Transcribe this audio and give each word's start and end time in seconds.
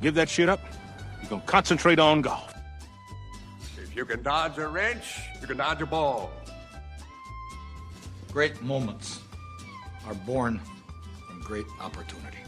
give 0.00 0.14
that 0.14 0.28
shit 0.28 0.48
up, 0.48 0.60
you 1.22 1.28
can 1.28 1.40
concentrate 1.42 1.98
on 1.98 2.22
golf. 2.22 2.54
If 3.76 3.94
you 3.94 4.04
can 4.04 4.22
dodge 4.22 4.58
a 4.58 4.68
wrench, 4.68 5.20
you 5.40 5.46
can 5.46 5.56
dodge 5.56 5.82
a 5.82 5.86
ball. 5.86 6.30
Great 8.32 8.62
moments 8.62 9.20
are 10.06 10.14
born 10.14 10.60
from 11.26 11.40
great 11.42 11.66
opportunity. 11.80 12.38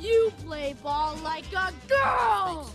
You 0.00 0.32
play 0.44 0.74
ball 0.82 1.16
like 1.22 1.44
a 1.52 1.72
girl! 1.88 2.70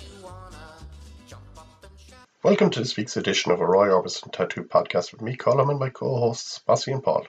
Welcome 2.44 2.70
to 2.70 2.80
this 2.80 2.96
week's 2.96 3.18
edition 3.18 3.52
of 3.52 3.60
a 3.60 3.66
Roy 3.66 3.88
Orbison 3.88 4.32
Tattoo 4.32 4.64
podcast 4.64 5.12
with 5.12 5.21
me, 5.21 5.36
Colin, 5.36 5.70
and 5.70 5.80
my 5.80 5.89
co 5.89 6.18
hosts, 6.18 6.62
Mossy 6.66 6.94
and 6.94 7.04
Paul. 7.04 7.28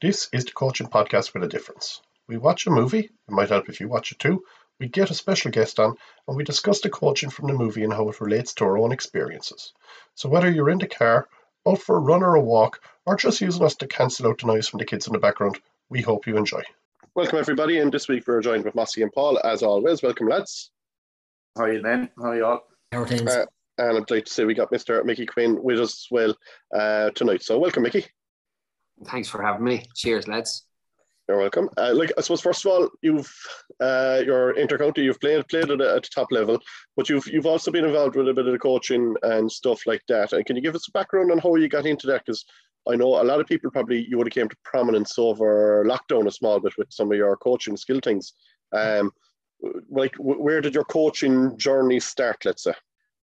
This 0.00 0.28
is 0.32 0.44
the 0.44 0.52
coaching 0.52 0.86
podcast 0.86 1.34
with 1.34 1.42
a 1.42 1.48
difference. 1.48 2.00
We 2.28 2.36
watch 2.36 2.66
a 2.66 2.70
movie, 2.70 3.06
it 3.06 3.10
might 3.28 3.48
help 3.48 3.68
if 3.68 3.80
you 3.80 3.88
watch 3.88 4.12
it 4.12 4.20
too. 4.20 4.44
We 4.82 4.88
get 4.88 5.12
a 5.12 5.14
special 5.14 5.52
guest 5.52 5.78
on, 5.78 5.96
and 6.26 6.36
we 6.36 6.42
discuss 6.42 6.80
the 6.80 6.90
coaching 6.90 7.30
from 7.30 7.46
the 7.46 7.54
movie 7.54 7.84
and 7.84 7.92
how 7.92 8.08
it 8.08 8.20
relates 8.20 8.52
to 8.54 8.64
our 8.64 8.78
own 8.78 8.90
experiences. 8.90 9.72
So, 10.16 10.28
whether 10.28 10.50
you're 10.50 10.70
in 10.70 10.78
the 10.78 10.88
car, 10.88 11.28
out 11.68 11.78
for 11.78 11.98
a 11.98 12.00
run 12.00 12.24
or 12.24 12.34
a 12.34 12.40
walk, 12.40 12.82
or 13.06 13.14
just 13.14 13.40
using 13.40 13.64
us 13.64 13.76
to 13.76 13.86
cancel 13.86 14.26
out 14.26 14.40
the 14.40 14.48
noise 14.48 14.66
from 14.66 14.78
the 14.78 14.84
kids 14.84 15.06
in 15.06 15.12
the 15.12 15.20
background, 15.20 15.60
we 15.88 16.02
hope 16.02 16.26
you 16.26 16.36
enjoy. 16.36 16.64
Welcome, 17.14 17.38
everybody, 17.38 17.78
and 17.78 17.92
this 17.92 18.08
week 18.08 18.26
we're 18.26 18.40
joined 18.40 18.64
with 18.64 18.74
Mossy 18.74 19.02
and 19.02 19.12
Paul, 19.12 19.38
as 19.44 19.62
always. 19.62 20.02
Welcome, 20.02 20.26
lads. 20.26 20.72
How 21.56 21.62
are 21.62 21.72
you, 21.74 21.80
then? 21.80 22.10
How 22.18 22.30
are 22.30 22.36
you 22.36 22.44
all? 22.44 22.66
How 22.90 23.02
are 23.02 23.06
things? 23.06 23.30
Uh, 23.30 23.46
and 23.78 23.98
I'm 23.98 24.04
like 24.10 24.24
to 24.24 24.32
say 24.32 24.44
we 24.44 24.54
got 24.54 24.72
Mr. 24.72 25.04
Mickey 25.04 25.26
Quinn 25.26 25.62
with 25.62 25.78
us 25.78 25.92
as 25.92 26.08
well 26.10 26.36
uh, 26.74 27.10
tonight. 27.10 27.44
So, 27.44 27.56
welcome, 27.56 27.84
Mickey. 27.84 28.06
Thanks 29.04 29.28
for 29.28 29.44
having 29.44 29.62
me. 29.62 29.84
Cheers, 29.94 30.26
lads. 30.26 30.64
You're 31.32 31.40
welcome. 31.40 31.70
Uh, 31.78 31.94
like 31.94 32.12
I 32.18 32.20
suppose, 32.20 32.42
first 32.42 32.66
of 32.66 32.72
all, 32.72 32.90
you've 33.00 33.34
uh, 33.80 34.20
your 34.22 34.52
intercounty, 34.52 34.98
you've 34.98 35.18
played 35.18 35.48
played 35.48 35.70
at, 35.70 35.80
a, 35.80 35.94
at 35.94 36.02
the 36.02 36.08
top 36.14 36.30
level, 36.30 36.58
but 36.94 37.08
you've 37.08 37.26
you've 37.26 37.46
also 37.46 37.70
been 37.70 37.86
involved 37.86 38.16
with 38.16 38.28
a 38.28 38.34
bit 38.34 38.44
of 38.44 38.52
the 38.52 38.58
coaching 38.58 39.16
and 39.22 39.50
stuff 39.50 39.86
like 39.86 40.02
that. 40.08 40.34
And 40.34 40.44
can 40.44 40.56
you 40.56 40.62
give 40.62 40.74
us 40.74 40.86
a 40.88 40.92
background 40.92 41.32
on 41.32 41.38
how 41.38 41.54
you 41.54 41.70
got 41.70 41.86
into 41.86 42.06
that? 42.08 42.26
Because 42.26 42.44
I 42.86 42.96
know 42.96 43.18
a 43.18 43.24
lot 43.24 43.40
of 43.40 43.46
people 43.46 43.70
probably 43.70 44.06
you 44.06 44.18
would 44.18 44.26
have 44.26 44.34
came 44.34 44.50
to 44.50 44.56
prominence 44.62 45.18
over 45.18 45.86
lockdown 45.88 46.26
a 46.26 46.30
small 46.30 46.60
bit 46.60 46.74
with 46.76 46.92
some 46.92 47.10
of 47.10 47.16
your 47.16 47.34
coaching 47.38 47.78
skill 47.78 48.00
things. 48.04 48.34
Um, 48.74 49.10
like 49.88 50.14
where 50.16 50.60
did 50.60 50.74
your 50.74 50.84
coaching 50.84 51.56
journey 51.56 52.00
start? 52.00 52.44
Let's 52.44 52.64
say. 52.64 52.74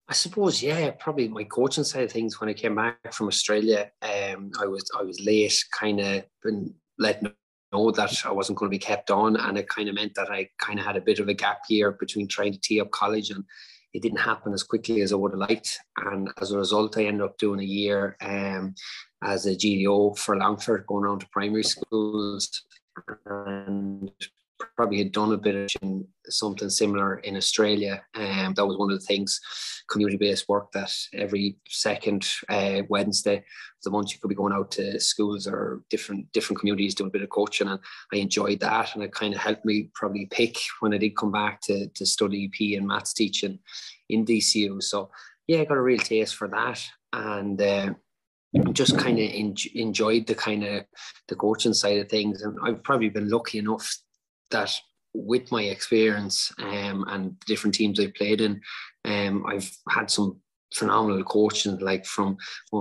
I 0.09 0.15
suppose, 0.15 0.63
yeah, 0.63 0.93
probably 0.99 1.29
my 1.29 1.45
coaching 1.45 1.85
side 1.85 2.05
of 2.05 2.13
things. 2.13 2.41
When 2.41 2.49
I 2.49 2.55
came 2.55 2.77
back 2.77 3.13
from 3.13 3.29
Australia, 3.29 3.91
um, 4.01 4.51
I 4.59 4.65
was 4.65 4.91
I 4.99 5.03
was 5.03 5.21
late, 5.21 5.63
kind 5.79 6.01
of 6.01 6.25
been 6.43 6.75
letting 6.99 7.35
know 7.73 7.91
that 7.91 8.25
I 8.25 8.33
wasn't 8.33 8.59
going 8.59 8.71
to 8.71 8.75
be 8.75 8.79
kept 8.79 9.11
on, 9.11 9.37
and 9.37 9.59
it 9.59 9.69
kind 9.69 9.89
of 9.89 9.95
meant 9.95 10.15
that 10.15 10.31
I 10.31 10.49
kind 10.59 10.79
of 10.79 10.87
had 10.87 10.97
a 10.97 11.03
bit 11.03 11.19
of 11.19 11.29
a 11.29 11.35
gap 11.35 11.61
year 11.69 11.93
between 11.93 12.29
trying 12.29 12.53
to 12.53 12.61
tee 12.61 12.81
up 12.81 12.91
college, 12.91 13.31
and 13.31 13.45
it 13.95 14.03
didn't 14.03 14.19
happen 14.19 14.53
as 14.53 14.63
quickly 14.63 15.01
as 15.01 15.13
I 15.13 15.17
would 15.17 15.33
have 15.33 15.41
liked. 15.41 15.79
And 15.99 16.31
as 16.41 16.53
a 16.53 16.59
result, 16.59 16.99
I 16.99 17.05
ended 17.05 17.23
up 17.23 17.39
doing 17.39 17.61
a 17.61 17.65
year 17.65 18.17
um, 18.21 18.75
as 19.23 19.47
a 19.47 19.55
GDO 19.55 20.19
for 20.19 20.37
Longford, 20.37 20.87
going 20.87 21.05
around 21.05 21.21
to 21.21 21.29
primary 21.33 21.65
schools 21.65 22.63
and 23.27 24.11
probably 24.77 24.99
had 24.99 25.13
done 25.13 25.33
a 25.33 25.37
bit 25.37 25.55
of 25.55 26.03
something 26.31 26.69
similar 26.69 27.19
in 27.19 27.37
Australia. 27.37 28.03
Um, 28.15 28.55
that 28.55 28.67
was 28.67 28.77
one 28.77 28.91
of 28.91 28.99
the 28.99 29.07
things, 29.07 29.41
community-based 29.89 30.49
work 30.49 30.73
that 30.73 30.93
every 31.15 31.57
second 31.69 32.29
uh, 32.49 32.83
Wednesday 32.89 33.37
of 33.37 33.45
the 33.85 33.91
month 33.91 34.13
you 34.13 34.19
could 34.21 34.29
be 34.29 34.35
going 34.35 34.53
out 34.53 34.71
to 34.73 35.01
schools 35.01 35.47
or 35.47 35.83
different 35.91 36.31
different 36.33 36.61
communities 36.61 36.95
doing 36.95 37.09
a 37.09 37.13
bit 37.13 37.23
of 37.23 37.31
coaching. 37.31 37.69
And 37.69 37.81
I 38.13 38.17
enjoyed 38.17 38.61
that. 38.61 38.95
And 38.95 39.03
it 39.03 39.13
kind 39.13 39.35
of 39.35 39.41
helped 39.41 39.65
me 39.65 39.91
probably 39.95 40.27
pick 40.27 40.57
when 40.81 40.95
I 40.95 40.99
did 40.99 41.17
come 41.17 41.33
back 41.33 41.61
to, 41.63 41.89
to 41.89 42.07
study 42.07 42.51
EP 42.53 42.79
and 42.79 42.87
maths 42.87 43.13
teaching 43.13 43.59
in 44.09 44.25
DCU. 44.25 44.83
So 44.83 45.11
yeah, 45.47 45.61
I 45.61 45.65
got 45.65 45.79
a 45.79 45.83
real 45.83 45.99
taste 45.99 46.35
for 46.35 46.49
that. 46.49 46.83
And 47.13 47.61
uh, 47.61 47.95
just 48.73 48.99
kind 48.99 49.19
of 49.19 49.31
en- 49.31 49.55
enjoyed 49.75 50.27
the 50.27 50.35
kind 50.35 50.65
of 50.65 50.85
the 51.29 51.37
coaching 51.37 51.75
side 51.75 51.99
of 51.99 52.09
things 52.09 52.43
and 52.43 52.59
I've 52.63 52.83
probably 52.83 53.11
been 53.11 53.29
lucky 53.29 53.59
enough 53.59 53.99
that 54.51 54.75
with 55.15 55.51
my 55.51 55.63
experience 55.63 56.53
um, 56.59 57.05
and 57.09 57.39
different 57.41 57.75
teams 57.75 57.99
I've 57.99 58.15
played 58.15 58.41
in, 58.41 58.61
um, 59.05 59.45
I've 59.47 59.71
had 59.89 60.11
some 60.11 60.41
phenomenal 60.75 61.25
coaching, 61.25 61.79
like 61.79 62.05
from 62.05 62.37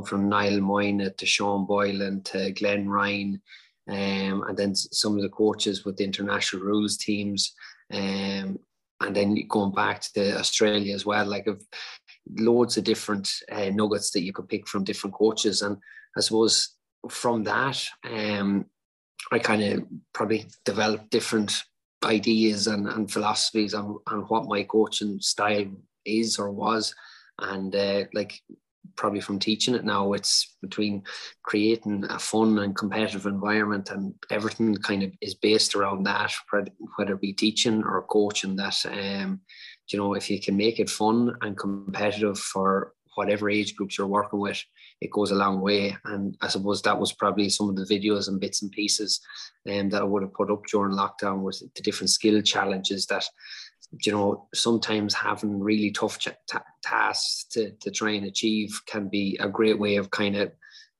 from 0.05 0.29
Niall 0.29 0.59
Moyne 0.59 1.11
to 1.17 1.25
Sean 1.25 1.65
Boylan 1.65 2.23
to 2.23 2.51
Glenn 2.51 2.89
Ryan, 2.89 3.41
um, 3.89 4.43
and 4.47 4.57
then 4.57 4.75
some 4.75 5.15
of 5.15 5.21
the 5.21 5.29
coaches 5.29 5.85
with 5.85 5.97
the 5.97 6.03
international 6.03 6.63
rules 6.63 6.97
teams, 6.97 7.53
um, 7.93 8.59
and 9.01 9.15
then 9.15 9.47
going 9.47 9.73
back 9.73 10.01
to 10.13 10.37
Australia 10.37 10.93
as 10.93 11.05
well. 11.05 11.25
Like 11.25 11.47
I've 11.47 11.65
loads 12.37 12.75
of 12.77 12.83
different 12.83 13.29
uh, 13.51 13.69
nuggets 13.69 14.11
that 14.11 14.23
you 14.23 14.33
could 14.33 14.49
pick 14.49 14.67
from 14.67 14.83
different 14.83 15.15
coaches, 15.15 15.61
and 15.61 15.77
I 16.17 16.21
suppose 16.21 16.75
from 17.09 17.43
that, 17.43 17.81
um, 18.03 18.65
I 19.31 19.39
kind 19.39 19.63
of 19.63 19.83
probably 20.13 20.47
developed 20.65 21.09
different 21.09 21.63
ideas 22.03 22.67
and, 22.67 22.87
and 22.87 23.11
philosophies 23.11 23.73
on, 23.73 23.97
on 24.07 24.21
what 24.21 24.47
my 24.47 24.63
coaching 24.63 25.19
style 25.19 25.71
is 26.05 26.39
or 26.39 26.51
was. 26.51 26.93
And 27.39 27.75
uh, 27.75 28.05
like 28.13 28.41
probably 28.95 29.21
from 29.21 29.39
teaching 29.39 29.75
it 29.75 29.85
now, 29.85 30.13
it's 30.13 30.57
between 30.61 31.03
creating 31.43 32.03
a 32.09 32.19
fun 32.19 32.59
and 32.59 32.75
competitive 32.75 33.25
environment, 33.25 33.91
and 33.91 34.13
everything 34.29 34.75
kind 34.75 35.03
of 35.03 35.11
is 35.21 35.35
based 35.35 35.75
around 35.75 36.03
that, 36.03 36.33
whether 36.95 37.13
it 37.13 37.21
be 37.21 37.33
teaching 37.33 37.83
or 37.83 38.05
coaching. 38.09 38.55
That 38.55 38.75
um, 38.85 39.41
you 39.91 39.99
know, 39.99 40.15
if 40.15 40.29
you 40.29 40.41
can 40.41 40.57
make 40.57 40.79
it 40.79 40.89
fun 40.89 41.35
and 41.41 41.57
competitive 41.57 42.37
for 42.39 42.93
whatever 43.15 43.49
age 43.49 43.75
groups 43.75 43.97
you're 43.97 44.07
working 44.07 44.39
with, 44.39 44.61
it 45.01 45.11
goes 45.11 45.31
a 45.31 45.35
long 45.35 45.61
way. 45.61 45.95
And 46.05 46.37
I 46.41 46.47
suppose 46.47 46.81
that 46.81 46.99
was 46.99 47.13
probably 47.13 47.49
some 47.49 47.69
of 47.69 47.75
the 47.75 47.83
videos 47.83 48.27
and 48.27 48.39
bits 48.39 48.61
and 48.61 48.71
pieces 48.71 49.21
um, 49.69 49.89
that 49.89 50.01
I 50.01 50.05
would 50.05 50.23
have 50.23 50.33
put 50.33 50.51
up 50.51 50.63
during 50.65 50.95
lockdown 50.95 51.41
was 51.41 51.59
the 51.59 51.81
different 51.81 52.09
skill 52.09 52.41
challenges 52.41 53.05
that, 53.07 53.25
you 54.03 54.11
know, 54.11 54.47
sometimes 54.53 55.13
having 55.13 55.59
really 55.59 55.91
tough 55.91 56.19
ch- 56.19 56.29
t- 56.49 56.57
tasks 56.83 57.45
to, 57.51 57.71
to 57.71 57.91
try 57.91 58.11
and 58.11 58.25
achieve 58.25 58.81
can 58.87 59.07
be 59.07 59.37
a 59.39 59.47
great 59.47 59.79
way 59.79 59.97
of 59.97 60.11
kind 60.11 60.35
of 60.35 60.51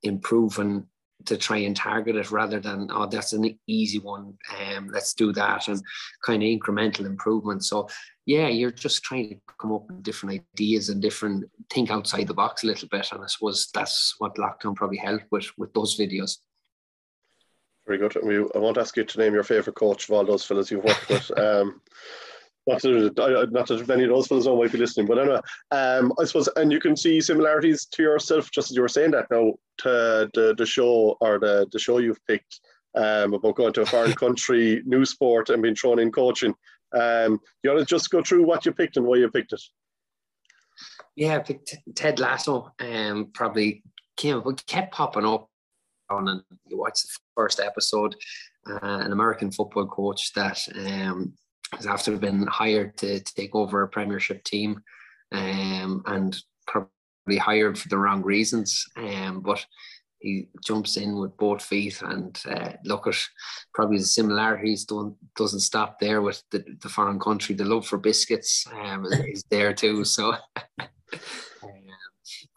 improving 0.02 0.86
to 1.28 1.36
try 1.36 1.58
and 1.58 1.76
target 1.76 2.16
it 2.16 2.30
rather 2.30 2.60
than 2.60 2.88
oh 2.92 3.06
that's 3.06 3.32
an 3.32 3.58
easy 3.66 3.98
one 3.98 4.34
um 4.58 4.88
let's 4.92 5.14
do 5.14 5.32
that 5.32 5.68
and 5.68 5.80
kind 6.24 6.42
of 6.42 6.48
incremental 6.48 7.06
improvement. 7.06 7.64
So 7.64 7.88
yeah 8.26 8.48
you're 8.48 8.70
just 8.70 9.02
trying 9.02 9.28
to 9.30 9.36
come 9.60 9.72
up 9.72 9.86
with 9.88 10.02
different 10.02 10.42
ideas 10.54 10.88
and 10.88 11.00
different 11.00 11.44
think 11.70 11.90
outside 11.90 12.26
the 12.26 12.34
box 12.34 12.64
a 12.64 12.66
little 12.66 12.88
bit 12.88 13.08
and 13.12 13.22
i 13.22 13.26
suppose 13.26 13.70
that's 13.72 14.14
what 14.18 14.36
lockdown 14.36 14.74
probably 14.74 14.98
helped 14.98 15.26
with 15.30 15.46
with 15.56 15.72
those 15.72 15.98
videos. 15.98 16.38
Very 17.86 17.98
good. 17.98 18.18
We, 18.22 18.38
i 18.54 18.58
won't 18.58 18.76
ask 18.76 18.96
you 18.96 19.04
to 19.04 19.18
name 19.18 19.32
your 19.32 19.44
favorite 19.44 19.76
coach 19.76 20.08
of 20.08 20.14
all 20.14 20.24
those 20.24 20.44
fellas 20.44 20.70
you've 20.70 20.84
worked 20.84 21.08
with. 21.08 21.30
Um 21.38 21.80
not 22.68 22.82
that, 22.82 23.48
not 23.50 23.66
that 23.66 23.88
many 23.88 24.04
of 24.04 24.10
those 24.10 24.26
fellas 24.26 24.46
might 24.46 24.72
be 24.72 24.78
listening, 24.78 25.06
but 25.06 25.18
anyway, 25.18 25.40
um, 25.70 26.12
I 26.20 26.24
suppose, 26.24 26.48
and 26.56 26.70
you 26.70 26.80
can 26.80 26.96
see 26.96 27.20
similarities 27.20 27.86
to 27.86 28.02
yourself, 28.02 28.50
just 28.50 28.70
as 28.70 28.76
you 28.76 28.82
were 28.82 28.88
saying 28.88 29.12
that 29.12 29.30
now, 29.30 29.54
to 29.78 30.30
the, 30.34 30.54
the 30.56 30.66
show 30.66 31.16
or 31.20 31.38
the, 31.38 31.66
the 31.72 31.78
show 31.78 31.98
you've 31.98 32.24
picked 32.26 32.60
um, 32.94 33.32
about 33.32 33.56
going 33.56 33.72
to 33.72 33.82
a 33.82 33.86
foreign 33.86 34.12
country, 34.24 34.82
new 34.84 35.04
sport, 35.06 35.48
and 35.48 35.62
being 35.62 35.74
thrown 35.74 35.98
in 35.98 36.12
coaching. 36.12 36.54
Um, 36.94 37.40
you 37.62 37.70
want 37.70 37.80
to 37.80 37.86
just 37.86 38.10
go 38.10 38.22
through 38.22 38.44
what 38.44 38.66
you 38.66 38.72
picked 38.72 38.96
and 38.96 39.06
why 39.06 39.16
you 39.16 39.30
picked 39.30 39.52
it? 39.54 39.62
Yeah, 41.16 41.36
I 41.36 41.38
picked 41.38 41.74
Ted 41.94 42.20
Lasso. 42.20 42.72
Um, 42.80 43.30
probably 43.32 43.82
came, 44.16 44.42
kept 44.66 44.92
popping 44.92 45.24
up 45.24 45.48
on, 46.10 46.28
and 46.28 46.42
you 46.66 46.78
watch 46.78 47.02
the 47.02 47.08
first 47.34 47.60
episode. 47.60 48.14
Uh, 48.68 48.78
an 48.82 49.12
American 49.12 49.50
football 49.50 49.86
coach 49.86 50.32
that 50.34 50.60
um, 50.76 51.32
has 51.72 51.86
after 51.86 52.16
been 52.16 52.46
hired 52.46 52.96
to 52.98 53.20
take 53.20 53.54
over 53.54 53.82
a 53.82 53.88
Premiership 53.88 54.42
team, 54.44 54.82
um, 55.32 56.02
and 56.06 56.36
probably 56.66 57.38
hired 57.38 57.78
for 57.78 57.88
the 57.88 57.98
wrong 57.98 58.22
reasons. 58.22 58.84
Um, 58.96 59.40
but 59.40 59.64
he 60.20 60.48
jumps 60.64 60.96
in 60.96 61.16
with 61.16 61.36
both 61.36 61.62
feet 61.62 62.00
and 62.02 62.40
uh, 62.48 62.72
look 62.84 63.06
at 63.06 63.16
probably 63.72 63.98
the 63.98 64.04
similarities 64.04 64.84
don't 64.84 65.14
doesn't 65.36 65.60
stop 65.60 65.98
there 66.00 66.22
with 66.22 66.42
the, 66.50 66.64
the 66.82 66.88
foreign 66.88 67.20
country 67.20 67.54
the 67.54 67.64
love 67.64 67.86
for 67.86 67.98
biscuits 67.98 68.66
um, 68.72 69.06
is 69.28 69.44
there 69.50 69.72
too 69.72 70.04
so 70.04 70.34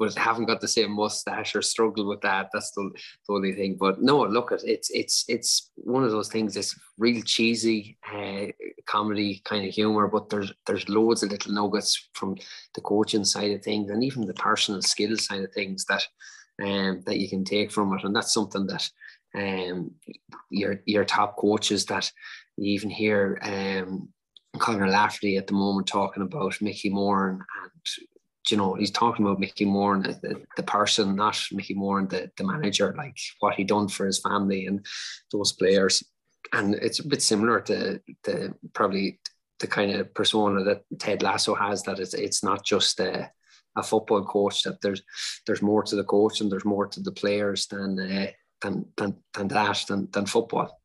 but 0.02 0.16
haven't 0.16 0.46
got 0.46 0.60
the 0.60 0.68
same 0.68 0.94
mustache 0.94 1.56
or 1.56 1.62
struggle 1.62 2.08
with 2.08 2.22
that. 2.22 2.50
That's 2.52 2.72
the, 2.72 2.90
the 3.28 3.34
only 3.36 3.54
thing. 3.54 3.78
But 3.80 4.02
no, 4.02 4.24
look 4.26 4.52
it's 4.52 4.90
it's 4.90 5.26
it's 5.28 5.70
one 5.76 6.04
of 6.04 6.10
those 6.10 6.28
things. 6.28 6.58
It's 6.58 6.76
real 6.98 7.22
cheesy 7.22 8.00
uh, 8.12 8.48
comedy 8.88 9.44
kind 9.46 9.64
of 9.64 9.72
humor, 9.72 10.08
but 10.08 10.28
there's 10.28 10.52
there's 10.66 10.90
loads 10.90 11.22
of 11.22 11.30
little 11.30 11.54
nuggets 11.54 12.10
from 12.14 12.36
the 12.74 12.82
coaching 12.82 13.24
side 13.24 13.52
of 13.52 13.62
things 13.64 13.92
and 13.92 14.04
even 14.04 14.26
the 14.26 14.34
personal 14.34 14.82
skills 14.82 15.26
side 15.28 15.44
of 15.44 15.54
things 15.54 15.86
that 15.86 16.04
um, 16.64 17.04
that 17.06 17.20
you 17.20 17.30
can 17.30 17.46
take 17.46 17.72
from 17.72 17.94
it, 17.94 18.04
and 18.04 18.16
that's 18.16 18.34
something 18.34 18.66
that 18.66 18.90
um, 19.36 19.92
your 20.50 20.82
your 20.88 21.06
top 21.06 21.38
coaches 21.38 21.86
that 21.86 22.12
you 22.58 22.74
even 22.74 22.90
hear 22.90 23.40
um, 23.44 24.10
Conor 24.58 24.88
Laverty 24.88 25.38
at 25.38 25.46
the 25.46 25.54
moment 25.54 25.86
talking 25.86 26.24
about 26.24 26.60
Mickey 26.60 26.90
Moran 26.90 27.36
and 27.36 27.72
you 28.50 28.58
know, 28.58 28.74
he's 28.74 28.92
talking 28.92 29.26
about 29.26 29.40
Mickey 29.40 29.66
Moran 29.66 30.06
and 30.06 30.16
the, 30.22 30.42
the 30.58 30.64
person, 30.64 31.16
not 31.16 31.40
Mickey 31.52 31.74
Moran 31.74 32.06
and 32.06 32.10
the, 32.10 32.32
the 32.38 32.44
manager, 32.44 32.94
like 32.98 33.18
what 33.40 33.56
he 33.56 33.64
done 33.64 33.88
for 33.88 34.06
his 34.06 34.20
family 34.20 34.66
and 34.66 34.86
those 35.32 35.52
players. 35.52 36.04
And 36.54 36.76
it's 36.76 37.00
a 37.00 37.08
bit 37.08 37.22
similar 37.22 37.62
to 37.62 38.02
the 38.24 38.54
probably 38.74 39.20
the 39.60 39.68
kind 39.68 39.92
of 39.92 40.14
persona 40.14 40.64
that 40.64 40.84
Ted 41.00 41.22
Lasso 41.22 41.54
has. 41.54 41.84
That 41.84 42.00
it's 42.00 42.16
it's 42.16 42.44
not 42.44 42.66
just 42.66 43.00
a, 43.00 43.30
a 43.78 43.84
football 43.84 44.26
coach. 44.26 44.64
That 44.64 44.82
there's 44.82 45.04
there's 45.46 45.62
more 45.62 45.84
to 45.84 45.96
the 45.96 46.04
coach 46.04 46.42
and 46.42 46.52
there's 46.52 46.66
more 46.66 46.88
to 46.88 47.00
the 47.00 47.12
players 47.12 47.68
than 47.68 48.00
uh, 48.00 48.32
than, 48.62 48.86
than 48.98 49.18
than 49.34 49.48
that 49.50 49.86
than 49.88 50.10
than 50.12 50.26
football 50.26 50.81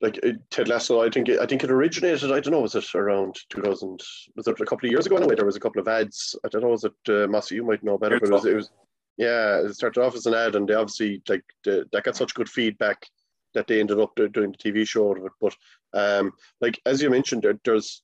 like 0.00 0.18
uh, 0.24 0.32
Ted 0.50 0.68
Lasso, 0.68 1.02
I 1.02 1.10
think 1.10 1.28
it, 1.28 1.40
I 1.40 1.46
think 1.46 1.64
it 1.64 1.70
originated. 1.70 2.30
I 2.30 2.40
don't 2.40 2.52
know, 2.52 2.60
was 2.60 2.74
it 2.74 2.94
around 2.94 3.38
2000? 3.50 4.00
Was 4.36 4.46
it 4.46 4.60
a 4.60 4.64
couple 4.64 4.86
of 4.86 4.92
years 4.92 5.06
ago? 5.06 5.16
Anyway, 5.16 5.34
there 5.34 5.46
was 5.46 5.56
a 5.56 5.60
couple 5.60 5.80
of 5.80 5.88
ads. 5.88 6.36
I 6.44 6.48
don't 6.48 6.62
know, 6.62 6.68
was 6.68 6.84
it 6.84 6.92
uh, 7.08 7.26
Mossy? 7.26 7.56
You 7.56 7.64
might 7.64 7.82
know 7.82 7.98
better, 7.98 8.18
but 8.20 8.28
it 8.28 8.32
was, 8.32 8.44
it 8.44 8.56
was, 8.56 8.70
yeah, 9.16 9.60
it 9.60 9.74
started 9.74 10.02
off 10.02 10.16
as 10.16 10.26
an 10.26 10.34
ad, 10.34 10.56
and 10.56 10.68
they 10.68 10.74
obviously 10.74 11.22
like 11.28 11.44
the, 11.64 11.86
that 11.92 12.04
got 12.04 12.16
such 12.16 12.34
good 12.34 12.48
feedback 12.48 13.06
that 13.54 13.68
they 13.68 13.80
ended 13.80 14.00
up 14.00 14.14
doing 14.16 14.52
the 14.52 14.58
TV 14.58 14.86
show 14.86 15.10
out 15.10 15.18
of 15.18 15.26
it. 15.26 15.32
But 15.40 15.56
um, 15.92 16.32
like 16.60 16.80
as 16.84 17.00
you 17.00 17.10
mentioned, 17.10 17.42
there, 17.42 17.58
there's 17.64 18.02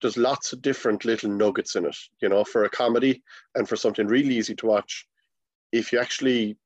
there's 0.00 0.16
lots 0.16 0.52
of 0.52 0.62
different 0.62 1.04
little 1.04 1.30
nuggets 1.30 1.76
in 1.76 1.84
it. 1.84 1.96
You 2.22 2.28
know, 2.28 2.44
for 2.44 2.64
a 2.64 2.70
comedy 2.70 3.22
and 3.54 3.68
for 3.68 3.76
something 3.76 4.06
really 4.06 4.36
easy 4.36 4.54
to 4.56 4.66
watch. 4.66 5.06
If 5.72 5.92
you 5.92 5.98
actually 5.98 6.56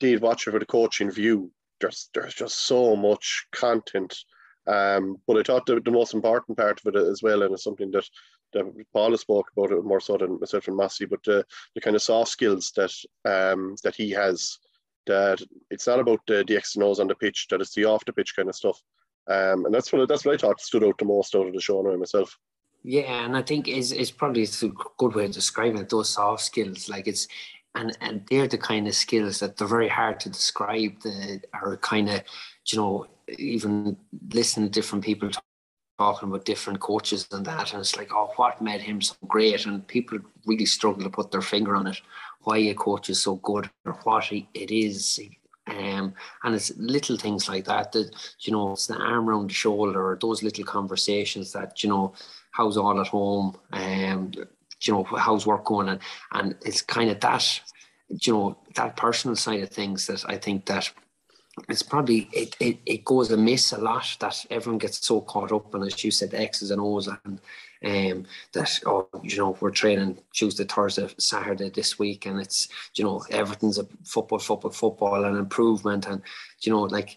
did 0.00 0.22
watch 0.22 0.46
it 0.46 0.50
for 0.50 0.58
the 0.58 0.66
coaching 0.66 1.10
view, 1.10 1.52
there's 1.80 2.10
there's 2.14 2.34
just 2.34 2.66
so 2.66 2.96
much 2.96 3.46
content. 3.52 4.16
Um, 4.66 5.16
but 5.26 5.38
I 5.38 5.42
thought 5.42 5.66
the, 5.66 5.80
the 5.80 5.92
most 5.92 6.12
important 6.12 6.58
part 6.58 6.80
of 6.80 6.94
it 6.94 6.98
as 6.98 7.22
well, 7.22 7.42
and 7.42 7.52
it's 7.52 7.64
something 7.64 7.90
that 7.92 8.08
that 8.52 8.64
Paula 8.92 9.18
spoke 9.18 9.50
about 9.56 9.72
it 9.72 9.84
more 9.84 10.00
so 10.00 10.16
than 10.16 10.40
myself 10.40 10.68
and 10.68 10.76
Mossy, 10.76 11.04
but 11.04 11.22
the, 11.24 11.44
the 11.74 11.80
kind 11.80 11.96
of 11.96 12.02
soft 12.02 12.30
skills 12.30 12.72
that 12.76 12.92
um, 13.24 13.76
that 13.82 13.94
he 13.94 14.10
has. 14.10 14.58
That 15.06 15.40
it's 15.70 15.86
not 15.86 16.00
about 16.00 16.18
the, 16.26 16.44
the 16.48 16.56
X 16.56 16.74
and 16.74 16.82
O's 16.82 16.98
on 16.98 17.06
the 17.06 17.14
pitch, 17.14 17.46
that 17.50 17.60
it's 17.60 17.74
the 17.74 17.84
off 17.84 18.04
the 18.04 18.12
pitch 18.12 18.34
kind 18.34 18.48
of 18.48 18.56
stuff. 18.56 18.82
Um, 19.28 19.64
and 19.64 19.72
that's 19.72 19.92
what 19.92 20.08
that's 20.08 20.24
what 20.24 20.34
I 20.34 20.36
thought 20.36 20.60
stood 20.60 20.82
out 20.82 20.98
the 20.98 21.04
most 21.04 21.34
out 21.36 21.46
of 21.46 21.52
the 21.52 21.60
show 21.60 21.80
now 21.80 21.96
myself. 21.96 22.36
Yeah, 22.82 23.24
and 23.24 23.36
I 23.36 23.42
think 23.42 23.68
is 23.68 23.92
is 23.92 24.10
probably 24.10 24.44
a 24.44 24.68
good 24.98 25.14
way 25.14 25.24
of 25.24 25.32
describing 25.32 25.80
it. 25.80 25.88
Those 25.88 26.10
soft 26.10 26.42
skills, 26.42 26.88
like 26.88 27.06
it's 27.06 27.26
and 27.76 27.96
and 28.00 28.22
they're 28.28 28.48
the 28.48 28.58
kind 28.58 28.88
of 28.88 28.94
skills 28.94 29.38
that 29.40 29.56
they're 29.56 29.68
very 29.68 29.88
hard 29.88 30.18
to 30.20 30.28
describe. 30.30 31.00
The 31.02 31.40
are 31.52 31.76
kind 31.76 32.08
of 32.08 32.22
you 32.66 32.78
know 32.78 33.06
even 33.38 33.96
listen 34.32 34.64
to 34.64 34.68
different 34.68 35.04
people 35.04 35.30
talking 35.98 36.28
about 36.28 36.44
different 36.44 36.80
coaches 36.80 37.26
and 37.32 37.44
that, 37.46 37.72
and 37.72 37.80
it's 37.80 37.96
like 37.96 38.12
oh 38.12 38.32
what 38.36 38.60
made 38.62 38.80
him 38.80 39.00
so 39.00 39.14
great, 39.28 39.66
and 39.66 39.86
people 39.86 40.18
really 40.46 40.66
struggle 40.66 41.04
to 41.04 41.10
put 41.10 41.30
their 41.30 41.42
finger 41.42 41.76
on 41.76 41.86
it. 41.86 42.00
Why 42.42 42.58
a 42.58 42.74
coach 42.74 43.10
is 43.10 43.22
so 43.22 43.36
good 43.36 43.70
or 43.84 43.92
what 44.04 44.24
he, 44.24 44.48
it 44.54 44.70
is. 44.70 45.20
Um, 45.68 46.14
and 46.44 46.54
it's 46.54 46.70
little 46.76 47.16
things 47.16 47.48
like 47.48 47.64
that 47.64 47.90
that 47.90 48.14
you 48.40 48.52
know 48.52 48.72
it's 48.72 48.86
the 48.86 48.94
arm 48.96 49.28
around 49.28 49.50
the 49.50 49.54
shoulder 49.54 50.00
or 50.00 50.16
those 50.20 50.44
little 50.44 50.64
conversations 50.64 51.52
that 51.54 51.82
you 51.82 51.90
know 51.90 52.14
how's 52.52 52.76
all 52.76 53.00
at 53.00 53.08
home 53.08 53.56
um 53.72 54.30
you 54.82 54.92
know 54.92 55.04
how's 55.04 55.46
work 55.46 55.64
going? 55.64 55.88
And 55.88 56.00
and 56.32 56.54
it's 56.64 56.82
kind 56.82 57.10
of 57.10 57.20
that 57.20 57.60
you 58.08 58.32
know 58.32 58.58
that 58.74 58.96
personal 58.96 59.36
side 59.36 59.62
of 59.62 59.70
things 59.70 60.06
that 60.06 60.24
I 60.28 60.36
think 60.36 60.66
that 60.66 60.92
it's 61.68 61.82
probably 61.82 62.28
it, 62.32 62.54
it, 62.60 62.78
it 62.84 63.04
goes 63.04 63.30
amiss 63.30 63.72
a 63.72 63.78
lot 63.78 64.16
that 64.20 64.44
everyone 64.50 64.78
gets 64.78 65.04
so 65.04 65.22
caught 65.22 65.52
up 65.52 65.74
and 65.74 65.84
as 65.84 66.04
you 66.04 66.10
said 66.10 66.34
X's 66.34 66.70
and 66.70 66.80
O's 66.80 67.08
and 67.08 67.40
um 67.84 68.26
that 68.52 68.78
oh 68.84 69.08
you 69.22 69.38
know 69.38 69.56
we're 69.60 69.70
training 69.70 70.18
Tuesday 70.32 70.64
Thursday 70.64 71.08
Saturday 71.18 71.70
this 71.70 71.98
week 71.98 72.26
and 72.26 72.40
it's 72.40 72.68
you 72.94 73.04
know 73.04 73.24
everything's 73.30 73.78
a 73.78 73.86
football 74.04 74.38
football 74.38 74.70
football 74.70 75.24
and 75.24 75.36
improvement 75.36 76.06
and 76.06 76.20
you 76.60 76.70
know 76.70 76.82
like 76.82 77.16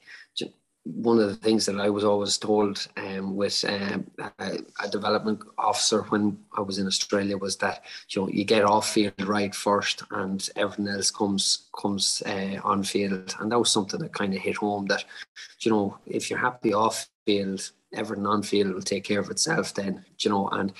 one 0.86 1.20
of 1.20 1.28
the 1.28 1.36
things 1.36 1.66
that 1.66 1.80
I 1.80 1.90
was 1.90 2.04
always 2.04 2.38
told 2.38 2.88
um, 2.98 3.36
with 3.36 3.64
um, 3.68 4.10
a, 4.40 4.60
a, 4.84 4.90
development 4.90 5.42
officer 5.58 6.04
when 6.04 6.40
I 6.58 6.62
was 6.62 6.80
in 6.80 6.88
Australia 6.88 7.38
was 7.38 7.58
that 7.58 7.84
you 8.10 8.22
know 8.22 8.30
you 8.30 8.44
get 8.44 8.64
off 8.64 8.90
field 8.90 9.14
right 9.26 9.54
first, 9.54 10.04
and 10.12 10.48
everything 10.56 10.88
else 10.88 11.12
comes 11.12 11.70
comes 11.80 12.24
uh, 12.26 12.60
on 12.64 12.84
field, 12.84 13.36
and 13.40 13.52
that 13.52 13.60
was 13.60 13.70
something 13.70 14.00
that 14.00 14.14
kind 14.14 14.34
of 14.34 14.42
hit 14.42 14.58
home. 14.58 14.86
That 14.88 15.04
you 15.60 15.72
know 15.72 15.98
if 16.06 16.30
you're 16.30 16.40
happy 16.40 16.74
off 16.74 17.08
field, 17.26 17.72
everything 17.94 18.26
on 18.26 18.42
field 18.42 18.74
will 18.74 18.82
take 18.82 19.04
care 19.04 19.20
of 19.20 19.30
itself. 19.30 19.74
Then 19.74 20.06
you 20.20 20.30
know, 20.30 20.48
and 20.50 20.74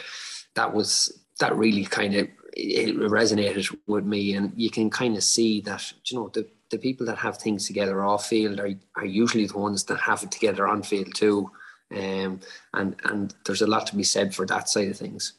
that 0.56 0.74
was 0.74 1.24
that 1.40 1.56
really 1.56 1.86
kind 1.86 2.16
of 2.16 2.28
it 2.54 2.98
resonated 2.98 3.76
with 3.88 4.06
me, 4.06 4.34
and 4.36 4.54
you 4.56 4.72
can 4.72 4.90
kind 4.90 5.16
of 5.18 5.24
see 5.24 5.62
that 5.62 5.92
you 6.06 6.18
know 6.18 6.30
the 6.30 6.48
the 6.70 6.78
people 6.78 7.06
that 7.08 7.18
have 7.18 7.38
things 7.38 7.66
together 7.66 8.04
off 8.04 8.28
field 8.28 8.60
are, 8.60 8.72
are 8.96 9.06
usually 9.06 9.46
the 9.46 9.58
ones 9.58 9.84
that 9.86 10.00
have 10.00 10.24
it 10.24 10.32
together 10.32 10.68
on 10.68 10.84
field 10.84 11.14
too. 11.16 11.50
Um, 11.92 12.40
and 12.74 12.96
and 13.06 13.34
there's 13.46 13.64
a 13.64 13.68
lot 13.68 13.88
to 13.88 13.96
be 13.96 14.04
said 14.04 14.36
for 14.36 14.46
that 14.46 14.70
side 14.70 14.90
of 14.90 14.98
things. 14.98 15.34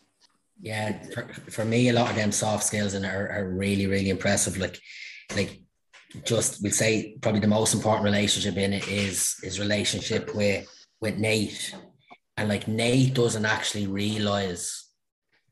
Yeah, 0.60 1.00
for, 1.14 1.22
for 1.50 1.64
me, 1.64 1.88
a 1.88 1.92
lot 1.92 2.10
of 2.10 2.16
them 2.16 2.32
soft 2.32 2.64
skills 2.64 2.94
and 2.94 3.06
are, 3.06 3.30
are 3.30 3.48
really 3.48 3.86
really 3.86 4.10
impressive. 4.10 4.56
Like 4.58 4.80
like 5.36 5.60
just 6.24 6.60
we'll 6.62 6.72
say 6.72 7.16
probably 7.20 7.40
the 7.40 7.46
most 7.46 7.72
important 7.72 8.04
relationship 8.04 8.56
in 8.56 8.72
it 8.72 8.88
is 8.88 9.36
his 9.42 9.60
relationship 9.60 10.34
with 10.34 10.66
with 11.00 11.18
Nate, 11.18 11.74
and 12.36 12.48
like 12.48 12.66
Nate 12.66 13.14
doesn't 13.14 13.46
actually 13.46 13.86
realize 13.86 14.88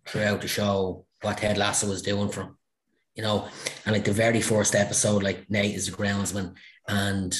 throughout 0.06 0.40
the 0.40 0.48
show 0.48 1.06
what 1.22 1.38
Ted 1.38 1.58
Lasso 1.58 1.88
was 1.88 2.02
doing 2.02 2.28
for 2.28 2.42
him 2.42 2.57
you 3.18 3.24
know, 3.24 3.48
and 3.84 3.94
like 3.94 4.04
the 4.04 4.12
very 4.12 4.40
first 4.40 4.76
episode, 4.76 5.24
like 5.24 5.50
Nate 5.50 5.74
is 5.74 5.88
a 5.88 5.92
groundsman, 5.92 6.54
and 6.86 7.36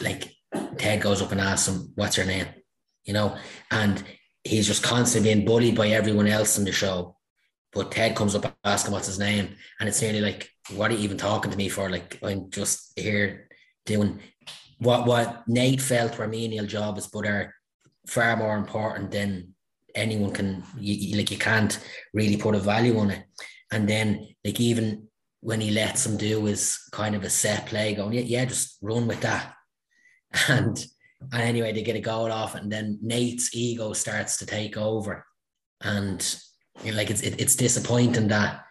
like 0.00 0.34
Ted 0.78 1.00
goes 1.00 1.22
up 1.22 1.30
and 1.30 1.40
asks 1.40 1.68
him, 1.68 1.92
"What's 1.94 2.16
your 2.16 2.26
name?" 2.26 2.48
You 3.04 3.12
know, 3.12 3.36
and 3.70 4.02
he's 4.42 4.66
just 4.66 4.82
constantly 4.82 5.32
being 5.32 5.46
bullied 5.46 5.76
by 5.76 5.88
everyone 5.88 6.26
else 6.26 6.58
in 6.58 6.64
the 6.64 6.72
show. 6.72 7.16
But 7.72 7.92
Ted 7.92 8.16
comes 8.16 8.34
up 8.34 8.52
asking 8.64 8.92
what's 8.92 9.06
his 9.06 9.20
name, 9.20 9.54
and 9.78 9.88
it's 9.88 10.02
nearly 10.02 10.20
like, 10.20 10.50
"What 10.74 10.90
are 10.90 10.94
you 10.94 11.04
even 11.04 11.18
talking 11.18 11.52
to 11.52 11.56
me 11.56 11.68
for?" 11.68 11.88
Like 11.88 12.18
I'm 12.24 12.50
just 12.50 12.98
here 12.98 13.48
doing 13.86 14.18
what 14.78 15.06
what 15.06 15.46
Nate 15.46 15.80
felt 15.80 16.18
were 16.18 16.26
menial 16.26 16.66
jobs, 16.66 17.06
but 17.06 17.26
are 17.26 17.54
far 18.08 18.36
more 18.36 18.56
important 18.56 19.12
than 19.12 19.54
anyone 19.94 20.32
can. 20.32 20.64
You, 20.76 21.16
like 21.16 21.30
you 21.30 21.38
can't 21.38 21.78
really 22.12 22.36
put 22.36 22.56
a 22.56 22.58
value 22.58 22.98
on 22.98 23.12
it. 23.12 23.24
And 23.70 23.88
then 23.88 24.28
like 24.44 24.60
even 24.60 25.08
when 25.42 25.60
he 25.60 25.72
lets 25.72 26.06
him 26.06 26.16
do 26.16 26.44
his 26.44 26.78
kind 26.92 27.16
of 27.16 27.24
a 27.24 27.30
set 27.30 27.66
play, 27.66 27.94
going, 27.94 28.12
yeah, 28.12 28.20
yeah, 28.20 28.44
just 28.44 28.78
run 28.80 29.06
with 29.06 29.20
that. 29.20 29.54
And 30.48 30.82
and 31.30 31.42
anyway, 31.42 31.72
they 31.72 31.82
get 31.82 31.96
a 31.96 32.00
goal 32.00 32.32
off, 32.32 32.54
and 32.54 32.72
then 32.72 32.98
Nate's 33.02 33.54
ego 33.54 33.92
starts 33.92 34.38
to 34.38 34.46
take 34.46 34.76
over, 34.76 35.26
and 35.82 36.36
you 36.82 36.90
know, 36.90 36.96
like 36.96 37.10
it's 37.10 37.20
it, 37.20 37.40
it's 37.40 37.54
disappointing 37.54 38.28
that 38.28 38.64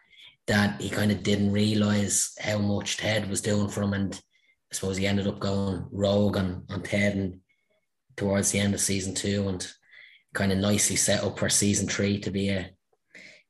that 0.48 0.82
he 0.82 0.90
kind 0.90 1.12
of 1.12 1.24
didn't 1.24 1.52
realize 1.52 2.34
how 2.42 2.58
much 2.58 2.98
Ted 2.98 3.30
was 3.30 3.42
doing 3.42 3.70
for 3.70 3.84
him, 3.84 3.94
and 3.94 4.16
I 4.16 4.76
suppose 4.76 4.98
he 4.98 5.06
ended 5.06 5.28
up 5.28 5.40
going 5.40 5.86
rogue 5.92 6.38
on 6.38 6.66
on 6.70 6.82
Ted 6.82 7.16
and 7.16 7.40
towards 8.18 8.52
the 8.52 8.60
end 8.60 8.74
of 8.74 8.82
season 8.82 9.14
two, 9.14 9.48
and 9.48 9.66
kind 10.34 10.52
of 10.52 10.58
nicely 10.58 10.96
set 10.96 11.24
up 11.24 11.38
for 11.38 11.48
season 11.48 11.88
three 11.88 12.20
to 12.20 12.32
be 12.32 12.50
a 12.50 12.72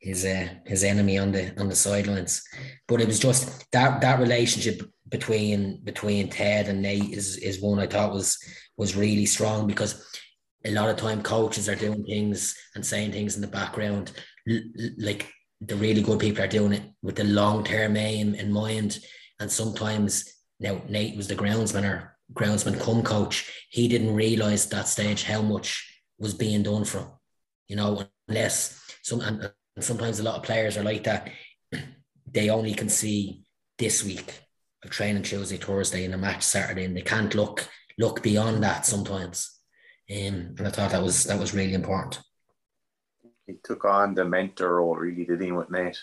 his 0.01 0.25
uh, 0.25 0.47
his 0.65 0.83
enemy 0.83 1.17
on 1.17 1.31
the 1.31 1.57
on 1.59 1.69
the 1.69 1.75
sidelines. 1.75 2.43
But 2.87 3.01
it 3.01 3.07
was 3.07 3.19
just 3.19 3.71
that 3.71 4.01
that 4.01 4.19
relationship 4.19 4.81
between 5.07 5.81
between 5.83 6.29
Ted 6.29 6.67
and 6.67 6.81
Nate 6.81 7.13
is 7.13 7.37
is 7.37 7.61
one 7.61 7.79
I 7.79 7.87
thought 7.87 8.13
was 8.13 8.37
was 8.77 8.95
really 8.95 9.25
strong 9.25 9.67
because 9.67 10.03
a 10.65 10.71
lot 10.71 10.89
of 10.89 10.97
time 10.97 11.21
coaches 11.21 11.69
are 11.69 11.75
doing 11.75 12.03
things 12.03 12.55
and 12.75 12.85
saying 12.85 13.11
things 13.11 13.35
in 13.35 13.41
the 13.41 13.47
background 13.47 14.11
like 14.97 15.31
the 15.59 15.75
really 15.75 16.01
good 16.01 16.19
people 16.19 16.43
are 16.43 16.47
doing 16.47 16.73
it 16.73 16.83
with 17.01 17.15
the 17.15 17.23
long 17.23 17.63
term 17.63 17.95
aim 17.95 18.33
in 18.35 18.51
mind 18.51 18.99
and 19.39 19.51
sometimes 19.51 20.33
now 20.59 20.81
Nate 20.87 21.17
was 21.17 21.27
the 21.27 21.35
groundsman 21.35 21.83
or 21.83 22.17
groundsman 22.33 22.79
come 22.79 23.03
coach 23.03 23.51
he 23.69 23.87
didn't 23.87 24.15
realize 24.15 24.67
that 24.69 24.87
stage 24.87 25.23
how 25.23 25.41
much 25.41 26.01
was 26.17 26.33
being 26.33 26.63
done 26.63 26.85
for 26.85 26.99
him 26.99 27.07
you 27.67 27.75
know 27.75 28.03
unless 28.27 28.81
some 29.03 29.21
and 29.21 29.51
and 29.75 29.83
sometimes 29.83 30.19
a 30.19 30.23
lot 30.23 30.35
of 30.35 30.43
players 30.43 30.77
are 30.77 30.83
like 30.83 31.03
that. 31.03 31.29
They 32.33 32.49
only 32.49 32.73
can 32.73 32.87
see 32.87 33.43
this 33.77 34.05
week 34.05 34.39
of 34.85 34.89
training 34.89 35.23
Tuesday, 35.23 35.57
Thursday, 35.57 36.05
and 36.05 36.13
a 36.13 36.17
match 36.17 36.43
Saturday, 36.43 36.85
and 36.85 36.95
they 36.95 37.01
can't 37.01 37.35
look 37.35 37.67
look 37.97 38.23
beyond 38.23 38.63
that 38.63 38.85
sometimes. 38.85 39.59
Um, 40.09 40.55
and 40.57 40.67
I 40.67 40.69
thought 40.69 40.91
that 40.91 41.03
was 41.03 41.25
that 41.25 41.39
was 41.39 41.53
really 41.53 41.73
important. 41.73 42.21
He 43.47 43.55
took 43.63 43.83
on 43.83 44.13
the 44.13 44.23
mentor 44.23 44.75
role, 44.75 44.95
really, 44.95 45.25
did 45.25 45.41
he, 45.41 45.51
with 45.51 45.69
Nate? 45.69 45.99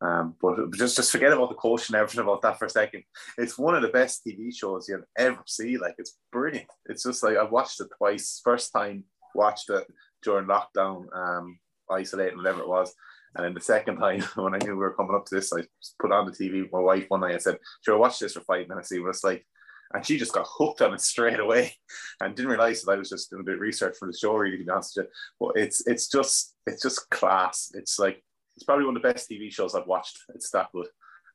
Um, 0.00 0.34
but 0.40 0.72
just 0.72 0.96
just 0.96 1.12
forget 1.12 1.32
about 1.32 1.50
the 1.50 1.56
coach 1.56 1.88
and 1.88 1.96
everything 1.96 2.20
about 2.20 2.42
that 2.42 2.58
for 2.58 2.64
a 2.64 2.70
second. 2.70 3.02
It's 3.36 3.58
one 3.58 3.74
of 3.74 3.82
the 3.82 3.88
best 3.88 4.22
TV 4.26 4.54
shows 4.54 4.88
you'll 4.88 5.02
ever 5.18 5.42
see. 5.46 5.76
Like 5.76 5.94
it's 5.98 6.16
brilliant. 6.32 6.68
It's 6.86 7.02
just 7.02 7.22
like 7.22 7.36
I've 7.36 7.50
watched 7.50 7.80
it 7.80 7.88
twice. 7.98 8.40
First 8.42 8.72
time 8.72 9.04
watched 9.34 9.68
it 9.68 9.86
during 10.22 10.46
lockdown, 10.46 11.04
um, 11.14 11.58
isolating, 11.90 12.36
whatever 12.36 12.60
it 12.60 12.68
was. 12.68 12.94
And 13.34 13.44
then 13.44 13.54
the 13.54 13.60
second 13.60 13.98
time, 13.98 14.20
when 14.34 14.54
I 14.54 14.58
knew 14.58 14.72
we 14.72 14.76
were 14.76 14.94
coming 14.94 15.14
up 15.14 15.26
to 15.26 15.34
this, 15.34 15.52
I 15.52 15.62
put 16.00 16.12
on 16.12 16.26
the 16.26 16.32
TV 16.32 16.62
with 16.62 16.72
my 16.72 16.80
wife 16.80 17.06
one 17.08 17.20
night. 17.20 17.34
I 17.34 17.38
said, 17.38 17.58
"Sure, 17.84 17.98
watch 17.98 18.18
this 18.18 18.34
for 18.34 18.40
five 18.40 18.68
minutes, 18.68 18.88
see 18.88 18.98
what 18.98 19.10
it's 19.10 19.24
like." 19.24 19.46
And 19.92 20.06
she 20.06 20.18
just 20.18 20.32
got 20.32 20.46
hooked 20.48 20.82
on 20.82 20.94
it 20.94 21.00
straight 21.00 21.40
away, 21.40 21.74
and 22.20 22.34
didn't 22.34 22.50
realize 22.50 22.82
that 22.82 22.92
I 22.92 22.96
was 22.96 23.10
just 23.10 23.30
doing 23.30 23.42
a 23.42 23.44
bit 23.44 23.56
of 23.56 23.60
research 23.60 23.96
for 23.98 24.06
the 24.06 24.16
show. 24.16 24.34
Really, 24.34 24.58
to 24.58 24.64
be 24.64 24.70
honest 24.70 24.96
with 24.96 25.06
you, 25.06 25.12
but 25.38 25.62
it's 25.62 25.86
it's 25.86 26.08
just 26.08 26.54
it's 26.66 26.82
just 26.82 27.08
class. 27.10 27.70
It's 27.74 27.98
like 27.98 28.22
it's 28.56 28.64
probably 28.64 28.84
one 28.84 28.96
of 28.96 29.02
the 29.02 29.12
best 29.12 29.30
TV 29.30 29.52
shows 29.52 29.74
I've 29.74 29.86
watched. 29.86 30.18
It's 30.34 30.50
that 30.50 30.72
good, 30.72 30.88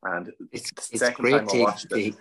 and 0.04 0.32
It's, 0.52 0.70
the 0.72 0.88
it's 0.92 1.00
second 1.00 1.24
great 1.24 1.48
time 1.48 1.50
I 1.54 1.64
watched 1.64 1.92
it, 1.92 2.16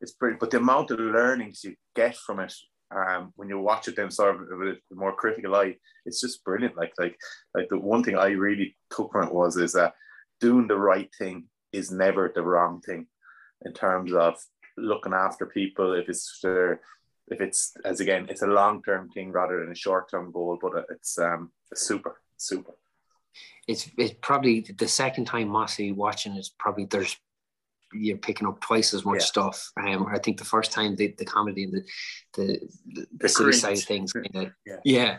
it's 0.00 0.12
brilliant. 0.12 0.40
But 0.40 0.50
the 0.50 0.58
amount 0.58 0.90
of 0.90 0.98
learnings 0.98 1.62
you 1.62 1.76
get 1.94 2.16
from 2.16 2.40
it 2.40 2.52
um, 2.94 3.32
when 3.36 3.48
you 3.48 3.58
watch 3.58 3.88
it 3.88 3.96
then 3.96 4.10
sort 4.10 4.34
of 4.34 4.40
with 4.58 4.78
a 4.90 4.94
more 4.94 5.14
critical 5.14 5.54
eye, 5.54 5.76
it's 6.04 6.20
just 6.20 6.44
brilliant. 6.44 6.76
Like 6.76 6.92
like 6.98 7.16
like 7.54 7.68
the 7.68 7.78
one 7.78 8.02
thing 8.02 8.16
I 8.16 8.28
really 8.28 8.76
took 8.90 9.12
from 9.12 9.28
it 9.28 9.34
was 9.34 9.56
is 9.56 9.72
that 9.72 9.94
doing 10.40 10.66
the 10.66 10.78
right 10.78 11.10
thing 11.18 11.48
is 11.72 11.90
never 11.90 12.30
the 12.34 12.42
wrong 12.42 12.80
thing 12.80 13.06
in 13.64 13.72
terms 13.72 14.12
of 14.12 14.36
looking 14.76 15.14
after 15.14 15.46
people. 15.46 15.94
If 15.94 16.08
it's 16.08 16.38
for, 16.40 16.80
if 17.28 17.40
it's 17.40 17.72
as 17.84 18.00
again, 18.00 18.26
it's 18.28 18.42
a 18.42 18.46
long 18.46 18.82
term 18.82 19.08
thing 19.10 19.32
rather 19.32 19.60
than 19.60 19.72
a 19.72 19.76
short 19.76 20.10
term 20.10 20.32
goal. 20.32 20.58
But 20.60 20.86
it's 20.90 21.18
um 21.18 21.50
super 21.74 22.20
super. 22.36 22.74
it's 23.68 23.90
it's 23.96 24.14
probably 24.20 24.60
the 24.60 24.88
second 24.88 25.26
time 25.26 25.48
Mossy 25.48 25.92
watching 25.92 26.36
is 26.36 26.52
probably 26.58 26.86
there's 26.86 27.16
you're 27.92 28.16
picking 28.18 28.46
up 28.46 28.60
twice 28.60 28.94
as 28.94 29.04
much 29.04 29.20
Yeah. 29.20 29.24
stuff. 29.24 29.70
Um, 29.80 30.06
I 30.06 30.18
think 30.18 30.38
the 30.38 30.44
first 30.44 30.72
time 30.72 30.96
the, 30.96 31.14
the 31.18 31.24
comedy 31.24 31.64
and 31.64 31.72
the 31.74 31.82
the, 32.34 32.68
the, 32.94 33.06
the 33.18 33.28
silly 33.28 33.52
side 33.52 33.76
of 33.78 33.84
things, 33.84 34.12
kinda, 34.12 34.54
Yeah. 34.64 34.76
yeah, 34.84 35.18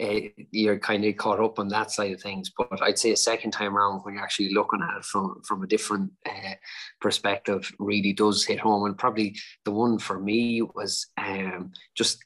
uh, 0.00 0.20
you're 0.50 0.78
kind 0.78 1.04
of 1.04 1.16
caught 1.16 1.40
up 1.40 1.58
on 1.58 1.68
that 1.68 1.90
side 1.90 2.12
of 2.12 2.20
things. 2.20 2.50
But 2.56 2.82
I'd 2.82 2.98
say 2.98 3.12
a 3.12 3.16
second 3.16 3.52
time 3.52 3.76
around 3.76 4.00
when 4.02 4.14
you're 4.14 4.22
actually 4.22 4.52
looking 4.52 4.80
at 4.82 4.98
it 4.98 5.04
from 5.04 5.40
from 5.42 5.62
a 5.62 5.66
different 5.66 6.12
uh, 6.26 6.54
perspective, 7.00 7.70
really 7.78 8.12
does 8.12 8.44
hit 8.44 8.60
home. 8.60 8.84
And 8.84 8.98
probably 8.98 9.36
the 9.64 9.70
one 9.72 9.98
for 9.98 10.18
me 10.20 10.62
was 10.62 11.06
um, 11.16 11.72
just 11.94 12.18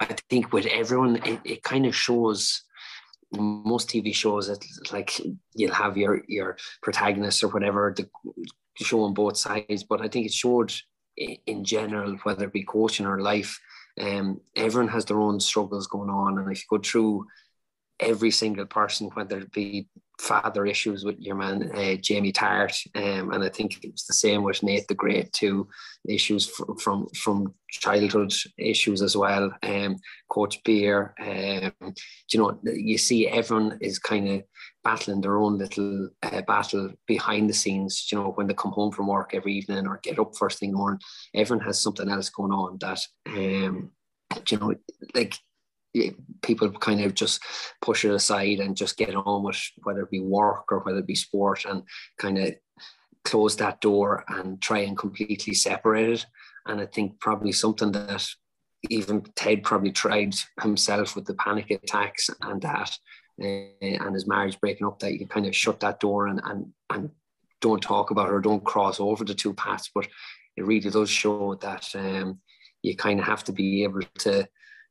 I 0.00 0.14
think 0.28 0.52
with 0.52 0.66
everyone, 0.66 1.16
it, 1.24 1.40
it 1.44 1.62
kind 1.62 1.86
of 1.86 1.96
shows 1.96 2.62
most 3.32 3.88
TV 3.88 4.12
shows 4.12 4.48
it's 4.48 4.92
like 4.92 5.20
you'll 5.54 5.72
have 5.72 5.96
your 5.96 6.22
your 6.26 6.56
protagonist 6.82 7.44
or 7.44 7.48
whatever 7.48 7.94
the 7.96 8.08
show 8.74 9.04
on 9.04 9.14
both 9.14 9.36
sides, 9.36 9.84
but 9.84 10.00
I 10.00 10.08
think 10.08 10.26
it 10.26 10.32
showed 10.32 10.72
in 11.16 11.64
general, 11.64 12.16
whether 12.22 12.44
it 12.44 12.52
be 12.52 12.64
coaching 12.64 13.06
or 13.06 13.20
life, 13.20 13.60
um, 14.00 14.40
everyone 14.56 14.88
has 14.88 15.04
their 15.04 15.20
own 15.20 15.40
struggles 15.40 15.86
going 15.86 16.10
on, 16.10 16.38
and 16.38 16.50
if 16.50 16.58
you 16.58 16.78
go 16.78 16.82
through 16.82 17.26
every 18.00 18.30
single 18.30 18.66
person, 18.66 19.10
whether 19.14 19.38
it 19.38 19.52
be 19.52 19.88
father 20.20 20.66
issues 20.66 21.02
with 21.02 21.18
your 21.18 21.34
man 21.34 21.70
uh, 21.74 21.94
Jamie 21.94 22.32
Tartt, 22.32 22.86
um, 22.94 23.32
and 23.32 23.42
I 23.42 23.48
think 23.48 23.82
it 23.82 23.92
was 23.92 24.04
the 24.04 24.12
same 24.12 24.42
with 24.42 24.62
Nate 24.62 24.86
the 24.86 24.94
Great 24.94 25.32
too, 25.32 25.68
issues 26.06 26.46
from 26.46 26.76
from, 26.76 27.08
from 27.14 27.54
childhood 27.70 28.32
issues 28.58 29.02
as 29.02 29.16
well. 29.16 29.50
Um, 29.62 29.96
Coach 30.28 30.62
Beard, 30.62 31.12
um, 31.20 31.94
you 32.32 32.38
know, 32.38 32.60
you 32.64 32.98
see 32.98 33.28
everyone 33.28 33.78
is 33.80 33.98
kind 33.98 34.28
of 34.28 34.42
battling 34.84 35.20
their 35.20 35.38
own 35.38 35.58
little 35.58 36.10
uh, 36.22 36.42
battle 36.42 36.90
behind 37.06 37.48
the 37.48 37.54
scenes. 37.54 38.08
You 38.12 38.18
know, 38.18 38.32
when 38.32 38.46
they 38.46 38.54
come 38.54 38.72
home 38.72 38.92
from 38.92 39.06
work 39.06 39.34
every 39.34 39.54
evening 39.54 39.86
or 39.86 40.00
get 40.02 40.18
up 40.18 40.36
first 40.36 40.58
thing 40.58 40.68
in 40.68 40.74
the 40.74 40.78
morning, 40.78 41.00
everyone 41.34 41.64
has 41.64 41.80
something 41.80 42.08
else 42.08 42.28
going 42.28 42.52
on 42.52 42.78
that, 42.80 43.00
um, 43.26 43.90
you 44.48 44.58
know, 44.58 44.74
like 45.14 45.34
people 46.42 46.70
kind 46.70 47.00
of 47.02 47.14
just 47.14 47.42
push 47.80 48.04
it 48.04 48.12
aside 48.12 48.60
and 48.60 48.76
just 48.76 48.96
get 48.96 49.14
on 49.14 49.42
with 49.42 49.60
whether 49.82 50.02
it 50.02 50.10
be 50.10 50.20
work 50.20 50.70
or 50.70 50.80
whether 50.80 50.98
it 50.98 51.06
be 51.06 51.14
sport 51.14 51.64
and 51.64 51.82
kind 52.18 52.38
of 52.38 52.54
close 53.24 53.56
that 53.56 53.80
door 53.80 54.24
and 54.28 54.60
try 54.62 54.80
and 54.80 54.96
completely 54.96 55.54
separate 55.54 56.08
it. 56.08 56.26
And 56.66 56.80
I 56.80 56.86
think 56.86 57.18
probably 57.20 57.52
something 57.52 57.92
that 57.92 58.26
even 58.88 59.22
Ted 59.36 59.62
probably 59.62 59.92
tried 59.92 60.34
himself 60.62 61.14
with 61.14 61.26
the 61.26 61.34
panic 61.34 61.70
attacks 61.70 62.30
and 62.42 62.62
that 62.62 62.96
uh, 63.42 63.46
and 63.80 64.14
his 64.14 64.26
marriage 64.26 64.58
breaking 64.60 64.86
up 64.86 64.98
that 65.00 65.18
you 65.18 65.26
kind 65.26 65.46
of 65.46 65.54
shut 65.54 65.80
that 65.80 66.00
door 66.00 66.26
and 66.26 66.40
and 66.44 66.66
and 66.90 67.10
don't 67.60 67.82
talk 67.82 68.10
about 68.10 68.28
it 68.28 68.32
or 68.32 68.40
don't 68.40 68.64
cross 68.64 69.00
over 69.00 69.24
the 69.24 69.34
two 69.34 69.52
paths 69.52 69.90
but 69.94 70.06
it 70.56 70.64
really 70.64 70.90
does 70.90 71.10
show 71.10 71.54
that 71.56 71.86
um, 71.94 72.38
you 72.82 72.96
kind 72.96 73.20
of 73.20 73.26
have 73.26 73.44
to 73.44 73.52
be 73.52 73.82
able 73.82 74.00
to 74.18 74.46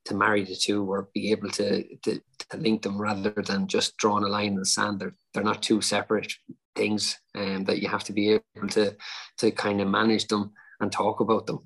to 0.10 0.16
marry 0.16 0.44
the 0.44 0.56
two 0.56 0.84
or 0.92 1.10
be 1.14 1.32
able 1.32 1.50
to, 1.52 1.84
to 2.04 2.22
to 2.50 2.58
link 2.58 2.82
them 2.82 3.02
rather 3.02 3.34
than 3.46 3.68
just 3.68 3.96
drawing 3.98 4.24
a 4.24 4.28
line 4.28 4.48
in 4.48 4.56
the 4.56 4.66
sand. 4.66 5.00
They're 5.00 5.16
they're 5.34 5.44
not 5.44 5.64
two 5.64 5.82
separate 5.82 6.34
things 6.76 7.18
um, 7.36 7.64
that 7.66 7.80
you 7.82 7.88
have 7.88 8.04
to 8.06 8.14
be 8.14 8.40
able 8.56 8.70
to 8.70 8.96
to 9.38 9.52
kind 9.52 9.82
of 9.82 9.88
manage 9.88 10.28
them 10.28 10.52
and 10.80 10.92
talk 10.92 11.20
about 11.20 11.48
them. 11.48 11.60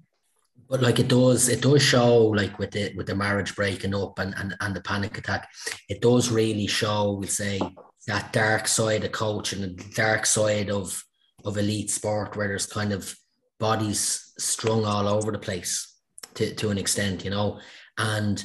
But 0.70 0.82
like 0.82 1.00
it 1.00 1.08
does 1.08 1.50
it 1.50 1.62
does 1.62 1.82
show 1.82 2.18
like 2.18 2.58
with 2.60 2.72
the 2.72 2.94
with 2.96 3.08
the 3.08 3.16
marriage 3.16 3.56
breaking 3.56 3.96
up 3.96 4.20
and 4.20 4.34
and, 4.38 4.56
and 4.60 4.76
the 4.76 4.82
panic 4.82 5.18
attack 5.18 5.50
it 5.90 6.02
does 6.02 6.32
really 6.32 6.68
show 6.68 7.12
we'll 7.12 7.28
say 7.28 7.60
that 8.08 8.34
dark 8.34 8.68
side 8.68 9.04
of 9.04 9.12
coaching 9.12 9.64
and 9.64 9.78
the 9.78 9.94
dark 9.94 10.26
side 10.26 10.70
of 10.72 11.04
of 11.46 11.58
elite 11.58 11.92
sport 11.92 12.36
where 12.36 12.48
there's 12.48 12.66
kind 12.66 12.94
of 12.94 13.16
bodies 13.60 14.34
strung 14.38 14.86
all 14.86 15.08
over 15.08 15.32
the 15.32 15.38
place 15.38 16.00
to, 16.34 16.56
to 16.56 16.70
an 16.70 16.78
extent 16.78 17.24
you 17.24 17.30
know 17.30 17.60
and 17.98 18.44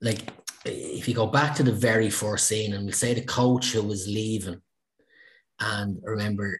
like 0.00 0.28
if 0.64 1.08
you 1.08 1.14
go 1.14 1.26
back 1.26 1.54
to 1.54 1.62
the 1.62 1.72
very 1.72 2.10
first 2.10 2.46
scene 2.46 2.72
and 2.72 2.86
we 2.86 2.92
say 2.92 3.14
the 3.14 3.22
coach 3.22 3.72
who 3.72 3.82
was 3.82 4.06
leaving 4.06 4.60
and 5.60 5.98
I 6.06 6.10
remember 6.10 6.58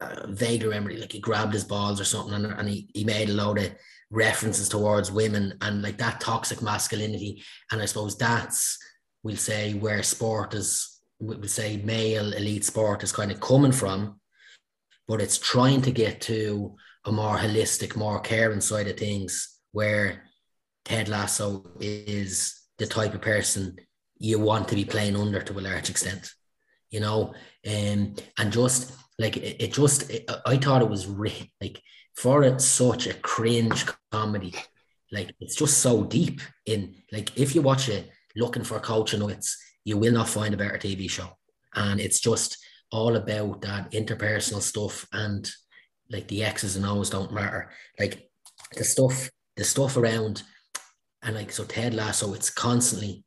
uh, 0.00 0.26
vaguely 0.28 0.66
remember 0.66 0.92
like 0.92 1.12
he 1.12 1.20
grabbed 1.20 1.54
his 1.54 1.64
balls 1.64 2.00
or 2.00 2.04
something 2.04 2.34
and, 2.34 2.46
and 2.46 2.68
he, 2.68 2.88
he 2.92 3.04
made 3.04 3.30
a 3.30 3.32
load 3.32 3.58
of 3.58 3.72
references 4.10 4.68
towards 4.68 5.10
women 5.10 5.56
and 5.62 5.82
like 5.82 5.98
that 5.98 6.20
toxic 6.20 6.62
masculinity 6.62 7.42
and 7.72 7.82
i 7.82 7.84
suppose 7.84 8.16
that's 8.16 8.78
we'll 9.22 9.36
say 9.36 9.74
where 9.74 10.02
sport 10.02 10.54
is 10.54 11.00
we'll 11.18 11.42
say 11.44 11.78
male 11.78 12.32
elite 12.34 12.64
sport 12.64 13.02
is 13.02 13.10
kind 13.10 13.32
of 13.32 13.40
coming 13.40 13.72
from 13.72 14.20
but 15.08 15.20
it's 15.20 15.38
trying 15.38 15.82
to 15.82 15.90
get 15.90 16.20
to 16.20 16.76
a 17.06 17.12
more 17.12 17.36
holistic 17.36 17.96
more 17.96 18.20
caring 18.20 18.60
side 18.60 18.86
of 18.86 18.96
things 18.96 19.58
where 19.72 20.22
ted 20.86 21.08
lasso 21.08 21.66
is 21.80 22.60
the 22.78 22.86
type 22.86 23.14
of 23.14 23.20
person 23.20 23.76
you 24.18 24.38
want 24.38 24.66
to 24.68 24.74
be 24.74 24.84
playing 24.84 25.16
under 25.16 25.42
to 25.42 25.58
a 25.58 25.60
large 25.60 25.90
extent 25.90 26.32
you 26.90 27.00
know? 27.00 27.34
Um, 27.66 28.14
and 28.38 28.52
just 28.52 28.92
like 29.18 29.36
it, 29.36 29.56
it 29.60 29.72
just 29.72 30.08
it, 30.10 30.30
i 30.46 30.56
thought 30.56 30.82
it 30.82 30.88
was 30.88 31.06
re- 31.06 31.50
like 31.60 31.82
for 32.14 32.44
it 32.44 32.60
such 32.60 33.06
a 33.06 33.14
cringe 33.14 33.84
comedy 34.12 34.54
like 35.10 35.34
it's 35.40 35.56
just 35.56 35.78
so 35.78 36.04
deep 36.04 36.40
in 36.66 36.94
like 37.12 37.36
if 37.36 37.54
you 37.54 37.62
watch 37.62 37.88
it 37.88 38.10
looking 38.36 38.62
for 38.62 38.78
coaching 38.78 39.20
nuggets 39.20 39.56
you 39.86 39.96
will 39.96 40.12
not 40.12 40.28
find 40.28 40.52
a 40.52 40.56
better 40.56 40.76
tv 40.76 41.08
show. 41.08 41.28
And 41.74 42.00
it's 42.00 42.20
just 42.20 42.58
all 42.90 43.16
about 43.16 43.62
that 43.62 43.92
interpersonal 43.92 44.60
stuff 44.60 45.06
and 45.12 45.48
like 46.10 46.28
the 46.28 46.44
x's 46.44 46.76
and 46.76 46.84
o's 46.84 47.08
don't 47.08 47.32
matter. 47.32 47.70
Like 47.98 48.28
the 48.76 48.84
stuff 48.84 49.30
the 49.56 49.64
stuff 49.64 49.96
around 49.96 50.42
and 51.26 51.34
like 51.34 51.50
so 51.50 51.64
ted 51.64 51.92
lasso 51.92 52.32
it's 52.32 52.50
constantly 52.50 53.24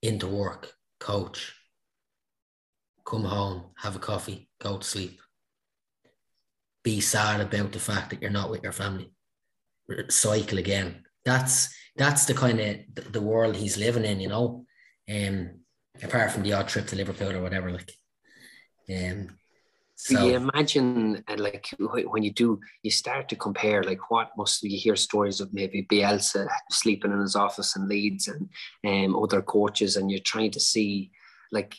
into 0.00 0.28
work. 0.28 0.72
Coach 1.00 1.52
come 3.04 3.24
home 3.24 3.64
have 3.76 3.96
a 3.96 3.98
coffee 3.98 4.48
go 4.60 4.78
to 4.78 4.84
sleep. 4.84 5.20
Be 6.82 7.00
sad 7.00 7.40
about 7.40 7.72
the 7.72 7.78
fact 7.78 8.10
that 8.10 8.22
you're 8.22 8.30
not 8.30 8.50
with 8.50 8.62
your 8.62 8.72
family. 8.72 9.12
Cycle 10.08 10.58
again. 10.58 11.04
That's 11.24 11.74
that's 11.96 12.26
the 12.26 12.34
kind 12.34 12.60
of 12.60 13.12
the, 13.12 13.20
world 13.20 13.56
he's 13.56 13.76
living 13.76 14.04
in 14.04 14.20
you 14.20 14.28
know? 14.28 14.64
Um 15.10 15.60
apart 16.02 16.30
from 16.30 16.42
the 16.42 16.52
odd 16.52 16.68
trip 16.68 16.86
to 16.86 16.96
liverpool 16.96 17.32
or 17.32 17.42
whatever 17.42 17.72
like 17.72 17.92
um 18.90 19.36
so 19.98 20.24
you 20.24 20.36
imagine 20.36 21.24
and 21.26 21.40
like 21.40 21.74
when 21.78 22.22
you 22.22 22.30
do 22.30 22.60
you 22.82 22.90
start 22.90 23.28
to 23.28 23.36
compare 23.36 23.82
like 23.82 24.10
what 24.10 24.30
must 24.36 24.62
you 24.62 24.78
hear 24.78 24.94
stories 24.94 25.40
of 25.40 25.52
maybe 25.54 25.86
Bielsa 25.90 26.46
sleeping 26.70 27.12
in 27.12 27.20
his 27.20 27.34
office 27.34 27.76
in 27.76 27.88
Leeds 27.88 28.28
and 28.28 28.48
um, 28.86 29.16
other 29.16 29.40
coaches 29.40 29.96
and 29.96 30.10
you're 30.10 30.20
trying 30.20 30.50
to 30.50 30.60
see 30.60 31.10
like 31.50 31.76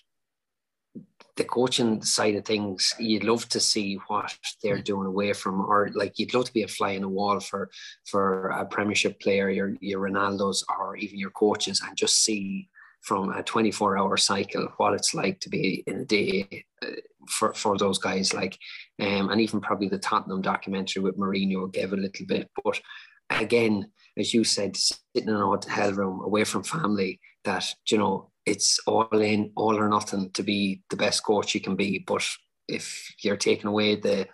the 1.38 1.43
coaching 1.43 2.01
side 2.01 2.36
of 2.36 2.45
things, 2.45 2.93
you'd 3.00 3.24
love 3.24 3.47
to 3.50 3.59
see 3.59 4.00
what 4.07 4.36
they're 4.62 4.81
doing 4.81 5.05
away 5.05 5.33
from, 5.33 5.62
or 5.62 5.89
like 5.93 6.17
you'd 6.17 6.33
love 6.33 6.45
to 6.45 6.53
be 6.53 6.63
a 6.63 6.67
fly 6.67 6.91
in 6.91 7.03
a 7.03 7.09
wall 7.09 7.39
for 7.39 7.69
for 8.05 8.50
a 8.50 8.65
Premiership 8.65 9.19
player, 9.21 9.50
your 9.50 9.75
your 9.79 10.01
Ronaldo's, 10.01 10.65
or 10.77 10.97
even 10.97 11.19
your 11.19 11.29
coaches, 11.29 11.81
and 11.86 11.95
just 11.95 12.24
see 12.24 12.67
from 13.08 13.32
a 13.32 13.42
24 13.42 13.98
hour 13.98 14.18
cycle 14.18 14.68
what 14.76 14.94
it's 14.94 15.14
like 15.14 15.40
to 15.40 15.50
be 15.50 15.82
in 15.88 16.00
a 16.02 16.06
day 16.06 16.66
uh, 16.84 16.88
for 17.30 17.54
for 17.54 17.78
those 17.78 17.98
guys. 17.98 18.34
Like, 18.34 18.58
um, 19.00 19.30
and 19.30 19.40
even 19.40 19.62
probably 19.62 19.88
the 19.88 19.98
Tottenham 19.98 20.42
documentary 20.42 21.02
with 21.02 21.18
Mourinho 21.18 21.72
gave 21.72 21.94
a 21.94 21.96
little 21.96 22.26
bit, 22.26 22.50
but 22.64 22.82
again, 23.30 23.90
as 24.18 24.34
you 24.34 24.44
said, 24.44 24.76
sitting 24.76 25.30
in 25.30 25.36
a 25.36 25.46
hotel 25.46 25.94
room 25.94 26.22
away 26.22 26.44
from 26.44 26.64
family, 26.64 27.20
that 27.46 27.66
you 27.90 27.98
know 27.98 28.30
it's 28.46 28.80
all 28.86 29.08
in, 29.12 29.52
all 29.56 29.78
or 29.78 29.88
nothing 29.88 30.30
to 30.32 30.44
be 30.44 30.82
the 30.90 30.98
best 30.98 31.24
coach 31.24 31.56
you 31.56 31.62
can 31.62 31.78
be. 31.78 32.00
But 32.00 32.28
if 32.68 33.14
you're 33.24 33.38
taking 33.38 33.68
away 33.68 33.96
the 33.96 34.28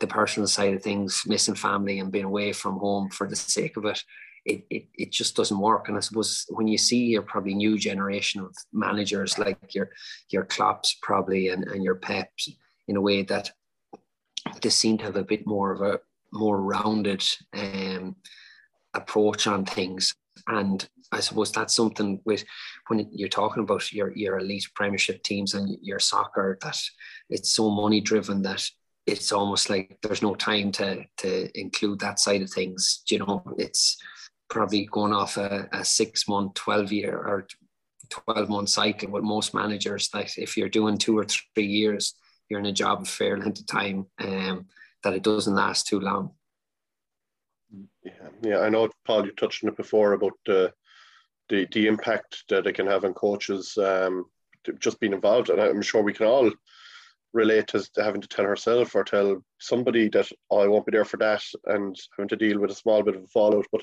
the 0.00 0.06
personal 0.06 0.46
side 0.46 0.74
of 0.74 0.82
things, 0.82 1.22
missing 1.26 1.54
family 1.54 2.00
and 2.00 2.12
being 2.12 2.26
away 2.26 2.52
from 2.52 2.76
home 2.78 3.08
for 3.08 3.26
the 3.26 3.36
sake 3.36 3.78
of 3.78 3.86
it, 3.86 4.02
it, 4.44 4.64
it, 4.70 4.86
it 4.94 5.12
just 5.12 5.36
doesn't 5.36 5.58
work. 5.58 5.88
And 5.88 5.96
I 5.96 6.00
suppose 6.00 6.46
when 6.50 6.68
you 6.68 6.78
see 6.78 7.06
your 7.06 7.22
probably 7.22 7.54
new 7.54 7.78
generation 7.78 8.40
of 8.42 8.54
managers 8.72 9.38
like 9.38 9.74
your 9.74 9.90
your 10.30 10.44
Klopps 10.44 10.96
probably 11.02 11.48
and, 11.48 11.64
and 11.64 11.82
your 11.82 11.94
Peps 11.94 12.50
in 12.88 12.96
a 12.96 13.00
way 13.00 13.22
that 13.22 13.50
they 14.60 14.68
seem 14.68 14.98
to 14.98 15.04
have 15.04 15.16
a 15.16 15.24
bit 15.24 15.46
more 15.46 15.72
of 15.72 15.80
a 15.80 16.00
more 16.32 16.60
rounded 16.60 17.24
um, 17.54 18.16
approach 18.94 19.46
on 19.46 19.64
things. 19.64 20.14
And 20.48 20.86
I 21.12 21.20
suppose 21.20 21.52
that's 21.52 21.74
something 21.74 22.20
with 22.24 22.44
when 22.88 23.08
you're 23.12 23.28
talking 23.28 23.62
about 23.62 23.92
your, 23.92 24.14
your 24.16 24.38
elite 24.38 24.66
premiership 24.74 25.22
teams 25.22 25.54
and 25.54 25.78
your 25.80 26.00
soccer 26.00 26.58
that 26.62 26.78
it's 27.30 27.50
so 27.50 27.70
money 27.70 28.00
driven 28.00 28.42
that 28.42 28.68
it's 29.06 29.32
almost 29.32 29.70
like 29.70 29.98
there's 30.02 30.22
no 30.22 30.34
time 30.34 30.72
to 30.72 31.04
to 31.18 31.58
include 31.58 32.00
that 32.00 32.18
side 32.18 32.42
of 32.42 32.50
things. 32.50 33.02
You 33.08 33.20
know, 33.20 33.42
it's 33.58 33.96
probably 34.54 34.84
going 34.86 35.12
off 35.12 35.36
a, 35.36 35.68
a 35.72 35.84
six 35.84 36.28
month, 36.28 36.54
12 36.54 36.92
year 36.92 37.16
or 37.16 37.46
12 38.08 38.48
month 38.48 38.68
cycle 38.68 39.10
with 39.10 39.24
most 39.24 39.52
managers 39.52 40.08
that 40.10 40.38
if 40.38 40.56
you're 40.56 40.68
doing 40.68 40.96
two 40.96 41.18
or 41.18 41.24
three 41.24 41.66
years, 41.66 42.14
you're 42.48 42.60
in 42.60 42.66
a 42.66 42.72
job 42.72 43.02
a 43.02 43.04
fair 43.04 43.36
length 43.36 43.58
of 43.60 43.66
time, 43.66 44.06
um, 44.20 44.66
that 45.02 45.12
it 45.12 45.24
doesn't 45.24 45.56
last 45.56 45.88
too 45.88 45.98
long. 45.98 46.30
Yeah, 48.04 48.28
yeah, 48.42 48.58
I 48.60 48.68
know, 48.68 48.88
Paul. 49.04 49.26
You 49.26 49.32
touched 49.32 49.64
on 49.64 49.70
it 49.70 49.76
before 49.76 50.12
about 50.12 50.34
the 50.46 50.72
the, 51.48 51.66
the 51.72 51.88
impact 51.88 52.44
that 52.48 52.66
it 52.66 52.74
can 52.74 52.86
have 52.86 53.04
on 53.04 53.12
coaches 53.12 53.76
um, 53.76 54.26
just 54.78 55.00
being 55.00 55.12
involved, 55.12 55.50
and 55.50 55.60
I'm 55.60 55.82
sure 55.82 56.02
we 56.02 56.14
can 56.14 56.26
all 56.26 56.50
relate 57.32 57.66
to 57.68 57.84
having 57.96 58.20
to 58.20 58.28
tell 58.28 58.44
herself 58.44 58.94
or 58.94 59.02
tell 59.04 59.44
somebody 59.58 60.08
that 60.10 60.30
oh, 60.50 60.60
I 60.60 60.68
won't 60.68 60.86
be 60.86 60.92
there 60.92 61.04
for 61.04 61.16
that, 61.16 61.42
and 61.66 61.98
having 62.16 62.28
to 62.28 62.36
deal 62.36 62.60
with 62.60 62.70
a 62.70 62.74
small 62.74 63.02
bit 63.02 63.16
of 63.16 63.24
a 63.24 63.26
fallout. 63.26 63.66
But 63.72 63.82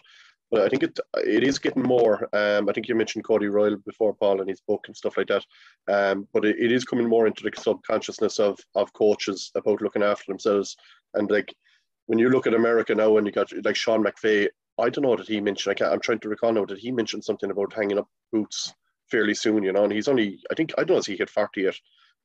but 0.52 0.62
I 0.62 0.70
think 0.70 0.84
it 0.84 1.00
it 1.16 1.44
is 1.44 1.58
getting 1.58 1.82
more. 1.82 2.28
Um, 2.34 2.70
I 2.70 2.74
think 2.74 2.88
you 2.88 2.96
mentioned 2.96 3.24
Cody 3.24 3.48
Royal 3.48 3.78
before, 3.78 4.14
Paul, 4.14 4.42
and 4.42 4.50
his 4.50 4.62
book 4.62 4.84
and 4.88 4.96
stuff 4.96 5.18
like 5.18 5.28
that. 5.28 5.46
Um, 5.88 6.28
but 6.34 6.46
it, 6.46 6.58
it 6.60 6.72
is 6.72 6.84
coming 6.84 7.08
more 7.08 7.26
into 7.26 7.44
the 7.44 7.52
subconsciousness 7.60 8.38
of 8.38 8.60
of 8.76 8.94
coaches 8.94 9.52
about 9.56 9.82
looking 9.82 10.04
after 10.04 10.26
themselves. 10.28 10.76
And 11.14 11.32
like 11.32 11.54
when 12.08 12.20
you 12.20 12.30
look 12.30 12.48
at 12.48 12.54
America 12.54 12.94
now, 12.94 13.18
and 13.18 13.26
you 13.26 13.32
got 13.32 13.52
like 13.64 13.78
Sean 13.78 14.04
McVay, 14.04 14.50
I 14.78 14.90
don't 14.90 15.04
know 15.04 15.16
that 15.16 15.28
he 15.28 15.40
mentioned. 15.40 15.72
I 15.72 15.76
can't, 15.76 15.94
I'm 15.94 16.02
trying 16.02 16.20
to 16.20 16.30
recall 16.30 16.52
now 16.52 16.66
that 16.66 16.80
he 16.80 16.92
mentioned 16.92 17.24
something 17.24 17.50
about 17.50 17.74
hanging 17.74 17.98
up 17.98 18.10
boots 18.34 18.74
fairly 19.10 19.34
soon. 19.34 19.64
You 19.64 19.72
know, 19.72 19.86
and 19.86 19.94
he's 19.94 20.10
only 20.10 20.40
I 20.52 20.56
think 20.56 20.74
I 20.78 20.84
don't 20.84 20.96
know 20.96 21.00
if 21.00 21.06
he 21.06 21.16
hit 21.16 21.30
40 21.30 21.62
yet, 21.62 21.76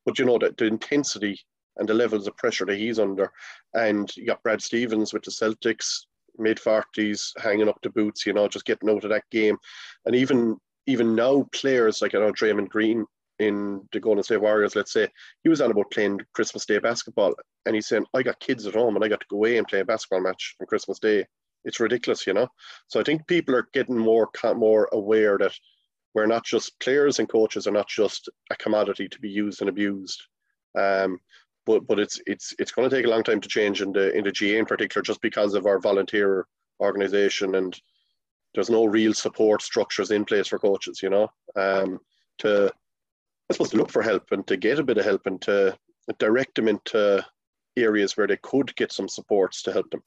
but 0.05 0.19
you 0.19 0.25
know 0.25 0.39
that 0.39 0.57
the 0.57 0.67
intensity 0.67 1.39
and 1.77 1.89
the 1.89 1.95
levels 1.95 2.27
of 2.27 2.37
pressure 2.37 2.65
that 2.67 2.79
he's 2.79 2.99
under. 2.99 3.31
And 3.75 4.15
you 4.17 4.27
got 4.27 4.43
Brad 4.43 4.63
Stevens 4.63 5.13
with 5.13 5.23
the 5.23 5.31
Celtics, 5.31 6.07
mid 6.39 6.61
forties, 6.61 7.33
hanging 7.39 7.69
up 7.69 7.79
the 7.83 7.91
boots, 7.91 8.27
you 8.27 8.33
know, 8.33 8.49
just 8.49 8.65
getting 8.65 8.91
out 8.91 9.05
of 9.05 9.11
that 9.11 9.25
game. 9.31 9.57
And 10.05 10.15
even 10.15 10.57
even 10.87 11.15
now, 11.15 11.47
players 11.53 12.01
like 12.01 12.15
I 12.15 12.19
know 12.19 12.33
Draymond 12.33 12.69
Green 12.69 13.05
in 13.39 13.87
the 13.93 14.01
Golden 14.01 14.23
State 14.23 14.41
Warriors, 14.41 14.77
let's 14.77 14.93
say, 14.93 15.09
he 15.43 15.49
was 15.49 15.61
on 15.61 15.71
about 15.71 15.91
playing 15.91 16.21
Christmas 16.33 16.65
Day 16.65 16.79
basketball, 16.79 17.35
and 17.67 17.75
he's 17.75 17.87
saying, 17.89 18.07
"I 18.15 18.23
got 18.23 18.41
kids 18.41 18.67
at 18.67 18.75
home, 18.75 18.97
and 18.97 19.05
I 19.05 19.09
got 19.09 19.21
to 19.21 19.27
go 19.29 19.37
away 19.37 19.59
and 19.59 19.67
play 19.67 19.81
a 19.81 19.85
basketball 19.85 20.23
match 20.23 20.55
on 20.61 20.67
Christmas 20.67 20.99
Day." 20.99 21.27
It's 21.65 21.81
ridiculous, 21.81 22.27
you 22.27 22.33
know. 22.33 22.49
So 22.87 23.01
I 23.01 23.03
think 23.03 23.27
people 23.27 23.55
are 23.55 23.69
getting 23.73 23.99
more 23.99 24.31
more 24.55 24.89
aware 24.93 25.37
that 25.39 25.53
we're 26.15 26.27
not 26.27 26.45
just 26.45 26.79
players 26.81 27.19
and 27.19 27.29
coaches 27.29 27.67
are 27.67 27.73
not 27.73 27.89
just 27.89 28.31
a 28.51 28.57
commodity 28.57 29.09
to 29.09 29.21
be 29.21 29.29
used 29.29 29.61
and 29.61 29.69
abused. 29.69 30.23
Um, 30.75 31.19
but 31.67 31.87
but 31.87 31.99
it's 31.99 32.21
it's 32.27 32.55
it's 32.59 32.73
going 32.73 32.89
to 32.89 32.97
take 32.97 33.05
a 33.05 33.11
long 33.11 33.25
time 33.25 33.41
to 33.41 33.49
change 33.49 33.83
in 33.83 33.93
the 33.93 34.17
in 34.17 34.25
the 34.25 34.33
GAA 34.33 34.59
in 34.59 34.67
particular, 34.67 35.03
just 35.03 35.21
because 35.21 35.55
of 35.55 35.67
our 35.67 35.79
volunteer 35.79 36.47
organization 36.81 37.55
and 37.55 37.79
there's 38.55 38.71
no 38.71 38.87
real 38.87 39.13
support 39.13 39.61
structures 39.61 40.11
in 40.11 40.25
place 40.25 40.49
for 40.49 40.59
coaches. 40.59 41.03
You 41.03 41.11
know, 41.11 41.29
um, 41.57 41.99
to 42.39 42.73
I 43.51 43.53
suppose 43.53 43.71
to 43.71 43.77
look 43.77 43.91
for 43.91 44.03
help 44.03 44.33
and 44.33 44.47
to 44.47 44.57
get 44.57 44.79
a 44.79 44.85
bit 44.85 44.99
of 44.99 45.05
help 45.05 45.27
and 45.27 45.41
to 45.43 45.77
direct 46.19 46.55
them 46.55 46.69
into 46.69 47.25
areas 47.77 48.17
where 48.17 48.27
they 48.27 48.39
could 48.39 48.75
get 48.77 48.93
some 48.93 49.09
supports 49.09 49.63
to 49.63 49.73
help 49.73 49.91
them. 49.91 50.03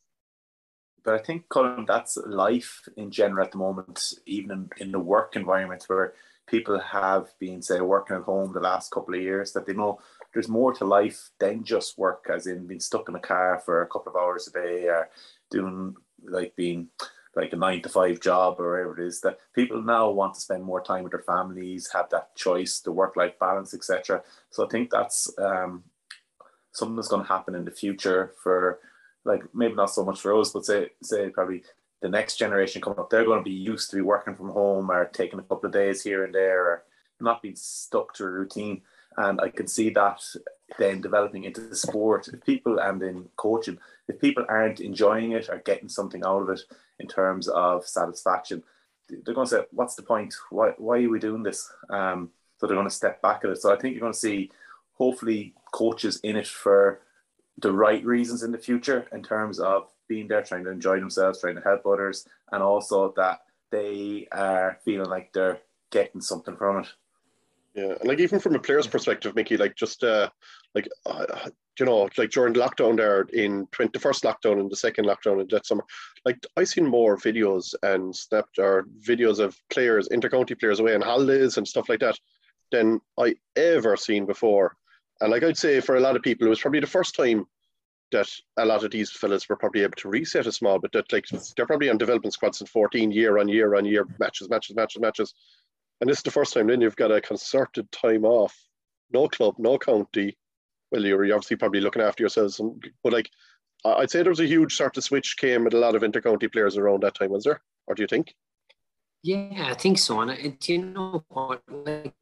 But 1.03 1.13
I 1.13 1.19
think, 1.19 1.47
Colin, 1.49 1.85
that's 1.87 2.17
life 2.25 2.81
in 2.97 3.11
general 3.11 3.45
at 3.45 3.51
the 3.51 3.57
moment, 3.57 4.13
even 4.25 4.51
in, 4.51 4.87
in 4.87 4.91
the 4.91 4.99
work 4.99 5.35
environment 5.35 5.83
where 5.87 6.13
people 6.49 6.79
have 6.79 7.29
been, 7.39 7.61
say, 7.61 7.81
working 7.81 8.17
at 8.17 8.23
home 8.23 8.53
the 8.53 8.59
last 8.59 8.91
couple 8.91 9.13
of 9.13 9.21
years, 9.21 9.51
that 9.53 9.65
they 9.65 9.73
know 9.73 9.99
there's 10.33 10.47
more 10.47 10.73
to 10.73 10.85
life 10.85 11.29
than 11.39 11.63
just 11.63 11.97
work, 11.97 12.29
as 12.33 12.47
in 12.47 12.67
being 12.67 12.79
stuck 12.79 13.09
in 13.09 13.15
a 13.15 13.19
car 13.19 13.61
for 13.63 13.81
a 13.81 13.87
couple 13.87 14.11
of 14.11 14.15
hours 14.15 14.47
a 14.47 14.51
day 14.51 14.87
or 14.87 15.09
doing 15.49 15.95
like 16.23 16.55
being 16.55 16.89
like 17.35 17.53
a 17.53 17.55
nine 17.55 17.81
to 17.81 17.89
five 17.89 18.19
job 18.19 18.59
or 18.59 18.71
whatever 18.71 18.99
it 18.99 19.07
is 19.07 19.21
that 19.21 19.37
people 19.53 19.81
now 19.81 20.09
want 20.09 20.33
to 20.33 20.41
spend 20.41 20.63
more 20.63 20.81
time 20.81 21.03
with 21.03 21.11
their 21.11 21.21
families 21.21 21.89
have 21.93 22.09
that 22.09 22.35
choice 22.35 22.79
the 22.79 22.91
work 22.91 23.15
life 23.15 23.37
balance 23.39 23.73
etc 23.73 24.21
so 24.49 24.65
i 24.65 24.69
think 24.69 24.89
that's 24.89 25.31
um, 25.37 25.83
something 26.71 26.95
that's 26.95 27.07
going 27.07 27.21
to 27.21 27.27
happen 27.27 27.55
in 27.55 27.65
the 27.65 27.71
future 27.71 28.33
for 28.43 28.79
like 29.25 29.43
maybe 29.53 29.73
not 29.73 29.91
so 29.91 30.03
much 30.03 30.19
for 30.19 30.37
us 30.37 30.51
but 30.51 30.65
say 30.65 30.89
say 31.03 31.29
probably 31.29 31.63
the 32.01 32.09
next 32.09 32.37
generation 32.37 32.81
coming 32.81 32.99
up 32.99 33.09
they're 33.09 33.25
going 33.25 33.39
to 33.39 33.49
be 33.49 33.51
used 33.51 33.89
to 33.89 33.95
be 33.95 34.01
working 34.01 34.35
from 34.35 34.49
home 34.49 34.89
or 34.89 35.05
taking 35.05 35.39
a 35.39 35.43
couple 35.43 35.65
of 35.65 35.73
days 35.73 36.01
here 36.01 36.23
and 36.23 36.33
there 36.33 36.63
or 36.63 36.83
not 37.19 37.41
being 37.41 37.55
stuck 37.55 38.13
to 38.13 38.23
a 38.23 38.29
routine 38.29 38.81
and 39.17 39.41
I 39.41 39.49
can 39.49 39.67
see 39.67 39.89
that 39.91 40.21
then 40.77 41.01
developing 41.01 41.43
into 41.43 41.61
the 41.61 41.75
sport. 41.75 42.27
If 42.27 42.45
people 42.45 42.79
and 42.79 43.01
in 43.01 43.27
coaching, 43.35 43.77
if 44.07 44.19
people 44.19 44.45
aren't 44.47 44.79
enjoying 44.79 45.31
it 45.33 45.49
or 45.49 45.57
getting 45.57 45.89
something 45.89 46.23
out 46.23 46.43
of 46.43 46.49
it 46.49 46.61
in 46.99 47.07
terms 47.07 47.47
of 47.47 47.85
satisfaction, 47.85 48.63
they're 49.09 49.33
going 49.33 49.47
to 49.47 49.55
say, 49.55 49.65
"What's 49.71 49.95
the 49.95 50.03
point? 50.03 50.33
Why 50.49 50.73
why 50.77 51.03
are 51.03 51.09
we 51.09 51.19
doing 51.19 51.43
this?" 51.43 51.69
Um, 51.89 52.29
so 52.57 52.67
they're 52.67 52.75
going 52.75 52.87
to 52.87 52.93
step 52.93 53.21
back 53.21 53.43
at 53.43 53.49
it. 53.49 53.61
So 53.61 53.73
I 53.73 53.77
think 53.77 53.93
you're 53.93 54.01
going 54.01 54.13
to 54.13 54.19
see, 54.19 54.51
hopefully, 54.93 55.53
coaches 55.71 56.19
in 56.23 56.35
it 56.35 56.47
for 56.47 57.01
the 57.57 57.73
right 57.73 58.05
reasons 58.05 58.43
in 58.43 58.51
the 58.51 58.57
future 58.57 59.07
in 59.11 59.23
terms 59.23 59.59
of 59.59 59.89
being 60.09 60.27
there, 60.27 60.41
trying 60.41 60.65
to 60.65 60.71
enjoy 60.71 60.99
themselves, 60.99 61.39
trying 61.39 61.55
to 61.55 61.61
help 61.61 61.85
others, 61.85 62.27
and 62.51 62.61
also 62.61 63.13
that 63.15 63.39
they 63.71 64.27
are 64.33 64.79
feeling 64.83 65.09
like 65.09 65.31
they're 65.31 65.59
getting 65.91 66.19
something 66.19 66.57
from 66.57 66.83
it. 66.83 66.87
Yeah, 67.75 67.93
and 67.99 68.09
like 68.09 68.19
even 68.19 68.39
from 68.39 68.55
a 68.55 68.59
player's 68.59 68.87
perspective, 68.87 69.35
Mickey, 69.35 69.55
like 69.55 69.75
just 69.75 70.03
uh, 70.03 70.29
like 70.75 70.89
uh, 71.05 71.49
you 71.79 71.85
know, 71.85 72.09
like 72.17 72.31
during 72.31 72.53
lockdown 72.53 72.97
there 72.97 73.21
in 73.33 73.67
20, 73.71 73.91
the 73.93 73.99
first 73.99 74.23
lockdown 74.23 74.59
and 74.59 74.69
the 74.69 74.75
second 74.75 75.05
lockdown 75.05 75.39
in 75.39 75.47
that 75.49 75.65
summer, 75.65 75.85
like 76.25 76.37
I 76.57 76.63
seen 76.63 76.85
more 76.85 77.17
videos 77.17 77.73
and 77.83 78.13
snapped 78.13 78.59
or 78.59 78.85
videos 79.07 79.39
of 79.39 79.55
players, 79.69 80.09
intercounty 80.09 80.59
players 80.59 80.79
away 80.79 80.95
on 80.95 81.01
holidays 81.01 81.57
and 81.57 81.67
stuff 81.67 81.87
like 81.87 82.01
that 82.01 82.17
than 82.71 82.99
I 83.17 83.35
ever 83.55 83.95
seen 83.95 84.25
before. 84.25 84.75
And 85.21 85.31
like 85.31 85.43
I'd 85.43 85.57
say 85.57 85.79
for 85.79 85.95
a 85.95 86.01
lot 86.01 86.15
of 86.15 86.21
people, 86.21 86.47
it 86.47 86.49
was 86.49 86.59
probably 86.59 86.79
the 86.79 86.87
first 86.87 87.15
time 87.15 87.45
that 88.11 88.29
a 88.57 88.65
lot 88.65 88.83
of 88.83 88.91
these 88.91 89.11
fellas 89.11 89.47
were 89.47 89.55
probably 89.55 89.81
able 89.81 89.95
to 89.97 90.09
reset 90.09 90.47
a 90.47 90.51
small 90.51 90.79
but 90.79 90.91
that 90.91 91.11
like 91.11 91.25
they're 91.55 91.65
probably 91.65 91.89
on 91.89 91.97
development 91.97 92.33
squads 92.33 92.61
in 92.61 92.67
14 92.67 93.11
year 93.11 93.37
on 93.37 93.47
year 93.47 93.75
on 93.75 93.85
year 93.85 94.05
matches, 94.19 94.49
matches, 94.49 94.75
matches, 94.75 95.01
matches. 95.01 95.33
And 96.01 96.09
this 96.09 96.17
is 96.17 96.23
the 96.23 96.31
first 96.31 96.53
time 96.53 96.67
then 96.67 96.81
you've 96.81 96.95
got 96.95 97.11
a 97.11 97.21
concerted 97.21 97.91
time 97.91 98.25
off, 98.25 98.55
no 99.11 99.27
club, 99.27 99.55
no 99.57 99.77
county. 99.77 100.37
Well, 100.91 101.05
you're 101.05 101.23
obviously 101.35 101.57
probably 101.57 101.81
looking 101.81 102.01
after 102.01 102.23
yourselves, 102.23 102.59
but 103.03 103.13
like 103.13 103.29
I'd 103.85 104.11
say 104.11 104.23
there 104.23 104.31
was 104.31 104.39
a 104.39 104.47
huge 104.47 104.75
sort 104.75 104.97
of 104.97 105.03
switch 105.03 105.37
came 105.37 105.63
with 105.63 105.73
a 105.73 105.79
lot 105.79 105.95
of 105.95 106.01
intercounty 106.01 106.51
players 106.51 106.77
around 106.77 107.03
that 107.03 107.15
time, 107.15 107.29
was 107.29 107.43
there? 107.43 107.61
Or 107.87 107.95
do 107.95 108.03
you 108.03 108.07
think? 108.07 108.35
Yeah, 109.21 109.67
I 109.69 109.73
think 109.73 109.97
so. 109.97 110.21
And 110.21 110.31
uh, 110.31 110.35
it, 110.35 110.69
you 110.69 110.85
know 110.85 111.23
what? 111.29 111.61
Like, 111.67 112.13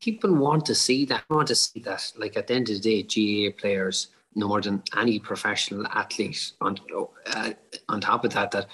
people 0.00 0.34
want 0.34 0.66
to 0.66 0.74
see 0.74 1.04
that. 1.06 1.24
Want 1.28 1.48
to 1.48 1.54
see 1.54 1.80
that. 1.80 2.12
Like 2.16 2.36
at 2.36 2.46
the 2.46 2.54
end 2.54 2.70
of 2.70 2.80
the 2.80 3.02
day, 3.02 3.50
GAA 3.50 3.56
players, 3.56 4.08
no 4.34 4.48
more 4.48 4.60
than 4.60 4.82
any 4.96 5.18
professional 5.18 5.86
athlete. 5.86 6.52
On 6.60 6.76
uh, 7.26 7.52
on 7.88 8.00
top 8.00 8.24
of 8.24 8.32
that, 8.34 8.50
that 8.50 8.68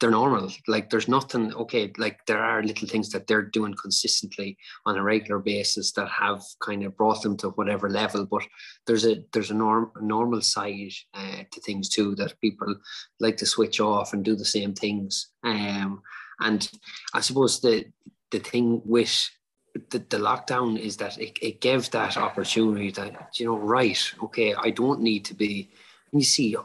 they're 0.00 0.10
normal. 0.10 0.50
Like 0.66 0.88
there's 0.88 1.08
nothing 1.08 1.52
okay. 1.54 1.92
Like 1.98 2.24
there 2.26 2.42
are 2.42 2.62
little 2.62 2.88
things 2.88 3.10
that 3.10 3.26
they're 3.26 3.42
doing 3.42 3.74
consistently 3.74 4.56
on 4.86 4.96
a 4.96 5.02
regular 5.02 5.38
basis 5.38 5.92
that 5.92 6.08
have 6.08 6.42
kind 6.62 6.84
of 6.84 6.96
brought 6.96 7.22
them 7.22 7.36
to 7.38 7.50
whatever 7.50 7.90
level. 7.90 8.26
But 8.26 8.42
there's 8.86 9.06
a 9.06 9.22
there's 9.32 9.50
a 9.50 9.54
norm 9.54 9.92
normal 10.00 10.40
side 10.40 10.92
uh, 11.14 11.42
to 11.52 11.60
things 11.60 11.90
too 11.90 12.14
that 12.16 12.40
people 12.40 12.74
like 13.20 13.36
to 13.38 13.46
switch 13.46 13.78
off 13.78 14.14
and 14.14 14.24
do 14.24 14.34
the 14.34 14.44
same 14.44 14.72
things. 14.72 15.28
Um, 15.44 16.00
and 16.40 16.68
I 17.12 17.20
suppose 17.20 17.60
the 17.60 17.84
the 18.30 18.38
thing 18.38 18.80
with 18.84 19.28
the, 19.90 19.98
the 19.98 20.18
lockdown 20.18 20.78
is 20.78 20.96
that 20.96 21.18
it, 21.18 21.38
it 21.40 21.60
gave 21.60 21.90
that 21.90 22.16
opportunity 22.16 22.90
that 22.90 23.38
you 23.38 23.46
know 23.46 23.56
right 23.56 24.12
okay 24.22 24.54
I 24.54 24.70
don't 24.70 25.00
need 25.00 25.24
to 25.26 25.34
be. 25.34 25.70
You 26.12 26.24
see 26.24 26.56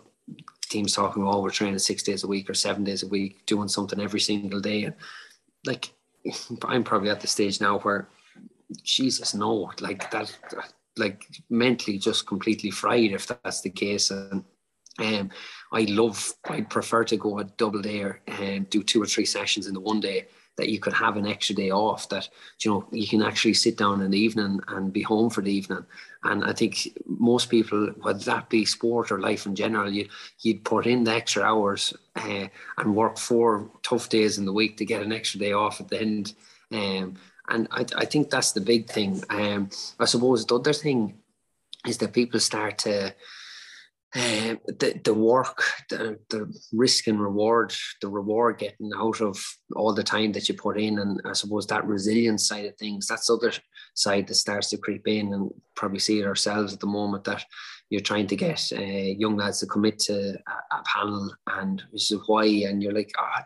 teams 0.70 0.94
talking, 0.94 1.24
oh, 1.24 1.42
we're 1.42 1.52
training 1.52 1.80
six 1.80 2.04
days 2.04 2.24
a 2.24 2.28
week 2.28 2.50
or 2.50 2.54
seven 2.54 2.84
days 2.84 3.04
a 3.04 3.08
week, 3.08 3.46
doing 3.46 3.68
something 3.68 4.00
every 4.00 4.20
single 4.20 4.60
day. 4.60 4.92
Like 5.66 5.92
I'm 6.64 6.84
probably 6.84 7.10
at 7.10 7.22
the 7.22 7.28
stage 7.28 7.62
now 7.62 7.80
where 7.80 8.10
Jesus 8.84 9.34
no, 9.34 9.72
like 9.80 10.10
that, 10.12 10.36
like 10.98 11.28
mentally 11.50 11.98
just 11.98 12.26
completely 12.26 12.72
fried 12.72 13.12
if 13.12 13.28
that's 13.28 13.62
the 13.62 13.70
case. 13.70 14.12
And 14.12 14.44
um, 15.00 15.30
I 15.72 15.82
love, 15.82 16.34
I'd 16.46 16.70
prefer 16.70 17.04
to 17.06 17.18
go 17.18 17.40
a 17.40 17.44
double 17.44 17.82
day 17.82 18.06
and 18.28 18.70
do 18.70 18.82
two 18.82 19.02
or 19.02 19.06
three 19.06 19.26
sessions 19.26 19.68
in 19.68 19.74
the 19.74 19.80
one 19.80 20.00
day 20.00 20.28
that 20.58 20.70
you 20.70 20.80
could 20.80 20.94
have 20.94 21.18
an 21.18 21.28
extra 21.28 21.56
day 21.56 21.70
off 21.70 22.10
that 22.10 22.30
you 22.60 22.72
know 22.72 22.88
you 22.92 23.08
can 23.08 23.22
actually 23.22 23.54
sit 23.54 23.78
down 23.78 24.02
in 24.02 24.12
the 24.12 24.20
evening 24.20 24.60
and 24.70 24.94
be 24.94 25.02
home 25.02 25.30
for 25.30 25.42
the 25.42 25.52
evening. 25.52 25.86
And 26.24 26.44
i 26.44 26.54
think 26.54 26.88
most 27.06 27.50
people 27.50 27.88
whether 28.02 28.20
that 28.20 28.50
be 28.50 28.66
sport 28.66 29.12
or 29.12 29.20
life 29.20 29.46
in 29.46 29.56
general 29.56 29.92
you, 29.92 30.08
you'd 30.42 30.64
put 30.64 30.88
in 30.88 31.04
the 31.04 31.14
extra 31.14 31.44
hours 31.44 31.94
uh, 32.16 32.48
and 32.78 32.96
work 32.96 33.18
four 33.18 33.70
tough 33.84 34.10
days 34.10 34.38
in 34.38 34.46
the 34.46 34.54
week 34.54 34.78
to 34.78 34.86
get 34.86 35.04
an 35.04 35.12
extra 35.12 35.40
day 35.40 35.52
off 35.52 35.82
at 35.82 35.90
the 35.90 36.02
end. 36.02 36.34
Um, 36.72 37.18
and 37.48 37.68
I, 37.72 37.86
I 37.96 38.06
think 38.06 38.30
that's 38.30 38.54
the 38.54 38.62
big 38.62 38.90
thing. 38.90 39.24
Um, 39.30 39.70
i 40.00 40.06
suppose 40.06 40.46
the 40.46 40.56
other 40.56 40.74
thing 40.74 41.16
is 41.86 41.98
that 42.00 42.14
people 42.14 42.40
start 42.40 42.80
to 42.80 43.14
uh, 44.16 44.56
the, 44.80 45.00
the 45.04 45.14
work, 45.14 45.62
the, 45.90 46.18
the 46.30 46.54
risk 46.72 47.08
and 47.08 47.22
reward, 47.22 47.74
the 48.02 48.08
reward 48.08 48.58
getting 48.58 48.92
out 48.96 49.20
of 49.22 49.38
all 49.76 49.94
the 49.94 50.04
time 50.04 50.32
that 50.32 50.48
you 50.48 50.56
put 50.56 50.80
in, 50.80 51.00
and 51.00 51.20
I 51.26 51.34
suppose 51.34 51.68
that 51.68 51.86
resilience 51.86 52.48
side 52.48 52.66
of 52.66 52.78
things, 52.78 53.08
that's 53.08 53.28
the 53.28 53.36
other 53.36 53.52
side 53.94 54.28
that 54.28 54.36
starts 54.36 54.70
to 54.70 54.78
creep 54.78 55.08
in, 55.08 55.34
and 55.34 55.52
probably 55.76 56.00
see 56.00 56.20
it 56.20 56.26
ourselves 56.26 56.74
at 56.74 56.80
the 56.80 56.88
moment 56.88 57.26
that 57.26 57.44
you're 57.90 58.02
trying 58.02 58.28
to 58.28 58.36
get 58.36 58.72
uh, 58.72 58.82
young 58.82 59.36
lads 59.36 59.60
to 59.60 59.66
commit 59.66 60.00
to 60.00 60.14
a, 60.14 60.76
a 60.76 60.84
panel, 60.86 61.34
and 61.48 61.84
this 61.92 62.12
is 62.12 62.22
why, 62.26 62.46
and 62.46 62.82
you're 62.82 62.94
like, 62.94 63.12
ah, 63.18 63.44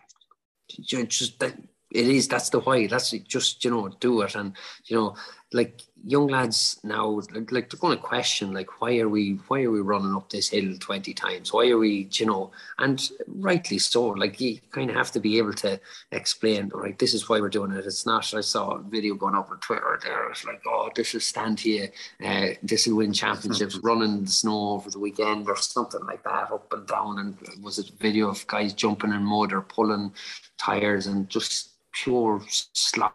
oh, 0.93 1.03
just 1.05 1.39
that 1.39 1.55
it 1.91 2.07
is 2.07 2.27
that's 2.27 2.49
the 2.49 2.59
why 2.59 2.85
that's 2.85 3.11
just 3.11 3.63
you 3.65 3.71
know 3.71 3.89
do 3.99 4.21
it. 4.21 4.35
And 4.35 4.55
you 4.85 4.95
know 4.95 5.15
like 5.51 5.81
young 6.05 6.27
lads 6.27 6.79
now 6.83 7.07
like, 7.33 7.51
like 7.51 7.69
they're 7.69 7.79
going 7.79 7.97
to 7.97 8.03
question 8.03 8.53
like 8.53 8.81
why 8.81 8.97
are 8.99 9.09
we 9.09 9.33
why 9.47 9.63
are 9.63 9.71
we 9.71 9.81
running 9.81 10.15
up 10.15 10.29
this 10.29 10.49
hill 10.49 10.75
20 10.79 11.13
times 11.13 11.51
why 11.51 11.67
are 11.67 11.77
we 11.77 12.07
you 12.11 12.25
know 12.25 12.51
and 12.77 13.09
rightly 13.27 13.77
so 13.77 14.07
like 14.07 14.39
you 14.39 14.59
kind 14.71 14.89
of 14.89 14.95
have 14.95 15.11
to 15.11 15.19
be 15.19 15.37
able 15.37 15.51
to 15.51 15.79
explain 16.11 16.71
all 16.73 16.81
right 16.81 16.99
this 16.99 17.13
is 17.13 17.27
why 17.27 17.41
we're 17.41 17.49
doing 17.49 17.71
it 17.71 17.85
it's 17.85 18.05
not 18.05 18.33
i 18.33 18.41
saw 18.41 18.75
a 18.75 18.81
video 18.83 19.15
going 19.15 19.35
up 19.35 19.49
on 19.49 19.59
twitter 19.59 19.99
there 20.03 20.29
it's 20.29 20.45
like 20.45 20.61
oh 20.67 20.89
this 20.95 21.13
will 21.13 21.19
stand 21.19 21.59
here 21.59 21.91
uh, 22.25 22.47
this 22.63 22.87
will 22.87 22.97
win 22.97 23.11
championships 23.11 23.75
mm-hmm. 23.75 23.87
running 23.87 24.23
the 24.23 24.31
snow 24.31 24.71
over 24.71 24.89
the 24.89 24.99
weekend 24.99 25.49
or 25.49 25.57
something 25.57 26.05
like 26.05 26.23
that 26.23 26.51
up 26.51 26.71
and 26.71 26.87
down 26.87 27.19
and 27.19 27.37
was 27.61 27.79
it 27.79 27.89
a 27.89 27.95
video 27.97 28.29
of 28.29 28.45
guys 28.47 28.73
jumping 28.73 29.11
in 29.11 29.23
mud 29.23 29.51
or 29.51 29.61
pulling 29.61 30.13
tires 30.57 31.07
and 31.07 31.27
just 31.27 31.71
pure 31.91 32.41
slog 32.47 33.11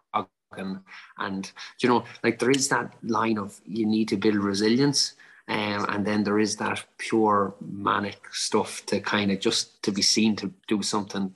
and 0.58 0.78
and 1.18 1.52
you 1.80 1.88
know 1.88 2.04
like 2.22 2.38
there 2.38 2.50
is 2.50 2.68
that 2.68 2.94
line 3.02 3.38
of 3.38 3.60
you 3.66 3.86
need 3.86 4.08
to 4.08 4.16
build 4.16 4.36
resilience 4.36 5.14
um, 5.48 5.84
and 5.90 6.06
then 6.06 6.24
there 6.24 6.38
is 6.38 6.56
that 6.56 6.84
pure 6.98 7.54
manic 7.60 8.18
stuff 8.32 8.84
to 8.86 9.00
kind 9.00 9.30
of 9.30 9.40
just 9.40 9.82
to 9.82 9.92
be 9.92 10.02
seen 10.02 10.34
to 10.36 10.52
do 10.68 10.82
something 10.82 11.34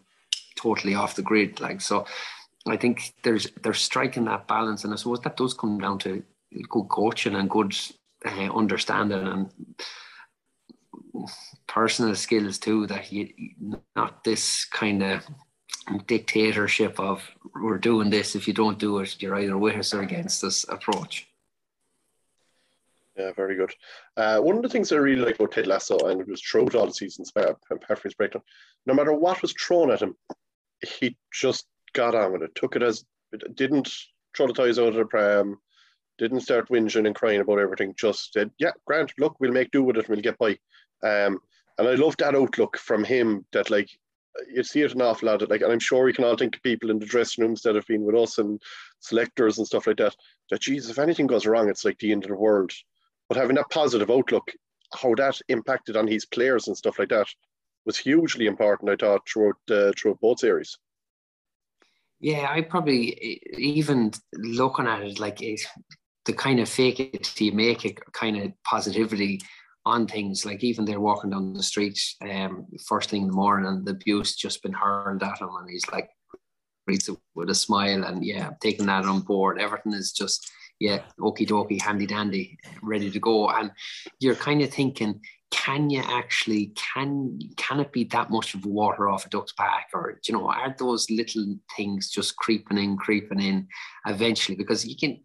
totally 0.57 0.95
off 0.95 1.17
the 1.17 1.23
grid 1.23 1.61
like 1.61 1.81
so 1.81 2.05
i 2.67 2.77
think 2.77 3.15
there's 3.23 3.51
they're 3.63 3.75
striking 3.75 4.25
that 4.25 4.49
balance 4.49 4.85
and 4.85 4.93
i 4.93 4.97
suppose 4.97 5.21
that 5.21 5.37
does 5.37 5.55
come 5.55 5.79
down 5.79 5.99
to 5.99 6.23
good 6.69 6.89
coaching 6.89 7.37
and 7.37 7.51
good 7.51 7.77
uh, 8.27 8.51
understanding 8.55 9.27
and 9.27 9.51
personal 11.67 12.15
skills 12.15 12.59
too 12.59 12.87
that 12.87 13.13
you 13.13 13.29
not 13.95 14.25
this 14.25 14.65
kind 14.65 15.03
of 15.03 15.25
dictatorship 16.07 16.99
of 17.01 17.23
we're 17.55 17.79
doing 17.79 18.11
this. 18.11 18.37
If 18.37 18.47
you 18.47 18.55
don't 18.55 18.79
do 18.79 18.99
it, 18.99 19.21
you're 19.21 19.39
either 19.39 19.57
with 19.57 19.77
us 19.77 19.95
or 19.95 20.03
against 20.03 20.45
us 20.45 20.65
approach. 20.69 21.27
Yeah, 23.17 23.33
very 23.33 23.57
good. 23.57 23.75
Uh, 24.17 24.39
one 24.39 24.57
of 24.57 24.63
the 24.63 24.69
things 24.69 24.93
I 24.93 24.97
really 24.97 25.23
like 25.23 25.35
about 25.35 25.53
Ted 25.53 25.67
Lasso, 25.67 25.99
and 26.07 26.21
it 26.21 26.29
was 26.29 26.41
throughout 26.41 26.77
all 26.77 26.87
the 26.87 26.93
seasons, 26.95 27.33
apart 27.35 27.59
from 27.69 27.97
his 28.05 28.15
breakdown, 28.15 28.43
no 28.87 28.95
matter 28.95 29.13
what 29.13 29.43
was 29.43 29.53
thrown 29.55 29.91
at 29.91 30.03
him, 30.03 30.15
he 31.01 31.17
just 31.33 31.67
got 31.95 32.15
on 32.15 32.33
with 32.33 32.43
it, 32.43 32.55
took 32.55 32.77
it 32.77 32.83
as, 32.83 33.05
didn't 33.55 33.93
throw 34.37 34.47
the 34.47 34.53
toys 34.53 34.79
out 34.79 34.89
of 34.89 34.95
the 34.95 35.05
pram, 35.05 35.59
didn't 36.19 36.43
start 36.43 36.69
whinging 36.69 37.07
and 37.07 37.15
crying 37.17 37.41
about 37.41 37.59
everything, 37.59 37.95
just 37.99 38.33
said, 38.33 38.51
yeah, 38.59 38.71
Grant, 38.87 39.13
look, 39.19 39.35
we'll 39.41 39.53
make 39.53 39.73
do 39.73 39.83
with 39.83 39.97
it, 39.97 40.09
we'll 40.09 40.21
get 40.21 40.39
by. 40.39 40.51
Um, 41.03 41.41
and 41.79 41.89
I 41.89 41.95
love 41.95 42.17
that 42.19 42.37
outlook 42.37 42.77
from 42.77 43.03
him 43.03 43.45
that, 43.53 43.71
like, 43.71 43.89
you 44.53 44.63
see 44.63 44.83
it 44.83 44.95
an 44.95 45.03
awful 45.03 45.29
lot. 45.29 45.49
Like, 45.49 45.63
and 45.63 45.73
I'm 45.73 45.79
sure 45.79 46.05
we 46.05 46.13
can 46.13 46.25
all 46.25 46.37
think 46.37 46.57
of 46.57 46.63
people 46.63 46.91
in 46.91 46.99
the 46.99 47.07
dressing 47.07 47.45
rooms 47.45 47.63
that 47.63 47.75
have 47.75 47.87
been 47.87 48.05
with 48.05 48.15
us 48.15 48.39
and 48.39 48.61
selectors 49.01 49.59
and 49.59 49.67
stuff 49.67 49.87
like 49.87 49.99
that. 49.99 50.15
That 50.51 50.61
Jesus, 50.61 50.91
if 50.91 50.99
anything 50.99 51.27
goes 51.27 51.47
wrong, 51.47 51.69
it's 51.69 51.85
like 51.85 51.99
the 51.99 52.13
end 52.13 52.25
of 52.25 52.31
the 52.31 52.37
world. 52.37 52.73
But 53.29 53.39
having 53.39 53.57
that 53.57 53.71
positive 53.71 54.11
outlook, 54.11 54.51
how 54.95 55.15
that 55.17 55.41
impacted 55.49 55.97
on 55.97 56.07
his 56.07 56.25
players 56.25 56.69
and 56.69 56.77
stuff 56.77 56.99
like 56.99 57.11
that, 57.11 57.29
was 57.85 57.99
hugely 57.99 58.47
important. 58.47 58.91
I 58.91 58.97
thought 58.97 59.29
throughout 59.29 59.57
uh, 59.71 59.93
throughout 59.97 60.21
both 60.21 60.41
series. 60.41 60.79
Yeah, 62.21 62.49
I 62.51 62.63
probably 62.63 63.41
even 63.57 64.13
looking 64.35 64.87
at 64.87 65.03
it 65.03 65.21
like 65.21 65.39
the 65.39 66.33
kind 66.33 66.61
of 66.61 66.69
fake 66.69 67.01
it 67.01 67.23
till 67.23 67.47
you 67.47 67.53
make 67.53 67.85
it 67.85 68.01
kind 68.13 68.37
of 68.37 68.53
positivity 68.65 69.41
on 69.89 70.07
things 70.07 70.45
like 70.45 70.63
even 70.63 70.85
they're 70.85 71.01
walking 71.01 71.31
down 71.31 71.53
the 71.53 71.63
street 71.63 71.99
um, 72.23 72.67
first 72.87 73.11
thing 73.11 73.23
in 73.23 73.29
the 73.29 73.35
morning 73.35 73.67
and 73.67 73.87
the 73.87 73.93
abuse 73.93 74.37
just 74.37 74.63
been 74.63 74.73
hurled 74.73 75.23
at 75.23 75.41
him 75.41 75.51
and 75.59 75.71
he's 75.71 75.89
like 75.91 76.11
reads 76.89 77.09
it 77.09 77.17
with 77.35 77.51
a 77.51 77.55
smile 77.55 78.05
and 78.05 78.25
yeah 78.25 78.51
taking 78.61 78.87
that 78.87 79.05
on 79.05 79.21
board. 79.21 79.61
Everything 79.61 79.93
is 79.93 80.13
just 80.13 80.51
yeah 80.81 81.03
okie 81.21 81.47
dokie 81.47 81.81
handy 81.81 82.07
dandy 82.07 82.59
ready 82.83 83.11
to 83.11 83.21
go. 83.21 83.49
And 83.51 83.71
you're 84.19 84.35
kind 84.35 84.63
of 84.63 84.73
thinking 84.73 85.21
can 85.51 85.89
you 85.89 86.03
actually 86.05 86.73
can 86.95 87.39
can 87.57 87.81
it 87.81 87.93
be 87.93 88.05
that 88.05 88.31
much 88.31 88.55
of 88.55 88.67
water 88.67 89.09
off 89.09 89.27
a 89.27 89.29
duck's 89.29 89.53
back? 89.53 89.89
Or 89.95 90.19
you 90.27 90.35
know 90.35 90.49
are 90.49 90.75
those 90.79 91.11
little 91.11 91.57
things 91.77 92.11
just 92.11 92.37
creeping 92.37 92.79
in 92.79 92.97
creeping 92.97 93.41
in 93.41 93.69
eventually? 94.07 94.57
Because 94.57 94.87
you 94.87 94.97
can 94.97 95.21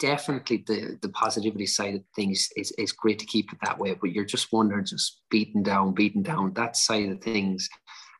definitely 0.00 0.64
the 0.66 0.98
the 1.02 1.10
positivity 1.10 1.66
side 1.66 1.94
of 1.94 2.02
things 2.16 2.48
is, 2.56 2.72
is 2.72 2.90
great 2.90 3.18
to 3.18 3.26
keep 3.26 3.52
it 3.52 3.58
that 3.62 3.78
way 3.78 3.94
but 4.00 4.10
you're 4.10 4.24
just 4.24 4.52
wondering 4.52 4.84
just 4.84 5.20
beating 5.30 5.62
down 5.62 5.92
beating 5.92 6.22
down 6.22 6.52
that 6.54 6.76
side 6.76 7.08
of 7.08 7.20
things. 7.20 7.68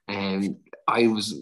And 0.07 0.49
um, 0.49 0.57
i 0.87 1.07
was 1.07 1.35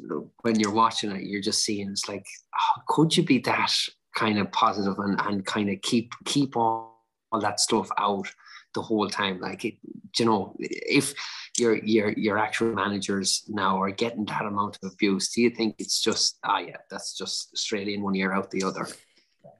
when 0.42 0.59
you're 0.59 0.72
watching 0.72 1.11
it 1.11 1.24
you're 1.24 1.42
just 1.42 1.64
seeing 1.64 1.90
it's 1.90 2.09
like 2.09 2.27
oh, 2.55 2.83
could 2.87 3.16
you 3.16 3.24
be 3.24 3.38
that 3.40 3.72
kind 4.14 4.38
of 4.38 4.51
positive 4.53 4.98
and, 4.98 5.20
and 5.20 5.44
kind 5.44 5.68
of 5.70 5.81
keep 5.83 6.12
keep 6.24 6.57
all, 6.57 7.05
all 7.31 7.40
that 7.40 7.61
stuff 7.61 7.88
out 7.98 8.29
the 8.74 8.83
whole 8.83 9.09
time? 9.09 9.40
Like 9.40 9.64
it 9.64 9.74
you 10.18 10.24
know 10.24 10.55
if 10.59 11.14
your 11.59 11.77
your 11.77 12.11
your 12.12 12.38
actual 12.38 12.72
managers 12.74 13.44
now 13.48 13.81
are 13.81 13.90
getting 13.90 14.24
that 14.27 14.44
amount 14.44 14.79
of 14.83 14.92
abuse 14.92 15.33
do 15.33 15.42
you 15.42 15.51
think 15.51 15.74
it's 15.79 16.01
just 16.01 16.38
ah 16.44 16.59
yeah 16.59 16.77
that's 16.90 17.16
just 17.16 17.57
straight 17.57 17.88
in 17.88 18.03
one 18.03 18.14
ear 18.14 18.33
out 18.33 18.51
the 18.51 18.62
other 18.62 18.87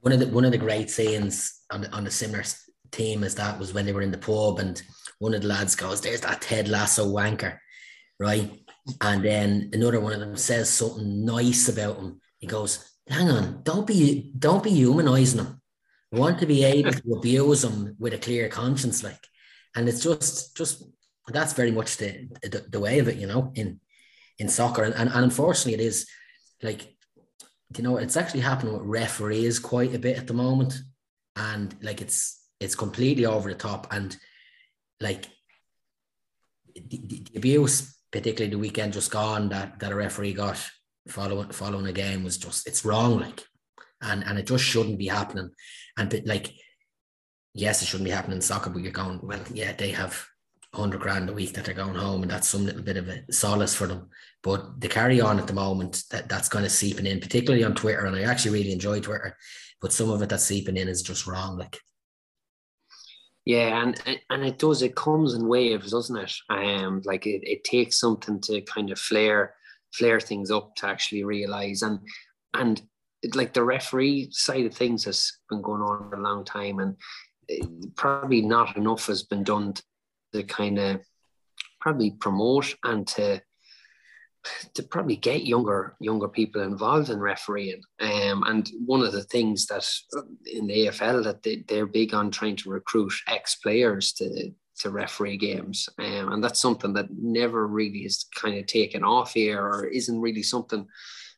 one 0.01 0.13
of 0.13 0.19
the 0.19 0.27
one 0.27 0.45
of 0.45 0.51
the 0.51 0.57
great 0.57 0.89
scenes 0.89 1.61
on 1.71 1.85
on 1.87 2.07
a 2.07 2.11
similar 2.11 2.43
team 2.91 3.23
as 3.23 3.35
that 3.35 3.59
was 3.59 3.73
when 3.73 3.85
they 3.85 3.93
were 3.93 4.01
in 4.01 4.11
the 4.11 4.17
pub 4.17 4.59
and 4.59 4.81
one 5.19 5.33
of 5.33 5.41
the 5.41 5.47
lads 5.47 5.75
goes, 5.75 6.01
"There's 6.01 6.21
that 6.21 6.41
Ted 6.41 6.67
Lasso 6.67 7.05
wanker," 7.05 7.57
right? 8.19 8.51
And 9.01 9.23
then 9.23 9.69
another 9.73 9.99
one 9.99 10.13
of 10.13 10.19
them 10.19 10.37
says 10.37 10.69
something 10.69 11.25
nice 11.25 11.67
about 11.67 11.97
him. 11.97 12.21
He 12.39 12.47
goes, 12.47 12.89
"Hang 13.07 13.29
on, 13.29 13.61
don't 13.63 13.85
be 13.85 14.31
don't 14.37 14.63
be 14.63 14.71
humanizing 14.71 15.39
him. 15.39 15.61
I 16.13 16.17
want 16.17 16.39
to 16.39 16.45
be 16.45 16.63
able 16.63 16.93
to 16.93 17.13
abuse 17.13 17.63
him 17.63 17.95
with 17.99 18.13
a 18.13 18.17
clear 18.17 18.49
conscience, 18.49 19.03
like." 19.03 19.23
And 19.75 19.87
it's 19.87 20.01
just 20.01 20.55
just 20.55 20.83
that's 21.27 21.53
very 21.53 21.71
much 21.71 21.97
the 21.97 22.29
the, 22.41 22.65
the 22.69 22.79
way 22.79 22.99
of 22.99 23.07
it, 23.07 23.17
you 23.17 23.27
know, 23.27 23.51
in 23.55 23.79
in 24.39 24.47
soccer, 24.47 24.83
and, 24.83 24.95
and, 24.95 25.09
and 25.09 25.25
unfortunately, 25.25 25.73
it 25.73 25.85
is 25.85 26.07
like 26.63 26.95
you 27.77 27.83
know, 27.83 27.97
it's 27.97 28.17
actually 28.17 28.39
happening 28.41 28.73
with 28.73 28.83
referees 28.83 29.59
quite 29.59 29.93
a 29.93 29.99
bit 29.99 30.17
at 30.17 30.27
the 30.27 30.33
moment, 30.33 30.81
and 31.35 31.75
like 31.81 32.01
it's 32.01 32.43
it's 32.59 32.75
completely 32.75 33.25
over 33.25 33.49
the 33.49 33.55
top, 33.55 33.87
and 33.91 34.17
like 34.99 35.25
the, 36.75 36.81
the, 36.89 37.23
the 37.31 37.37
abuse, 37.37 37.97
particularly 38.11 38.51
the 38.51 38.59
weekend 38.59 38.93
just 38.93 39.11
gone, 39.11 39.49
that 39.49 39.79
that 39.79 39.91
a 39.91 39.95
referee 39.95 40.33
got 40.33 40.63
following 41.07 41.49
following 41.51 41.87
a 41.87 41.93
game 41.93 42.23
was 42.23 42.37
just 42.37 42.67
it's 42.67 42.85
wrong, 42.85 43.19
like, 43.19 43.43
and 44.01 44.23
and 44.23 44.39
it 44.39 44.47
just 44.47 44.63
shouldn't 44.63 44.97
be 44.97 45.07
happening, 45.07 45.51
and 45.97 46.21
like, 46.25 46.51
yes, 47.53 47.81
it 47.83 47.85
shouldn't 47.85 48.05
be 48.05 48.11
happening 48.11 48.37
in 48.37 48.41
soccer, 48.41 48.71
but 48.71 48.81
you're 48.81 48.91
going 48.91 49.19
well, 49.21 49.39
yeah, 49.53 49.73
they 49.73 49.91
have 49.91 50.25
hundred 50.73 51.01
grand 51.01 51.29
a 51.29 51.33
week 51.33 51.53
that 51.53 51.65
they're 51.65 51.73
going 51.73 51.95
home, 51.95 52.23
and 52.23 52.31
that's 52.31 52.47
some 52.47 52.65
little 52.65 52.83
bit 52.83 52.97
of 52.97 53.09
a 53.09 53.31
solace 53.31 53.75
for 53.75 53.87
them. 53.87 54.09
But 54.41 54.79
the 54.79 54.87
carry 54.87 55.19
on 55.19 55.39
at 55.39 55.47
the 55.47 55.53
moment 55.53 56.03
that 56.11 56.29
that's 56.29 56.47
kind 56.47 56.65
of 56.65 56.71
seeping 56.71 57.05
in, 57.05 57.19
particularly 57.19 57.63
on 57.63 57.75
Twitter, 57.75 58.05
and 58.05 58.15
I 58.15 58.21
actually 58.23 58.57
really 58.57 58.71
enjoy 58.71 59.01
Twitter, 59.01 59.35
but 59.81 59.91
some 59.91 60.09
of 60.09 60.21
it 60.21 60.29
that's 60.29 60.45
seeping 60.45 60.77
in 60.77 60.87
is 60.87 61.01
just 61.01 61.27
wrong. 61.27 61.57
Like, 61.57 61.77
yeah, 63.45 63.81
and 63.81 64.19
and 64.29 64.45
it 64.45 64.57
does. 64.57 64.81
It 64.81 64.95
comes 64.95 65.33
in 65.33 65.47
waves, 65.47 65.91
doesn't 65.91 66.15
it? 66.15 66.33
Um, 66.49 67.01
like 67.03 67.25
it, 67.25 67.41
it 67.43 67.63
takes 67.65 67.99
something 67.99 68.39
to 68.41 68.61
kind 68.61 68.91
of 68.91 68.99
flare 68.99 69.55
flare 69.93 70.19
things 70.19 70.51
up 70.51 70.75
to 70.75 70.87
actually 70.87 71.23
realize 71.23 71.81
and 71.81 71.99
and 72.53 72.81
it, 73.21 73.35
like 73.35 73.53
the 73.53 73.63
referee 73.63 74.29
side 74.31 74.65
of 74.65 74.73
things 74.73 75.03
has 75.03 75.33
been 75.49 75.61
going 75.61 75.81
on 75.81 76.09
for 76.09 76.15
a 76.15 76.21
long 76.21 76.45
time, 76.45 76.79
and 76.79 76.95
eh, 77.49 77.65
probably 77.95 78.41
not 78.41 78.77
enough 78.77 79.07
has 79.07 79.23
been 79.23 79.43
done 79.43 79.73
to 80.33 80.43
kind 80.43 80.79
of 80.79 81.01
probably 81.81 82.11
promote 82.11 82.75
and 82.83 83.07
to 83.07 83.41
to 84.73 84.83
probably 84.83 85.15
get 85.15 85.45
younger 85.45 85.95
younger 85.99 86.27
people 86.27 86.61
involved 86.61 87.09
in 87.09 87.19
refereeing. 87.19 87.81
Um, 87.99 88.43
and 88.47 88.69
one 88.85 89.01
of 89.01 89.11
the 89.11 89.23
things 89.23 89.65
that 89.67 89.87
in 90.45 90.67
the 90.67 90.87
AFL 90.87 91.23
that 91.23 91.43
they, 91.43 91.63
they're 91.67 91.85
big 91.85 92.13
on 92.13 92.31
trying 92.31 92.55
to 92.57 92.69
recruit 92.69 93.13
ex 93.27 93.55
players 93.55 94.13
to 94.13 94.51
to 94.79 94.89
referee 94.89 95.35
games, 95.35 95.89
um, 95.99 96.31
and 96.31 96.43
that's 96.43 96.61
something 96.61 96.93
that 96.93 97.07
never 97.11 97.67
really 97.67 97.99
is 97.99 98.25
kind 98.33 98.57
of 98.57 98.65
taken 98.65 99.03
off 99.03 99.33
here, 99.33 99.61
or 99.61 99.85
isn't 99.87 100.21
really 100.21 100.43
something 100.43 100.87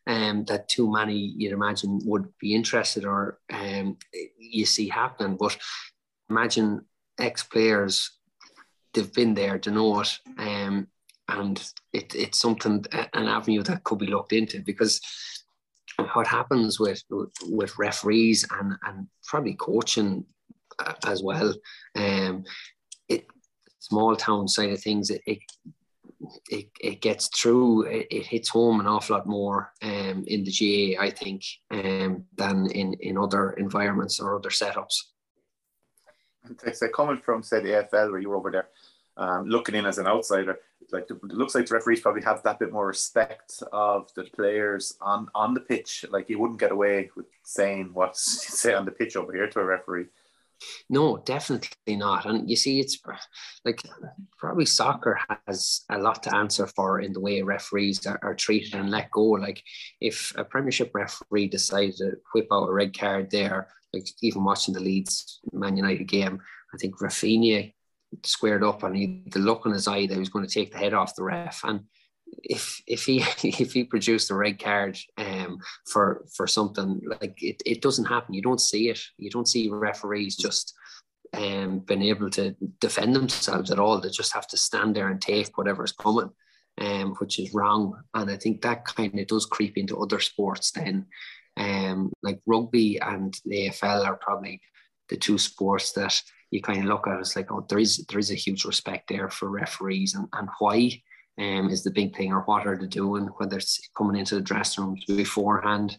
um, 0.07 0.45
that 0.45 0.67
too 0.67 0.91
many 0.91 1.15
you'd 1.15 1.53
imagine 1.53 1.99
would 2.05 2.27
be 2.39 2.55
interested 2.55 3.05
or 3.05 3.39
um, 3.51 3.97
you 4.37 4.65
see 4.65 4.87
happening. 4.87 5.37
But 5.37 5.57
imagine 6.29 6.85
ex 7.19 7.43
players, 7.43 8.11
they've 8.93 9.13
been 9.13 9.33
there, 9.33 9.59
to 9.59 9.71
know 9.71 10.01
it. 10.01 10.19
Um, 10.37 10.87
and 11.31 11.71
it, 11.93 12.13
it's 12.15 12.39
something 12.39 12.85
an 12.91 13.27
avenue 13.27 13.63
that 13.63 13.83
could 13.83 13.99
be 13.99 14.07
looked 14.07 14.33
into 14.33 14.59
because 14.61 15.01
what 16.13 16.27
happens 16.27 16.79
with 16.79 17.03
with 17.47 17.77
referees 17.77 18.45
and 18.59 18.73
and 18.85 19.07
probably 19.25 19.53
coaching 19.53 20.25
uh, 20.79 20.93
as 21.05 21.21
well 21.23 21.53
um 21.95 22.43
it 23.07 23.25
small 23.79 24.15
town 24.15 24.47
side 24.47 24.71
of 24.71 24.81
things 24.81 25.09
it 25.09 25.21
it, 25.25 25.39
it, 26.49 26.69
it 26.79 27.01
gets 27.01 27.27
through 27.29 27.83
it, 27.83 28.07
it, 28.11 28.25
hits 28.25 28.49
home 28.49 28.79
an 28.79 28.87
awful 28.87 29.15
lot 29.15 29.27
more 29.27 29.71
um 29.81 30.23
in 30.27 30.43
the 30.43 30.51
GAA 30.95 31.01
I 31.01 31.09
think 31.09 31.43
um 31.71 32.25
than 32.35 32.67
in 32.71 32.93
in 32.95 33.17
other 33.17 33.51
environments 33.51 34.19
or 34.19 34.35
other 34.35 34.49
setups. 34.49 34.95
And 36.43 36.59
it's 36.65 36.83
coming 36.95 37.17
from 37.17 37.43
say 37.43 37.61
the 37.61 37.69
AFL 37.69 38.11
where 38.11 38.19
you 38.19 38.29
were 38.29 38.37
over 38.37 38.51
there 38.51 38.69
um, 39.17 39.45
looking 39.45 39.75
in 39.75 39.85
as 39.85 39.97
an 39.97 40.07
outsider, 40.07 40.57
like 40.91 41.09
it 41.09 41.23
looks 41.23 41.55
like 41.55 41.65
the 41.65 41.75
referees 41.75 42.01
probably 42.01 42.21
have 42.23 42.43
that 42.43 42.59
bit 42.59 42.71
more 42.71 42.87
respect 42.87 43.63
of 43.71 44.11
the 44.15 44.23
players 44.25 44.97
on 45.01 45.27
on 45.35 45.53
the 45.53 45.61
pitch. 45.61 46.05
Like 46.09 46.29
you 46.29 46.39
wouldn't 46.39 46.59
get 46.59 46.71
away 46.71 47.09
with 47.15 47.27
saying 47.43 47.91
what's 47.93 48.21
say 48.59 48.73
on 48.73 48.85
the 48.85 48.91
pitch 48.91 49.15
over 49.15 49.33
here 49.33 49.47
to 49.47 49.59
a 49.59 49.65
referee. 49.65 50.07
No, 50.89 51.17
definitely 51.17 51.95
not. 51.95 52.25
And 52.25 52.47
you 52.49 52.55
see, 52.55 52.79
it's 52.79 52.99
like 53.65 53.81
probably 54.37 54.65
soccer 54.65 55.19
has 55.47 55.81
a 55.89 55.97
lot 55.97 56.21
to 56.23 56.35
answer 56.35 56.67
for 56.67 57.01
in 57.01 57.13
the 57.13 57.19
way 57.19 57.41
referees 57.41 58.05
are, 58.05 58.19
are, 58.21 58.35
treated 58.35 58.75
and 58.75 58.91
let 58.91 59.09
go. 59.09 59.23
Like 59.23 59.63
if 59.99 60.33
a 60.37 60.43
Premiership 60.43 60.91
referee 60.93 61.47
decided 61.47 61.97
to 61.97 62.17
whip 62.33 62.47
out 62.51 62.69
a 62.69 62.73
red 62.73 62.95
card 62.97 63.31
there, 63.31 63.69
like 63.91 64.07
even 64.21 64.43
watching 64.43 64.75
the 64.75 64.79
Leeds 64.79 65.39
Man 65.51 65.77
United 65.77 66.05
game, 66.05 66.39
I 66.73 66.77
think 66.77 66.99
Raphinha 66.99 67.73
squared 68.23 68.63
up 68.63 68.83
and 68.83 68.95
he 68.95 69.23
the 69.27 69.39
look 69.39 69.65
in 69.65 69.71
his 69.71 69.87
eye 69.87 70.05
that 70.05 70.13
he 70.13 70.19
was 70.19 70.29
going 70.29 70.45
to 70.45 70.53
take 70.53 70.71
the 70.71 70.77
head 70.77 70.93
off 70.93 71.15
the 71.15 71.23
ref. 71.23 71.61
And 71.63 71.81
if 72.43 72.81
if 72.87 73.05
he 73.05 73.19
if 73.43 73.73
he 73.73 73.83
produced 73.83 74.31
a 74.31 74.35
red 74.35 74.59
card 74.59 74.97
um 75.17 75.59
for 75.87 76.25
for 76.35 76.47
something 76.47 77.01
like 77.21 77.41
it, 77.41 77.61
it 77.65 77.81
doesn't 77.81 78.05
happen. 78.05 78.33
You 78.33 78.41
don't 78.41 78.61
see 78.61 78.89
it. 78.89 78.99
You 79.17 79.29
don't 79.29 79.47
see 79.47 79.69
referees 79.69 80.35
just 80.35 80.73
um 81.33 81.79
been 81.79 82.01
able 82.01 82.29
to 82.31 82.55
defend 82.79 83.15
themselves 83.15 83.71
at 83.71 83.79
all. 83.79 83.99
They 83.99 84.09
just 84.09 84.33
have 84.33 84.47
to 84.47 84.57
stand 84.57 84.95
there 84.95 85.09
and 85.09 85.21
take 85.21 85.57
whatever's 85.57 85.93
coming 85.93 86.29
um 86.79 87.15
which 87.15 87.39
is 87.39 87.53
wrong. 87.53 88.01
And 88.13 88.29
i 88.29 88.37
think 88.37 88.61
that 88.61 88.85
kind 88.85 89.19
of 89.19 89.27
does 89.27 89.45
creep 89.45 89.77
into 89.77 89.97
other 89.97 90.19
sports 90.19 90.71
then. 90.71 91.07
Um 91.57 92.11
like 92.23 92.39
rugby 92.45 92.99
and 92.99 93.37
the 93.45 93.69
afl 93.69 94.05
are 94.05 94.15
probably 94.15 94.61
the 95.09 95.17
two 95.17 95.37
sports 95.37 95.91
that 95.93 96.21
you 96.51 96.61
kind 96.61 96.79
of 96.79 96.85
look 96.85 97.07
at 97.07 97.15
it, 97.15 97.21
it's 97.21 97.35
like, 97.35 97.51
oh, 97.51 97.65
there 97.67 97.79
is 97.79 98.05
there 98.09 98.19
is 98.19 98.31
a 98.31 98.35
huge 98.35 98.65
respect 98.65 99.07
there 99.09 99.29
for 99.29 99.49
referees 99.49 100.15
and, 100.15 100.27
and 100.33 100.49
why 100.59 101.01
um, 101.39 101.69
is 101.69 101.83
the 101.83 101.91
big 101.91 102.15
thing 102.15 102.31
or 102.31 102.41
what 102.41 102.67
are 102.67 102.77
they 102.77 102.87
doing, 102.87 103.25
whether 103.37 103.57
it's 103.57 103.79
coming 103.97 104.17
into 104.19 104.35
the 104.35 104.41
dressing 104.41 104.83
rooms 104.83 105.05
beforehand 105.05 105.97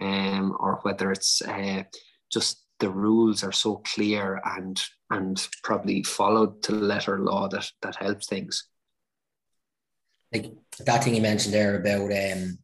um, 0.00 0.56
or 0.58 0.80
whether 0.82 1.12
it's 1.12 1.40
uh, 1.42 1.84
just 2.30 2.64
the 2.80 2.90
rules 2.90 3.44
are 3.44 3.52
so 3.52 3.76
clear 3.94 4.42
and 4.56 4.82
and 5.10 5.48
probably 5.62 6.02
followed 6.02 6.62
to 6.64 6.72
letter 6.72 7.20
law 7.20 7.48
that 7.48 7.70
that 7.80 7.96
helps 7.96 8.26
things. 8.26 8.66
Like 10.32 10.52
that 10.80 11.04
thing 11.04 11.14
you 11.14 11.22
mentioned 11.22 11.54
there 11.54 11.76
about 11.76 12.10
um, 12.10 12.58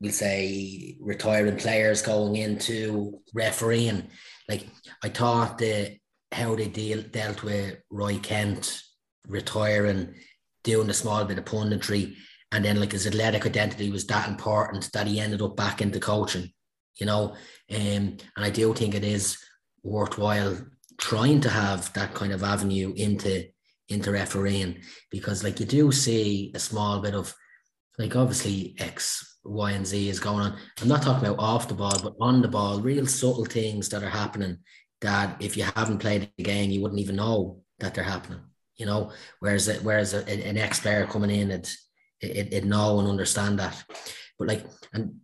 we'll 0.00 0.12
say 0.12 0.96
retiring 1.00 1.56
players 1.56 2.02
going 2.02 2.36
into 2.36 3.20
refereeing. 3.32 4.08
Like 4.48 4.66
I 5.02 5.08
thought 5.08 5.56
the 5.56 5.96
how 6.32 6.54
they 6.54 6.68
deal, 6.68 7.02
dealt 7.02 7.42
with 7.42 7.78
Roy 7.90 8.18
Kent 8.18 8.82
retiring, 9.28 10.14
doing 10.62 10.90
a 10.90 10.94
small 10.94 11.24
bit 11.24 11.38
of 11.38 11.44
punditry, 11.44 12.14
and 12.52 12.64
then 12.64 12.80
like 12.80 12.92
his 12.92 13.06
athletic 13.06 13.46
identity 13.46 13.90
was 13.90 14.06
that 14.06 14.28
important 14.28 14.90
that 14.92 15.06
he 15.06 15.20
ended 15.20 15.42
up 15.42 15.56
back 15.56 15.80
into 15.80 16.00
coaching, 16.00 16.50
you 17.00 17.06
know. 17.06 17.34
Um, 17.70 18.16
and 18.16 18.22
I 18.36 18.50
do 18.50 18.72
think 18.74 18.94
it 18.94 19.04
is 19.04 19.38
worthwhile 19.82 20.58
trying 20.98 21.40
to 21.40 21.50
have 21.50 21.92
that 21.94 22.14
kind 22.14 22.32
of 22.32 22.42
avenue 22.42 22.92
into 22.96 23.44
into 23.88 24.10
refereeing 24.10 24.80
because 25.10 25.44
like 25.44 25.60
you 25.60 25.66
do 25.66 25.92
see 25.92 26.50
a 26.54 26.58
small 26.58 27.00
bit 27.00 27.14
of 27.14 27.34
like 27.98 28.16
obviously 28.16 28.74
X, 28.78 29.38
Y, 29.44 29.72
and 29.72 29.86
Z 29.86 30.08
is 30.08 30.20
going 30.20 30.40
on. 30.40 30.56
I'm 30.80 30.88
not 30.88 31.02
talking 31.02 31.28
about 31.28 31.38
off 31.38 31.68
the 31.68 31.74
ball, 31.74 31.98
but 32.02 32.14
on 32.20 32.42
the 32.42 32.48
ball, 32.48 32.80
real 32.80 33.06
subtle 33.06 33.44
things 33.44 33.88
that 33.90 34.02
are 34.02 34.08
happening 34.08 34.58
that 35.04 35.36
if 35.38 35.56
you 35.56 35.64
haven't 35.76 35.98
played 35.98 36.30
the 36.36 36.42
game, 36.42 36.70
you 36.70 36.80
wouldn't 36.80 37.00
even 37.00 37.16
know 37.16 37.60
that 37.78 37.94
they're 37.94 38.04
happening. 38.04 38.40
You 38.76 38.86
know, 38.86 39.12
whereas 39.38 39.68
whereas 39.82 40.14
a, 40.14 40.28
an 40.28 40.58
ex 40.58 40.80
player 40.80 41.06
coming 41.06 41.30
in, 41.30 41.50
it, 41.50 41.72
it 42.20 42.52
it 42.52 42.64
know 42.64 42.98
and 42.98 43.08
understand 43.08 43.58
that. 43.60 43.84
But 44.38 44.48
like, 44.48 44.66
and 44.92 45.20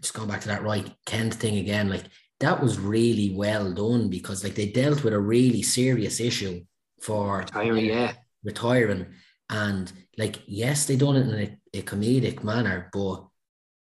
just 0.00 0.14
going 0.14 0.28
back 0.28 0.42
to 0.42 0.48
that 0.48 0.62
Roy 0.62 0.84
Kent 1.06 1.34
thing 1.34 1.56
again, 1.56 1.88
like 1.88 2.04
that 2.38 2.62
was 2.62 2.78
really 2.78 3.34
well 3.34 3.72
done 3.72 4.08
because 4.08 4.44
like 4.44 4.54
they 4.54 4.70
dealt 4.70 5.02
with 5.02 5.12
a 5.12 5.18
really 5.18 5.62
serious 5.62 6.20
issue 6.20 6.64
for 7.02 7.38
retiring, 7.38 7.86
yeah, 7.86 8.12
retiring, 8.44 9.06
and 9.50 9.90
like 10.16 10.40
yes, 10.46 10.84
they 10.84 10.96
done 10.96 11.16
it 11.16 11.28
in 11.28 11.58
a, 11.74 11.78
a 11.78 11.82
comedic 11.82 12.44
manner, 12.44 12.90
but 12.92 13.24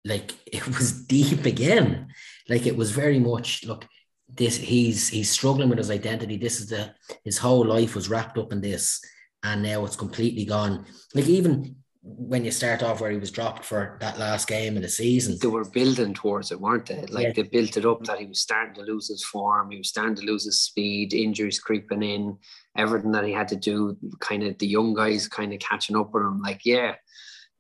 like 0.05 0.35
it 0.47 0.65
was 0.67 0.93
deep 1.07 1.45
again. 1.45 2.09
Like 2.49 2.67
it 2.67 2.77
was 2.77 2.93
very 2.93 3.19
much 3.19 3.65
look 3.65 3.87
this 4.29 4.57
he's 4.57 5.09
he's 5.09 5.31
struggling 5.31 5.69
with 5.69 5.79
his 5.79 5.91
identity. 5.91 6.37
This 6.37 6.61
is 6.61 6.69
the 6.69 6.95
his 7.25 7.39
whole 7.39 7.65
life 7.65 7.95
was 7.95 8.09
wrapped 8.09 8.39
up 8.39 8.53
in 8.53 8.61
this, 8.61 9.01
and 9.43 9.63
now 9.63 9.85
it's 9.85 9.97
completely 9.97 10.45
gone. 10.45 10.87
Like 11.15 11.29
even 11.29 11.77
when 12.09 12.45
you 12.45 12.53
start 12.53 12.85
off 12.85 13.01
where 13.01 13.11
he 13.11 13.17
was 13.17 13.33
dropped 13.33 13.65
for 13.65 13.99
that 14.01 14.19
last 14.19 14.47
game 14.47 14.77
of 14.77 14.83
the 14.83 14.89
season. 14.89 15.37
They 15.41 15.49
were 15.49 15.69
building 15.69 16.15
towards 16.15 16.53
it, 16.53 16.61
weren't 16.61 16.87
they? 16.87 17.05
Like 17.07 17.27
yeah. 17.27 17.33
they 17.33 17.43
built 17.43 17.77
it 17.77 17.85
up 17.85 18.05
that 18.05 18.21
he 18.21 18.27
was 18.27 18.41
starting 18.41 18.75
to 18.75 18.83
lose 18.83 19.09
his 19.09 19.25
form, 19.25 19.73
he 19.73 19.79
was 19.79 19.89
starting 19.89 20.15
to 20.15 20.25
lose 20.25 20.45
his 20.45 20.61
speed, 20.61 21.13
injuries 21.13 21.59
creeping 21.59 22.05
in, 22.05 22.39
everything 22.77 23.11
that 23.13 23.25
he 23.25 23.33
had 23.33 23.49
to 23.49 23.57
do, 23.57 23.97
kind 24.21 24.45
of 24.45 24.57
the 24.59 24.69
young 24.69 24.95
guys 24.95 25.27
kind 25.27 25.53
of 25.53 25.59
catching 25.59 25.97
up 25.97 26.15
with 26.15 26.23
him. 26.23 26.41
Like, 26.41 26.61
yeah, 26.65 26.95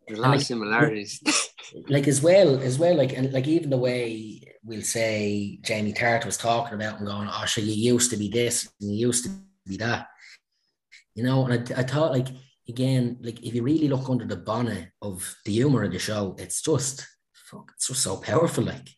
there's 0.06 0.20
a 0.20 0.22
lot 0.22 0.30
like, 0.30 0.40
of 0.40 0.46
similarities. 0.46 1.20
like 1.88 2.06
as 2.06 2.22
well, 2.22 2.60
as 2.60 2.78
well, 2.78 2.94
like 2.94 3.16
and 3.16 3.32
like 3.32 3.48
even 3.48 3.70
the 3.70 3.76
way 3.76 4.45
we'll 4.66 4.82
say 4.82 5.58
Jamie 5.62 5.92
Tartt 5.92 6.26
was 6.26 6.36
talking 6.36 6.74
about 6.74 6.98
and 6.98 7.06
going, 7.06 7.28
oh, 7.30 7.46
sure, 7.46 7.64
you 7.64 7.72
used 7.72 8.10
to 8.10 8.16
be 8.16 8.28
this 8.28 8.68
and 8.80 8.90
you 8.90 9.06
used 9.06 9.24
to 9.24 9.30
be 9.64 9.76
that. 9.78 10.08
You 11.14 11.22
know, 11.22 11.46
and 11.46 11.72
I, 11.72 11.80
I 11.80 11.82
thought 11.82 12.12
like 12.12 12.28
again, 12.68 13.18
like 13.20 13.42
if 13.42 13.54
you 13.54 13.62
really 13.62 13.88
look 13.88 14.08
under 14.08 14.26
the 14.26 14.36
bonnet 14.36 14.88
of 15.00 15.36
the 15.44 15.52
humor 15.52 15.84
of 15.84 15.92
the 15.92 15.98
show, 15.98 16.34
it's 16.38 16.60
just 16.60 17.06
fuck, 17.32 17.72
it's 17.74 17.88
just 17.88 18.02
so 18.02 18.16
powerful. 18.16 18.64
Like, 18.64 18.88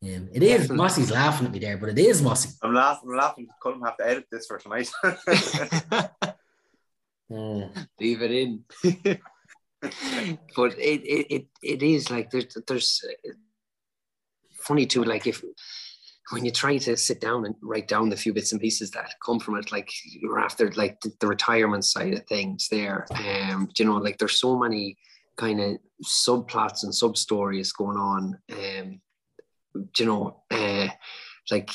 yeah, 0.00 0.18
it 0.32 0.42
is. 0.42 0.60
Definitely. 0.60 0.76
Mossy's 0.76 1.10
laughing 1.10 1.46
at 1.46 1.52
me 1.52 1.58
there, 1.58 1.78
but 1.78 1.88
it 1.88 1.98
is 1.98 2.22
Mossy. 2.22 2.50
I'm 2.62 2.74
laughing. 2.74 3.10
I'm 3.10 3.16
laughing. 3.16 3.48
Couldn't 3.60 3.84
have 3.84 3.96
to 3.96 4.06
edit 4.06 4.26
this 4.30 4.46
for 4.46 4.58
tonight. 4.58 4.90
mm. 7.32 7.86
Leave 7.98 8.22
it 8.22 8.30
in. 8.30 8.64
but 10.56 10.78
it, 10.78 11.02
it 11.04 11.26
it 11.30 11.46
it 11.62 11.82
is 11.82 12.10
like 12.10 12.30
there's 12.30 12.56
there's 12.66 13.04
funny 14.68 14.86
too. 14.86 15.02
Like 15.02 15.26
if 15.26 15.42
when 16.30 16.44
you 16.44 16.50
try 16.50 16.76
to 16.76 16.96
sit 16.96 17.20
down 17.20 17.46
and 17.46 17.54
write 17.62 17.88
down 17.88 18.10
the 18.10 18.16
few 18.16 18.34
bits 18.34 18.52
and 18.52 18.60
pieces 18.60 18.90
that 18.90 19.14
come 19.24 19.40
from 19.40 19.56
it, 19.56 19.72
like 19.72 19.90
you're 20.04 20.38
after 20.38 20.70
like 20.72 21.00
the, 21.00 21.10
the 21.20 21.26
retirement 21.26 21.84
side 21.84 22.14
of 22.14 22.26
things 22.26 22.68
there. 22.70 23.06
Um, 23.16 23.70
you 23.78 23.84
know, 23.86 23.96
like 23.96 24.18
there's 24.18 24.38
so 24.38 24.58
many 24.58 24.98
kind 25.36 25.60
of 25.60 25.78
subplots 26.04 26.82
and 26.82 26.94
sub 26.94 27.16
stories 27.16 27.72
going 27.72 27.96
on. 27.96 28.38
Um, 28.52 29.00
you 29.98 30.06
know, 30.06 30.42
uh, 30.50 30.88
like 31.50 31.70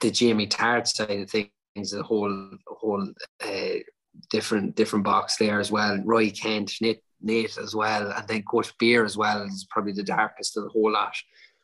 the 0.00 0.10
Jamie 0.10 0.46
Tartt 0.46 0.86
side 0.86 1.20
of 1.20 1.30
things, 1.30 1.90
the 1.90 2.02
whole 2.02 2.50
whole 2.66 3.06
uh, 3.44 3.78
different 4.30 4.76
different 4.76 5.04
box 5.04 5.36
there 5.36 5.60
as 5.60 5.70
well. 5.70 5.98
Roy 6.04 6.30
Kent, 6.30 6.72
Nick 6.80 7.02
Nate 7.20 7.58
as 7.58 7.74
well, 7.74 8.12
and 8.12 8.28
then 8.28 8.42
Coach 8.42 8.76
Beard 8.78 9.04
as 9.04 9.16
well 9.16 9.42
is 9.42 9.66
probably 9.70 9.92
the 9.92 10.02
darkest 10.02 10.56
of 10.56 10.64
the 10.64 10.70
whole 10.70 10.92
lot. 10.92 11.14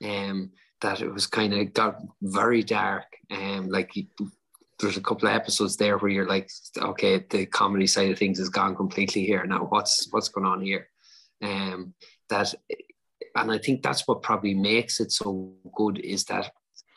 Um, 0.04 0.52
that 0.80 1.00
it 1.00 1.12
was 1.12 1.26
kind 1.26 1.52
of 1.54 1.72
got 1.74 2.00
very 2.22 2.62
dark. 2.62 3.06
Um, 3.30 3.68
like 3.68 3.92
there's 4.78 4.96
a 4.96 5.02
couple 5.02 5.28
of 5.28 5.34
episodes 5.34 5.76
there 5.76 5.98
where 5.98 6.10
you're 6.10 6.28
like, 6.28 6.50
okay, 6.76 7.24
the 7.30 7.46
comedy 7.46 7.86
side 7.86 8.10
of 8.10 8.18
things 8.18 8.38
has 8.38 8.48
gone 8.48 8.76
completely 8.76 9.24
here. 9.24 9.44
Now 9.44 9.66
what's 9.68 10.08
what's 10.10 10.28
going 10.28 10.46
on 10.46 10.62
here? 10.62 10.88
Um, 11.42 11.94
that, 12.30 12.54
and 13.34 13.50
I 13.50 13.58
think 13.58 13.82
that's 13.82 14.06
what 14.06 14.22
probably 14.22 14.54
makes 14.54 15.00
it 15.00 15.12
so 15.12 15.52
good 15.74 15.98
is 15.98 16.24
that 16.26 16.52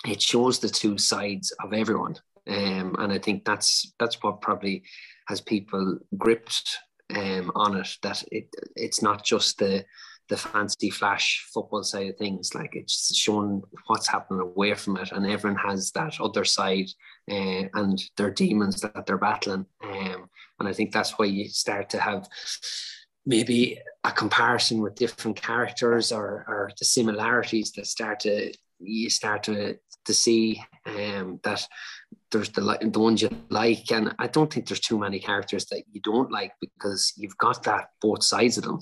it 0.07 0.21
shows 0.21 0.59
the 0.59 0.69
two 0.69 0.97
sides 0.97 1.51
of 1.63 1.73
everyone. 1.73 2.15
Um, 2.47 2.95
and 2.99 3.13
I 3.13 3.19
think 3.19 3.45
that's 3.45 3.93
that's 3.99 4.21
what 4.21 4.41
probably 4.41 4.83
has 5.27 5.41
people 5.41 5.99
gripped 6.17 6.77
um, 7.15 7.51
on 7.55 7.77
it. 7.77 7.89
That 8.03 8.23
it 8.31 8.47
it's 8.75 9.01
not 9.01 9.23
just 9.23 9.59
the 9.59 9.85
the 10.29 10.37
fancy 10.37 10.89
flash 10.89 11.45
football 11.53 11.83
side 11.83 12.09
of 12.09 12.17
things. 12.17 12.55
Like 12.55 12.75
it's 12.75 13.15
shown 13.15 13.61
what's 13.87 14.07
happening 14.07 14.41
away 14.41 14.73
from 14.73 14.97
it, 14.97 15.11
and 15.11 15.25
everyone 15.25 15.59
has 15.59 15.91
that 15.91 16.19
other 16.19 16.45
side 16.45 16.89
uh, 17.29 17.63
and 17.73 18.01
their 18.17 18.31
demons 18.31 18.81
that 18.81 19.05
they're 19.05 19.17
battling. 19.17 19.65
Um, 19.83 20.29
and 20.59 20.69
I 20.69 20.73
think 20.73 20.91
that's 20.91 21.17
why 21.17 21.25
you 21.25 21.49
start 21.49 21.89
to 21.91 21.99
have 21.99 22.27
maybe 23.25 23.79
a 24.03 24.11
comparison 24.11 24.81
with 24.81 24.95
different 24.95 25.41
characters 25.41 26.11
or, 26.11 26.45
or 26.47 26.71
the 26.79 26.85
similarities 26.85 27.71
that 27.73 27.85
start 27.85 28.19
to 28.21 28.51
you 28.79 29.09
start 29.09 29.43
to 29.43 29.77
to 30.05 30.13
see 30.13 30.61
um, 30.85 31.39
that 31.43 31.67
there's 32.31 32.49
the 32.49 32.61
the 32.81 32.99
ones 32.99 33.21
you 33.21 33.29
like, 33.49 33.91
and 33.91 34.15
I 34.17 34.27
don't 34.27 34.51
think 34.51 34.67
there's 34.67 34.79
too 34.79 34.97
many 34.97 35.19
characters 35.19 35.65
that 35.67 35.83
you 35.91 36.01
don't 36.01 36.31
like 36.31 36.53
because 36.59 37.13
you've 37.17 37.37
got 37.37 37.63
that 37.63 37.89
both 38.01 38.23
sides 38.23 38.57
of 38.57 38.63
them. 38.63 38.79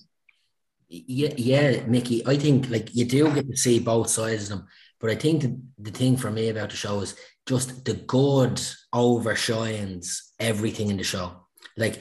Yeah, 0.89 1.33
yeah, 1.37 1.85
Mickey. 1.85 2.25
I 2.25 2.37
think 2.37 2.69
like 2.69 2.95
you 2.95 3.05
do 3.05 3.31
get 3.33 3.47
to 3.47 3.55
see 3.55 3.79
both 3.79 4.09
sides 4.09 4.43
of 4.43 4.49
them, 4.49 4.67
but 4.99 5.11
I 5.11 5.15
think 5.15 5.41
the, 5.43 5.61
the 5.77 5.91
thing 5.91 6.17
for 6.17 6.31
me 6.31 6.49
about 6.49 6.71
the 6.71 6.75
show 6.75 6.99
is 7.01 7.15
just 7.45 7.85
the 7.85 7.93
good 7.93 8.59
overshines 8.93 10.17
everything 10.39 10.89
in 10.89 10.97
the 10.97 11.03
show. 11.03 11.45
Like 11.77 11.99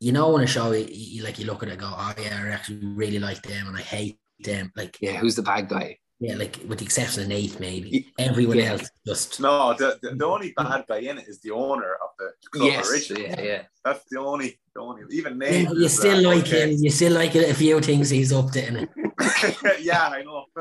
you 0.00 0.12
know, 0.12 0.30
when 0.30 0.44
a 0.44 0.46
show 0.46 0.72
you, 0.72 0.86
you 0.90 1.24
like 1.24 1.38
you 1.38 1.46
look 1.46 1.62
at 1.62 1.70
it, 1.70 1.78
go, 1.78 1.90
oh 1.90 2.14
yeah, 2.20 2.40
I 2.44 2.48
actually 2.50 2.86
really 2.86 3.18
like 3.18 3.42
them, 3.42 3.66
and 3.66 3.76
I 3.76 3.80
hate 3.80 4.18
them. 4.40 4.72
Like 4.76 4.98
yeah, 5.00 5.12
who's 5.12 5.36
the 5.36 5.42
bad 5.42 5.68
guy? 5.68 5.98
Yeah, 6.20 6.36
like 6.36 6.58
with 6.68 6.80
the 6.80 6.84
exception 6.84 7.22
of 7.22 7.28
Nate, 7.28 7.58
maybe 7.60 8.12
everyone 8.18 8.58
yeah. 8.58 8.72
else 8.72 8.90
just 9.06 9.40
no. 9.40 9.74
The, 9.74 9.98
the, 10.02 10.16
the 10.16 10.26
only 10.26 10.52
bad 10.56 10.84
guy 10.88 10.98
in 10.98 11.18
it 11.18 11.28
is 11.28 11.40
the 11.40 11.52
owner 11.52 11.94
of 11.94 12.07
the 12.18 12.32
club 12.50 12.68
yes, 12.68 12.90
originally. 12.90 13.28
Yeah, 13.28 13.40
yeah. 13.40 13.62
That's 13.84 14.04
the 14.10 14.18
only, 14.20 14.58
the 14.74 14.80
only. 14.80 15.02
Even 15.10 15.38
Nate. 15.38 15.68
Yeah, 15.68 15.72
you 15.72 15.88
still 15.88 16.22
like 16.22 16.46
okay. 16.46 16.72
him. 16.72 16.78
You 16.78 16.90
still 16.90 17.12
like 17.12 17.34
it. 17.34 17.50
A 17.50 17.54
few 17.54 17.80
things 17.80 18.10
he's 18.10 18.32
up 18.32 18.50
to. 18.52 18.66
In 18.66 18.76
it. 18.76 18.90
yeah, 19.80 20.08
I 20.08 20.22
know. 20.22 20.44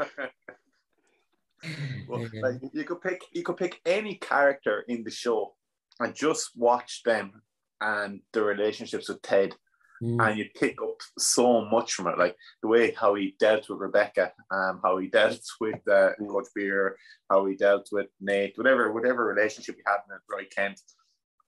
well, 2.08 2.28
like 2.42 2.56
you 2.74 2.84
could 2.84 3.02
pick, 3.02 3.22
you 3.34 3.44
could 3.44 3.58
pick 3.58 3.80
any 3.86 4.16
character 4.16 4.86
in 4.88 5.04
the 5.04 5.12
show 5.12 5.56
and 6.00 6.14
just 6.16 6.52
watch 6.56 7.02
them 7.04 7.42
and 7.82 8.22
the 8.34 8.44
relationships 8.44 9.10
with 9.10 9.22
Ted 9.22 9.56
Mm. 10.02 10.24
and 10.24 10.38
you 10.38 10.46
pick 10.54 10.80
up 10.82 11.02
so 11.18 11.66
much 11.66 11.94
from 11.94 12.08
it, 12.08 12.20
like 12.20 12.36
the 12.62 12.68
way 12.68 12.92
how 12.92 13.16
he 13.16 13.36
dealt 13.40 13.68
with 13.68 13.80
Rebecca, 13.80 14.32
um, 14.52 14.80
how 14.84 14.98
he 14.98 15.08
dealt 15.08 15.42
with 15.60 15.88
uh. 15.88 16.12
Coach 16.20 16.48
Beard, 16.54 16.98
how 17.32 17.46
he 17.48 17.56
dealt 17.56 17.90
with 17.92 18.08
Nate, 18.22 18.56
whatever 18.58 18.92
whatever 18.94 19.26
relationship 19.26 19.76
he 19.76 19.82
had 19.88 19.98
with 20.08 20.22
Roy 20.30 20.46
Kent, 20.56 20.80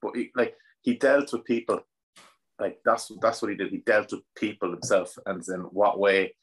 but 0.02 0.16
he, 0.16 0.32
like 0.36 0.56
he 0.82 0.96
dealt 0.96 1.32
with 1.34 1.46
people, 1.46 1.82
like 2.60 2.80
that's 2.84 3.12
that's 3.22 3.42
what 3.42 3.52
he 3.52 3.58
did. 3.58 3.72
He 3.72 3.78
dealt 3.78 4.12
with 4.12 4.22
people 4.36 4.72
himself, 4.72 5.18
and 5.26 5.44
in 5.48 5.62
what 5.62 6.00
way, 6.00 6.36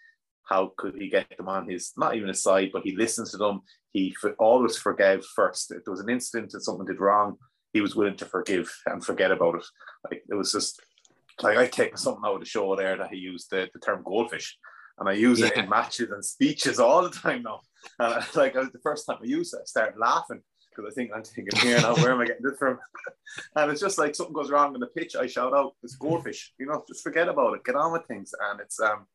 how 0.44 0.72
could 0.76 0.94
he 0.94 1.08
get 1.08 1.36
them 1.36 1.48
on 1.48 1.68
his 1.68 1.92
not 1.96 2.14
even 2.14 2.28
his 2.28 2.42
side, 2.42 2.70
but 2.72 2.82
he 2.82 2.96
listened 2.96 3.28
to 3.28 3.36
them. 3.36 3.62
He 3.92 4.14
always 4.38 4.76
forgave 4.76 5.24
first. 5.24 5.72
If 5.72 5.84
there 5.84 5.92
was 5.92 6.00
an 6.00 6.10
incident 6.10 6.52
that 6.52 6.62
someone 6.62 6.86
did 6.86 7.00
wrong, 7.00 7.36
he 7.72 7.80
was 7.80 7.96
willing 7.96 8.16
to 8.16 8.26
forgive 8.26 8.70
and 8.86 9.04
forget 9.04 9.30
about 9.30 9.56
it. 9.56 9.64
Like 10.04 10.22
it 10.28 10.34
was 10.34 10.52
just 10.52 10.80
like 11.42 11.58
I 11.58 11.66
take 11.66 11.98
something 11.98 12.22
out 12.24 12.34
of 12.34 12.40
the 12.40 12.46
show 12.46 12.74
there 12.76 12.96
that 12.96 13.10
he 13.10 13.18
used 13.18 13.50
the, 13.50 13.68
the 13.72 13.80
term 13.80 14.02
goldfish, 14.04 14.56
and 14.98 15.08
I 15.08 15.12
use 15.12 15.40
yeah. 15.40 15.46
it 15.46 15.56
in 15.56 15.68
matches 15.68 16.10
and 16.10 16.24
speeches 16.24 16.78
all 16.78 17.02
the 17.02 17.10
time 17.10 17.42
now. 17.42 17.60
And 18.00 18.14
I, 18.14 18.24
like 18.34 18.54
the 18.54 18.80
first 18.82 19.06
time 19.06 19.18
I 19.22 19.26
used 19.26 19.54
it, 19.54 19.60
I 19.62 19.64
started 19.64 19.96
laughing 19.96 20.42
because 20.76 20.92
I 20.92 20.94
think 20.94 21.10
I'm 21.14 21.22
thinking 21.22 21.58
here 21.60 21.80
now, 21.80 21.94
where 21.96 22.12
am 22.12 22.20
I 22.20 22.26
getting 22.26 22.44
this 22.44 22.58
from? 22.58 22.78
and 23.56 23.70
it's 23.70 23.80
just 23.80 23.98
like 23.98 24.14
something 24.14 24.34
goes 24.34 24.50
wrong 24.50 24.74
in 24.74 24.80
the 24.80 24.86
pitch, 24.86 25.16
I 25.16 25.26
shout 25.26 25.54
out, 25.54 25.74
"It's 25.82 25.96
goldfish!" 25.96 26.52
You 26.58 26.66
know, 26.66 26.84
just 26.86 27.02
forget 27.02 27.28
about 27.28 27.54
it, 27.54 27.64
get 27.64 27.76
on 27.76 27.92
with 27.92 28.06
things, 28.06 28.32
and 28.50 28.60
it's 28.60 28.80
um, 28.80 29.06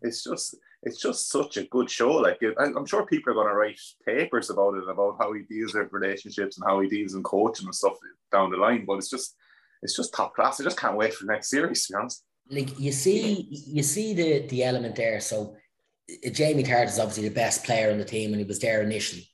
it's 0.00 0.24
just 0.24 0.56
it's 0.82 1.00
just 1.00 1.30
such 1.30 1.56
a 1.56 1.64
good 1.64 1.90
show. 1.90 2.12
Like 2.12 2.40
I'm 2.58 2.86
sure 2.86 3.06
people 3.06 3.32
are 3.32 3.34
going 3.34 3.48
to 3.48 3.54
write 3.54 3.78
papers 4.04 4.50
about 4.50 4.74
it, 4.74 4.82
and 4.82 4.90
about 4.90 5.16
how 5.18 5.32
he 5.32 5.42
deals 5.42 5.74
with 5.74 5.92
relationships 5.92 6.58
and 6.58 6.66
how 6.66 6.80
he 6.80 6.88
deals 6.88 7.14
in 7.14 7.22
coaching 7.22 7.66
and 7.66 7.74
stuff 7.74 7.94
down 8.30 8.50
the 8.50 8.56
line. 8.56 8.84
But 8.86 8.98
it's 8.98 9.10
just 9.10 9.36
it's 9.82 9.96
just 9.96 10.14
top 10.14 10.34
class. 10.34 10.60
I 10.60 10.64
just 10.64 10.78
can't 10.78 10.96
wait 10.96 11.14
for 11.14 11.26
the 11.26 11.32
next 11.32 11.50
series. 11.50 11.86
To 11.86 11.92
be 11.92 11.98
honest, 11.98 12.24
like 12.50 12.78
you 12.78 12.92
see, 12.92 13.46
you 13.50 13.82
see 13.82 14.14
the 14.14 14.46
the 14.48 14.64
element 14.64 14.96
there. 14.96 15.20
So 15.20 15.56
Jamie 16.32 16.64
Tartt 16.64 16.86
is 16.86 16.98
obviously 16.98 17.28
the 17.28 17.34
best 17.34 17.64
player 17.64 17.90
on 17.90 17.98
the 17.98 18.04
team, 18.04 18.32
and 18.32 18.40
he 18.40 18.46
was 18.46 18.58
there 18.58 18.82
initially, 18.82 19.28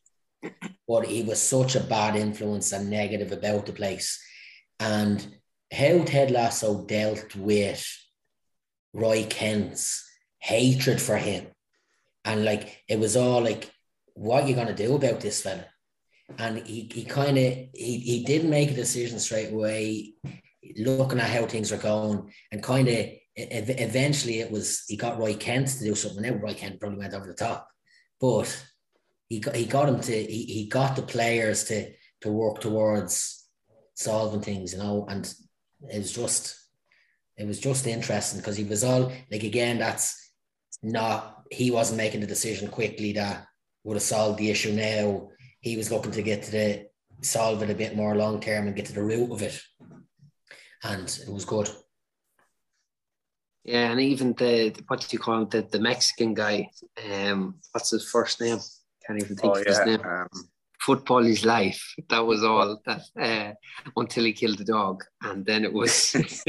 but 0.89 1.07
he 1.07 1.23
was 1.23 1.41
such 1.41 1.77
a 1.77 1.81
bad 1.81 2.17
influence 2.17 2.73
and 2.73 2.91
negative 2.91 3.31
about 3.31 3.67
the 3.67 3.73
place, 3.73 4.19
and 4.81 5.37
how 5.73 6.03
Ted 6.05 6.31
Lasso 6.31 6.85
dealt 6.87 7.37
with 7.37 7.87
Roy 8.93 9.27
Kent's 9.29 10.05
hatred 10.39 11.01
for 11.01 11.17
him, 11.17 11.47
and 12.25 12.45
like 12.45 12.83
it 12.89 12.99
was 12.99 13.17
all 13.17 13.43
like, 13.43 13.71
what 14.15 14.45
are 14.45 14.49
you 14.49 14.57
gonna 14.57 14.75
do 14.75 14.97
about 14.97 15.21
this 15.21 15.43
fella? 15.43 15.67
and 16.37 16.59
he, 16.67 16.91
he 16.93 17.05
kind 17.05 17.39
of 17.39 17.55
he, 17.75 17.99
he 17.99 18.25
didn't 18.25 18.51
make 18.51 18.71
a 18.71 18.75
decision 18.75 19.19
straight 19.19 19.53
away 19.53 20.13
looking 20.77 21.21
at 21.21 21.31
how 21.31 21.47
things 21.47 21.71
were 21.71 21.79
going. 21.79 22.31
And 22.53 22.63
kind 22.63 22.89
of 22.89 23.09
eventually 23.37 24.41
it 24.41 24.51
was 24.51 24.85
he 24.87 24.97
got 24.97 25.19
Roy 25.19 25.35
Kent 25.35 25.69
to 25.69 25.85
do 25.85 25.95
something. 25.95 26.23
Now 26.23 26.35
Roy 26.35 26.55
Kent 26.55 26.81
probably 26.81 26.99
went 26.99 27.15
over 27.15 27.27
the 27.27 27.35
top. 27.35 27.69
But 28.21 28.65
he 29.29 29.41
got, 29.41 29.55
he 29.55 29.67
got 29.67 29.89
him 29.89 30.01
to 30.01 30.13
he, 30.13 30.45
he 30.45 30.69
got 30.69 30.97
the 30.97 31.03
players 31.03 31.65
to 31.65 31.93
to 32.21 32.31
work 32.31 32.61
towards 32.61 33.47
solving 33.95 34.41
things 34.41 34.73
you 34.73 34.79
know 34.79 35.07
and 35.09 35.35
it 35.91 35.99
was 35.99 36.13
just 36.13 36.57
it 37.37 37.47
was 37.47 37.61
just 37.61 37.87
interesting 37.87 38.41
because 38.41 38.57
he 38.57 38.65
was 38.65 38.85
all 38.85 39.13
like 39.31 39.43
again 39.43 39.79
that's 39.79 40.33
not 40.83 41.43
he 41.51 41.71
wasn't 41.71 41.97
making 41.97 42.21
the 42.21 42.27
decision 42.27 42.69
quickly 42.69 43.13
that 43.13 43.47
would 43.85 43.95
have 43.95 44.03
solved 44.03 44.39
the 44.39 44.51
issue 44.51 44.73
now 44.73 45.29
he 45.61 45.77
was 45.77 45.91
looking 45.91 46.13
to 46.13 46.23
get 46.23 46.43
to 46.43 46.51
the 46.51 46.89
solve 47.23 47.63
it 47.63 47.71
a 47.71 47.75
bit 47.75 47.97
more 47.97 48.15
long 48.15 48.41
term 48.41 48.67
and 48.67 48.77
get 48.77 48.87
to 48.87 48.93
the 48.93 49.03
root 49.03 49.31
of 49.33 49.43
it. 49.43 49.61
And 50.83 51.07
it 51.09 51.33
was 51.33 51.45
good. 51.45 51.69
Yeah, 53.65 53.91
and 53.91 54.01
even 54.01 54.33
the 54.35 54.75
what 54.87 55.01
do 55.01 55.07
you 55.11 55.19
call 55.19 55.43
him? 55.43 55.49
The, 55.49 55.63
the 55.63 55.81
Mexican 55.81 56.35
guy. 56.35 56.71
Um, 57.11 57.57
what's 57.73 57.91
his 57.91 58.09
first 58.09 58.41
name? 58.41 58.59
Can't 59.09 59.23
even 59.23 59.37
think 59.37 59.57
oh, 59.57 59.59
of 59.59 59.65
yeah. 59.67 59.71
his 59.71 59.87
name. 59.87 60.07
Um, 60.07 60.29
Football 60.81 61.27
is 61.27 61.45
life. 61.45 61.83
That 62.09 62.21
was 62.21 62.45
all. 62.45 62.81
That 62.87 63.03
uh, 63.21 63.53
until 63.97 64.25
he 64.25 64.33
killed 64.33 64.59
the 64.59 64.65
dog, 64.65 65.03
and 65.23 65.45
then 65.45 65.65
it 65.65 65.73
was. 65.73 66.15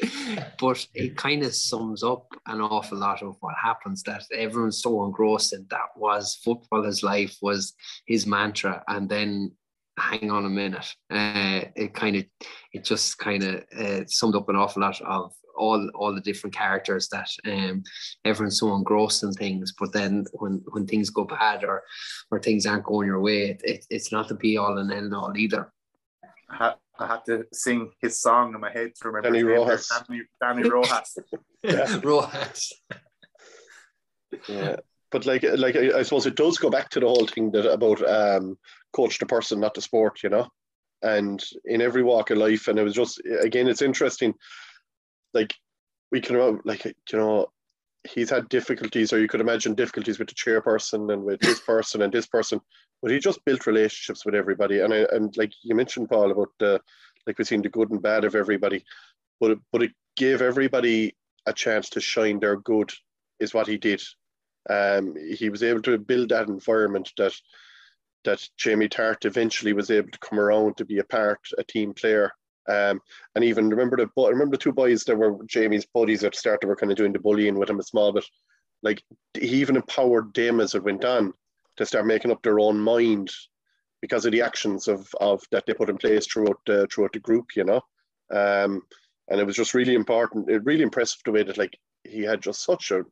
but 0.60 0.86
it 0.94 1.16
kind 1.16 1.42
of 1.42 1.54
sums 1.54 2.02
up 2.02 2.26
an 2.46 2.60
awful 2.60 2.98
lot 2.98 3.22
of 3.22 3.36
what 3.40 3.54
happens 3.60 4.02
that 4.04 4.22
everyone's 4.34 4.82
so 4.82 5.04
engrossed 5.04 5.52
in 5.52 5.66
that 5.70 5.88
was 5.96 6.38
football 6.44 6.84
his 6.84 7.02
life 7.02 7.36
was 7.42 7.74
his 8.06 8.26
mantra 8.26 8.82
and 8.88 9.08
then 9.08 9.50
hang 9.98 10.30
on 10.30 10.44
a 10.44 10.48
minute 10.48 10.94
uh, 11.10 11.62
it 11.74 11.92
kind 11.94 12.14
of 12.14 12.24
it 12.72 12.84
just 12.84 13.18
kind 13.18 13.42
of 13.42 13.64
uh, 13.76 14.04
summed 14.06 14.36
up 14.36 14.48
an 14.48 14.54
awful 14.54 14.82
lot 14.82 15.00
of 15.00 15.32
all 15.58 15.88
all 15.94 16.14
the 16.14 16.20
different 16.20 16.54
characters 16.54 17.08
that 17.08 17.28
um, 17.46 17.82
everyone's 18.24 18.58
so 18.58 18.74
engrossed 18.74 19.22
in 19.22 19.32
things 19.32 19.74
but 19.78 19.92
then 19.92 20.24
when 20.32 20.62
when 20.70 20.86
things 20.86 21.10
go 21.10 21.24
bad 21.24 21.64
or 21.64 21.82
or 22.30 22.40
things 22.40 22.66
aren't 22.66 22.84
going 22.84 23.06
your 23.06 23.20
way 23.20 23.50
it, 23.50 23.60
it 23.64 23.86
it's 23.90 24.12
not 24.12 24.28
the 24.28 24.34
be 24.34 24.56
all 24.56 24.78
and 24.78 24.92
end 24.92 25.14
all 25.14 25.36
either 25.36 25.70
I 26.98 27.06
had 27.06 27.24
to 27.26 27.46
sing 27.52 27.92
his 28.00 28.20
song 28.20 28.54
in 28.54 28.60
my 28.60 28.72
head 28.72 28.92
to 28.96 29.08
remember 29.08 29.30
Danny 29.30 29.44
Rojas. 29.44 29.88
Danny, 30.08 30.22
Danny 30.40 30.68
Rojas. 30.68 31.16
yeah. 31.62 32.00
Rojas. 32.02 32.72
yeah, 34.48 34.76
but 35.10 35.26
like, 35.26 35.44
like 35.56 35.76
I, 35.76 35.98
I, 35.98 36.02
suppose 36.02 36.26
it 36.26 36.36
does 36.36 36.58
go 36.58 36.70
back 36.70 36.90
to 36.90 37.00
the 37.00 37.06
whole 37.06 37.26
thing 37.26 37.50
that 37.52 37.70
about 37.70 38.06
um, 38.08 38.58
coach 38.92 39.18
the 39.18 39.26
person, 39.26 39.60
not 39.60 39.74
the 39.74 39.82
sport, 39.82 40.22
you 40.22 40.28
know. 40.28 40.48
And 41.02 41.42
in 41.64 41.80
every 41.80 42.02
walk 42.02 42.30
of 42.30 42.38
life, 42.38 42.66
and 42.66 42.78
it 42.78 42.82
was 42.82 42.94
just 42.94 43.20
again, 43.40 43.68
it's 43.68 43.82
interesting. 43.82 44.34
Like 45.34 45.54
we 46.10 46.20
can, 46.20 46.60
like 46.64 46.84
you 46.84 47.18
know, 47.18 47.48
he's 48.08 48.30
had 48.30 48.48
difficulties, 48.48 49.12
or 49.12 49.20
you 49.20 49.28
could 49.28 49.40
imagine 49.40 49.74
difficulties 49.74 50.18
with 50.18 50.28
the 50.28 50.34
chairperson 50.34 51.12
and 51.12 51.24
with 51.24 51.40
this 51.40 51.60
person 51.60 52.02
and 52.02 52.12
this 52.12 52.26
person 52.26 52.60
but 53.02 53.10
he 53.10 53.18
just 53.18 53.44
built 53.44 53.66
relationships 53.66 54.24
with 54.24 54.34
everybody. 54.34 54.80
And 54.80 54.92
I, 54.92 55.06
and 55.12 55.36
like 55.36 55.52
you 55.62 55.74
mentioned, 55.74 56.08
Paul, 56.08 56.30
about 56.30 56.50
the 56.58 56.80
like 57.26 57.38
we've 57.38 57.46
seen 57.46 57.62
the 57.62 57.68
good 57.68 57.90
and 57.90 58.02
bad 58.02 58.24
of 58.24 58.34
everybody, 58.34 58.84
but 59.40 59.52
it, 59.52 59.58
but 59.70 59.82
it 59.82 59.92
gave 60.16 60.40
everybody 60.40 61.14
a 61.46 61.52
chance 61.52 61.90
to 61.90 62.00
shine 62.00 62.40
their 62.40 62.56
good 62.56 62.90
is 63.38 63.54
what 63.54 63.66
he 63.66 63.76
did. 63.76 64.02
Um, 64.68 65.14
he 65.16 65.50
was 65.50 65.62
able 65.62 65.82
to 65.82 65.98
build 65.98 66.30
that 66.30 66.48
environment 66.48 67.12
that 67.18 67.34
that 68.24 68.46
Jamie 68.56 68.88
Tartt 68.88 69.24
eventually 69.24 69.72
was 69.72 69.90
able 69.90 70.10
to 70.10 70.18
come 70.18 70.40
around 70.40 70.76
to 70.76 70.84
be 70.84 70.98
a 70.98 71.04
part, 71.04 71.38
a 71.56 71.62
team 71.62 71.94
player. 71.94 72.32
Um, 72.68 73.00
and 73.34 73.44
even 73.44 73.68
remember 73.68 73.96
the 73.96 74.08
remember 74.16 74.56
the 74.56 74.62
two 74.62 74.72
boys 74.72 75.04
that 75.04 75.16
were 75.16 75.38
Jamie's 75.46 75.86
buddies 75.86 76.22
at 76.22 76.32
the 76.32 76.38
start 76.38 76.60
that 76.60 76.66
were 76.66 76.76
kind 76.76 76.92
of 76.92 76.98
doing 76.98 77.12
the 77.12 77.18
bullying 77.18 77.58
with 77.58 77.70
him 77.70 77.80
a 77.80 77.82
small 77.82 78.12
bit. 78.12 78.24
Like 78.82 79.02
he 79.34 79.60
even 79.60 79.76
empowered 79.76 80.34
them 80.34 80.60
as 80.60 80.74
it 80.74 80.84
went 80.84 81.04
on 81.04 81.32
to 81.76 81.86
start 81.86 82.06
making 82.06 82.30
up 82.30 82.42
their 82.42 82.60
own 82.60 82.78
mind 82.78 83.30
because 84.00 84.26
of 84.26 84.32
the 84.32 84.42
actions 84.42 84.86
of, 84.86 85.08
of 85.20 85.42
that 85.50 85.64
they 85.66 85.74
put 85.74 85.90
in 85.90 85.96
place 85.96 86.26
throughout 86.26 86.60
the, 86.66 86.86
throughout 86.86 87.12
the 87.12 87.18
group, 87.18 87.46
you 87.56 87.64
know. 87.64 87.80
Um, 88.30 88.82
and 89.28 89.40
it 89.40 89.46
was 89.46 89.56
just 89.56 89.74
really 89.74 89.94
important, 89.94 90.50
it 90.50 90.64
really 90.64 90.82
impressive 90.82 91.20
the 91.24 91.32
way 91.32 91.42
that 91.42 91.58
like 91.58 91.76
he 92.04 92.22
had 92.22 92.42
just 92.42 92.64
such 92.64 92.90
a 92.90 93.04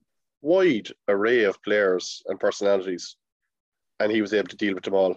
wide 0.43 0.89
array 1.09 1.45
of 1.45 1.63
players 1.63 2.23
and 2.27 2.39
personalities, 2.39 3.17
and 4.01 4.13
he 4.13 4.21
was 4.21 4.33
able 4.33 4.49
to 4.49 4.57
deal 4.57 4.75
with 4.75 4.85
them 4.85 4.95
all. 4.95 5.17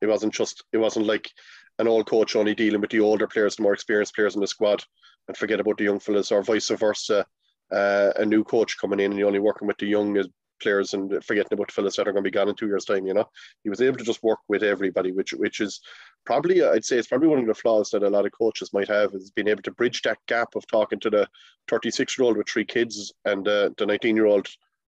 It 0.00 0.06
wasn't 0.06 0.34
just 0.34 0.64
it 0.72 0.78
wasn't 0.78 1.06
like 1.06 1.30
an 1.78 1.88
old 1.88 2.06
coach 2.06 2.36
only 2.36 2.54
dealing 2.54 2.80
with 2.80 2.90
the 2.90 3.00
older 3.00 3.26
players, 3.26 3.56
the 3.56 3.62
more 3.62 3.74
experienced 3.74 4.14
players 4.14 4.34
in 4.34 4.40
the 4.40 4.46
squad, 4.46 4.82
and 5.28 5.36
forget 5.36 5.60
about 5.60 5.78
the 5.78 5.84
young 5.84 6.00
fellas, 6.00 6.32
or 6.32 6.42
vice 6.42 6.68
versa. 6.68 7.26
Uh, 7.72 8.12
a 8.16 8.24
new 8.24 8.44
coach 8.44 8.78
coming 8.78 9.00
in 9.00 9.12
and 9.12 9.22
only 9.24 9.40
working 9.40 9.66
with 9.66 9.76
the 9.78 9.86
young 9.86 10.16
players 10.60 10.94
and 10.94 11.12
forgetting 11.24 11.52
about 11.52 11.68
the 11.68 11.72
fellas 11.72 11.96
that 11.96 12.08
are 12.08 12.12
going 12.12 12.22
to 12.22 12.30
be 12.30 12.34
gone 12.34 12.48
in 12.48 12.54
two 12.54 12.66
years' 12.66 12.84
time. 12.84 13.06
You 13.06 13.14
know, 13.14 13.28
he 13.62 13.70
was 13.70 13.80
able 13.80 13.98
to 13.98 14.04
just 14.04 14.22
work 14.22 14.38
with 14.48 14.62
everybody, 14.62 15.12
which 15.12 15.32
which 15.32 15.60
is 15.60 15.80
probably 16.24 16.62
I'd 16.62 16.84
say 16.84 16.96
it's 16.96 17.08
probably 17.08 17.28
one 17.28 17.38
of 17.38 17.46
the 17.46 17.54
flaws 17.54 17.90
that 17.90 18.02
a 18.02 18.10
lot 18.10 18.26
of 18.26 18.32
coaches 18.32 18.72
might 18.72 18.88
have 18.88 19.14
is 19.14 19.30
being 19.30 19.48
able 19.48 19.62
to 19.62 19.70
bridge 19.72 20.02
that 20.02 20.18
gap 20.26 20.54
of 20.54 20.66
talking 20.66 21.00
to 21.00 21.10
the 21.10 21.28
36 21.68 22.18
year 22.18 22.26
old 22.26 22.36
with 22.36 22.48
three 22.48 22.64
kids 22.64 23.12
and 23.24 23.46
uh, 23.46 23.70
the 23.76 23.86
19 23.86 24.16
year 24.16 24.26
old 24.26 24.48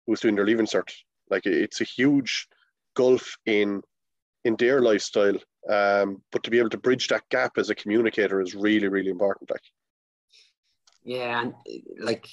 who's 0.07 0.21
doing 0.21 0.35
their 0.35 0.45
leaving 0.45 0.65
cert. 0.65 0.91
Like 1.29 1.45
it's 1.45 1.81
a 1.81 1.85
huge 1.85 2.47
gulf 2.95 3.37
in 3.45 3.81
in 4.43 4.55
their 4.55 4.81
lifestyle. 4.81 5.37
Um, 5.69 6.21
but 6.31 6.43
to 6.43 6.49
be 6.49 6.59
able 6.59 6.69
to 6.71 6.77
bridge 6.77 7.07
that 7.09 7.29
gap 7.29 7.57
as 7.57 7.69
a 7.69 7.75
communicator 7.75 8.41
is 8.41 8.55
really 8.55 8.87
really 8.87 9.11
important. 9.11 9.51
Like. 9.51 9.61
Yeah, 11.03 11.41
and 11.41 11.53
like 11.99 12.27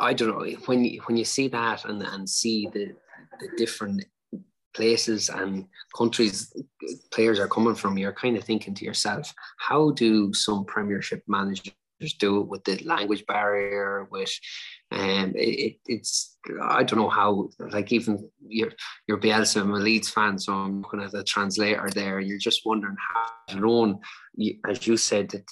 I 0.00 0.12
don't 0.12 0.28
know 0.28 0.56
when 0.66 0.84
you 0.84 1.00
when 1.02 1.16
you 1.16 1.24
see 1.24 1.48
that 1.48 1.84
and 1.84 2.02
and 2.02 2.28
see 2.28 2.68
the 2.72 2.94
the 3.40 3.48
different 3.56 4.04
places 4.74 5.28
and 5.28 5.66
countries 5.96 6.52
players 7.10 7.38
are 7.38 7.48
coming 7.48 7.74
from, 7.74 7.98
you're 7.98 8.12
kind 8.12 8.36
of 8.36 8.44
thinking 8.44 8.74
to 8.74 8.84
yourself, 8.84 9.32
how 9.58 9.90
do 9.90 10.32
some 10.32 10.64
Premiership 10.64 11.22
managers 11.26 11.74
do 12.18 12.40
it 12.40 12.48
with 12.48 12.64
the 12.64 12.78
language 12.84 13.24
barrier? 13.26 14.08
With 14.10 14.32
um, 14.92 15.32
it, 15.34 15.78
it's 15.86 16.36
I 16.60 16.82
don't 16.82 16.98
know 16.98 17.08
how. 17.08 17.48
Like 17.58 17.92
even 17.92 18.28
your 18.46 18.72
your 19.06 19.18
Bielsa, 19.18 19.62
I'm 19.62 19.72
a 19.72 19.78
Leeds 19.78 20.10
fan, 20.10 20.38
so 20.38 20.52
I'm 20.52 20.82
looking 20.82 21.02
at 21.02 21.12
the 21.12 21.24
translator 21.24 21.88
there. 21.90 22.20
You're 22.20 22.38
just 22.38 22.66
wondering 22.66 22.96
how 22.98 23.58
alone, 23.58 24.00
as 24.68 24.86
you 24.86 24.96
said, 24.96 25.30
that 25.30 25.44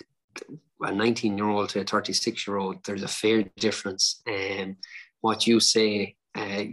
a 0.82 0.92
19 0.92 1.38
year 1.38 1.48
old 1.48 1.70
to 1.70 1.80
a 1.80 1.84
36 1.84 2.46
year 2.46 2.58
old, 2.58 2.84
there's 2.84 3.02
a 3.02 3.08
fair 3.08 3.44
difference. 3.56 4.22
And 4.26 4.70
um, 4.70 4.76
what 5.20 5.46
you 5.46 5.60
say 5.60 6.16
uh, 6.34 6.64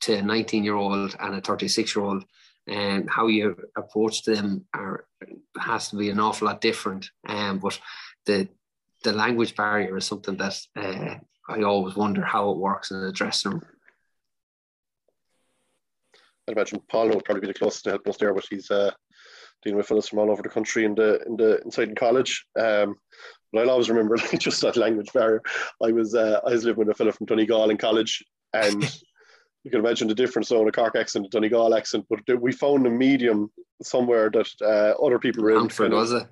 to 0.00 0.14
a 0.14 0.22
19 0.22 0.64
year 0.64 0.74
old 0.74 1.16
and 1.18 1.34
a 1.34 1.40
36 1.40 1.96
year 1.96 2.04
old, 2.04 2.24
and 2.68 3.02
um, 3.02 3.08
how 3.08 3.26
you 3.26 3.56
approach 3.76 4.22
them 4.24 4.64
are 4.74 5.06
has 5.58 5.88
to 5.90 5.96
be 5.96 6.10
an 6.10 6.20
awful 6.20 6.46
lot 6.46 6.60
different. 6.60 7.10
Um, 7.28 7.58
but 7.58 7.78
the 8.26 8.48
the 9.02 9.12
language 9.12 9.56
barrier 9.56 9.96
is 9.96 10.04
something 10.04 10.36
that 10.36 10.58
uh, 10.76 11.16
I 11.48 11.62
always 11.62 11.94
wonder 11.94 12.24
how 12.24 12.50
it 12.50 12.58
works 12.58 12.90
in 12.90 13.00
the 13.00 13.12
dressing 13.12 13.52
room. 13.52 13.62
I'd 16.48 16.52
imagine 16.52 16.80
Paul 16.88 17.08
would 17.08 17.24
probably 17.24 17.40
be 17.40 17.46
the 17.48 17.58
closest 17.58 17.84
to 17.84 17.90
helping 17.90 18.10
us 18.10 18.18
there, 18.18 18.34
but 18.34 18.44
he's 18.48 18.70
uh, 18.70 18.90
dealing 19.62 19.76
with 19.76 19.86
fellas 19.86 20.08
from 20.08 20.20
all 20.20 20.30
over 20.30 20.42
the 20.42 20.48
country 20.48 20.84
in 20.84 20.94
the 20.94 21.20
in 21.26 21.36
the 21.36 21.60
inside 21.62 21.88
in 21.88 21.94
college. 21.94 22.46
Um, 22.58 22.96
but 23.52 23.62
I'll 23.62 23.70
always 23.70 23.88
remember 23.88 24.16
like, 24.32 24.38
just 24.38 24.60
that 24.62 24.76
language 24.76 25.12
barrier. 25.12 25.42
I 25.82 25.92
was 25.92 26.14
uh, 26.14 26.40
I 26.46 26.50
was 26.50 26.64
living 26.64 26.86
with 26.86 26.94
a 26.94 26.94
fellow 26.94 27.12
from 27.12 27.26
Donegal 27.26 27.70
in 27.70 27.78
college, 27.78 28.24
and 28.52 28.82
you 29.66 29.70
can 29.70 29.80
imagine 29.80 30.06
the 30.06 30.14
difference 30.14 30.52
on 30.52 30.68
a 30.68 30.70
Cork 30.70 30.94
accent, 30.94 31.26
a 31.26 31.28
Donegal 31.28 31.74
accent. 31.74 32.06
But 32.08 32.40
we 32.40 32.52
found 32.52 32.86
a 32.86 32.90
medium 32.90 33.50
somewhere 33.82 34.30
that 34.30 34.48
uh, 34.62 35.04
other 35.04 35.18
people 35.18 35.42
were 35.42 35.50
of, 35.56 35.98
was 35.98 36.12
it? 36.12 36.22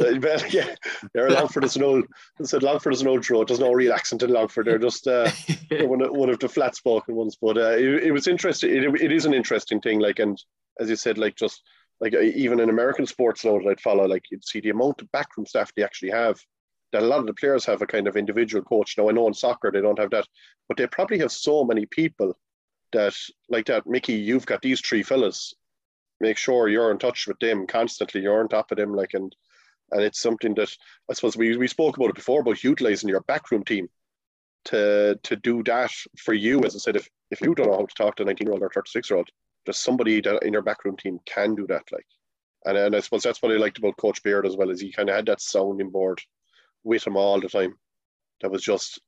uh, 0.00 0.38
yeah, 0.50 0.74
they're 1.14 1.30
Longford 1.38 1.62
is 1.62 1.76
an 1.76 1.84
old. 1.84 2.04
I 2.40 2.44
said 2.44 2.64
Longford 2.64 2.92
is 2.92 3.00
an 3.00 3.06
old 3.06 3.24
throat. 3.24 3.46
There's 3.46 3.60
no 3.60 3.70
real 3.70 3.92
accent 3.92 4.24
in 4.24 4.30
Longford. 4.30 4.66
They're 4.66 4.80
just 4.80 5.06
uh, 5.06 5.30
one, 5.70 6.02
of, 6.02 6.10
one 6.10 6.28
of 6.28 6.40
the 6.40 6.48
flat 6.48 6.74
spoken 6.74 7.14
ones. 7.14 7.38
But 7.40 7.56
uh, 7.56 7.76
it, 7.76 8.02
it 8.02 8.10
was 8.10 8.26
interesting. 8.26 8.70
It, 8.70 9.00
it 9.00 9.12
is 9.12 9.26
an 9.26 9.34
interesting 9.34 9.80
thing. 9.80 10.00
Like, 10.00 10.18
and 10.18 10.36
as 10.80 10.90
you 10.90 10.96
said, 10.96 11.18
like 11.18 11.36
just 11.36 11.62
like 12.00 12.14
even 12.14 12.58
in 12.58 12.68
American 12.68 13.06
sports 13.06 13.44
now 13.44 13.58
that 13.58 13.68
I'd 13.68 13.80
follow, 13.80 14.08
like 14.08 14.24
you'd 14.32 14.44
see 14.44 14.58
the 14.58 14.70
amount 14.70 15.02
of 15.02 15.12
backroom 15.12 15.46
staff 15.46 15.70
they 15.76 15.84
actually 15.84 16.10
have. 16.10 16.40
That 16.92 17.04
a 17.04 17.06
lot 17.06 17.20
of 17.20 17.26
the 17.26 17.34
players 17.34 17.64
have 17.66 17.80
a 17.80 17.86
kind 17.86 18.08
of 18.08 18.16
individual 18.16 18.64
coach. 18.64 18.96
Now 18.98 19.08
I 19.08 19.12
know 19.12 19.28
in 19.28 19.34
soccer 19.34 19.70
they 19.70 19.80
don't 19.80 20.00
have 20.00 20.10
that, 20.10 20.26
but 20.68 20.76
they 20.76 20.88
probably 20.88 21.20
have 21.20 21.30
so 21.30 21.62
many 21.62 21.86
people 21.86 22.36
that 22.92 23.14
like 23.48 23.66
that. 23.66 23.86
Mickey, 23.86 24.14
you've 24.14 24.46
got 24.46 24.62
these 24.62 24.80
three 24.80 25.02
fellas. 25.02 25.54
Make 26.20 26.36
sure 26.36 26.68
you're 26.68 26.90
in 26.90 26.98
touch 26.98 27.26
with 27.26 27.38
them 27.40 27.66
constantly. 27.66 28.20
You're 28.20 28.40
on 28.40 28.48
top 28.48 28.70
of 28.70 28.78
them, 28.78 28.94
like 28.94 29.14
and 29.14 29.34
and 29.90 30.02
it's 30.02 30.20
something 30.20 30.54
that 30.54 30.74
I 31.10 31.14
suppose 31.14 31.36
we, 31.36 31.56
we 31.56 31.68
spoke 31.68 31.96
about 31.96 32.10
it 32.10 32.14
before 32.14 32.40
about 32.40 32.64
utilizing 32.64 33.08
your 33.08 33.20
backroom 33.20 33.64
team 33.64 33.88
to 34.66 35.18
to 35.22 35.36
do 35.36 35.62
that 35.64 35.92
for 36.18 36.34
you. 36.34 36.64
As 36.64 36.74
I 36.74 36.78
said, 36.78 36.96
if 36.96 37.08
if 37.30 37.40
you 37.40 37.54
don't 37.54 37.68
know 37.68 37.76
how 37.76 37.86
to 37.86 37.94
talk 37.94 38.16
to 38.16 38.22
a 38.22 38.26
19 38.26 38.46
year 38.46 38.52
old 38.52 38.62
or 38.62 38.70
36 38.74 39.10
year 39.10 39.18
old, 39.18 39.28
there's 39.64 39.78
somebody 39.78 40.20
that 40.20 40.42
in 40.42 40.52
your 40.52 40.62
backroom 40.62 40.96
team 40.96 41.18
can 41.26 41.54
do 41.54 41.66
that. 41.66 41.84
Like, 41.92 42.06
and, 42.64 42.76
and 42.76 42.96
I 42.96 43.00
suppose 43.00 43.22
that's 43.22 43.42
what 43.42 43.52
I 43.52 43.56
liked 43.56 43.78
about 43.78 43.96
Coach 43.96 44.22
Beard 44.22 44.46
as 44.46 44.56
well, 44.56 44.70
is 44.70 44.80
he 44.80 44.92
kind 44.92 45.08
of 45.08 45.16
had 45.16 45.26
that 45.26 45.40
sounding 45.40 45.90
board 45.90 46.20
with 46.84 47.06
him 47.06 47.16
all 47.16 47.40
the 47.40 47.48
time. 47.48 47.78
That 48.40 48.50
was 48.50 48.62
just 48.62 49.00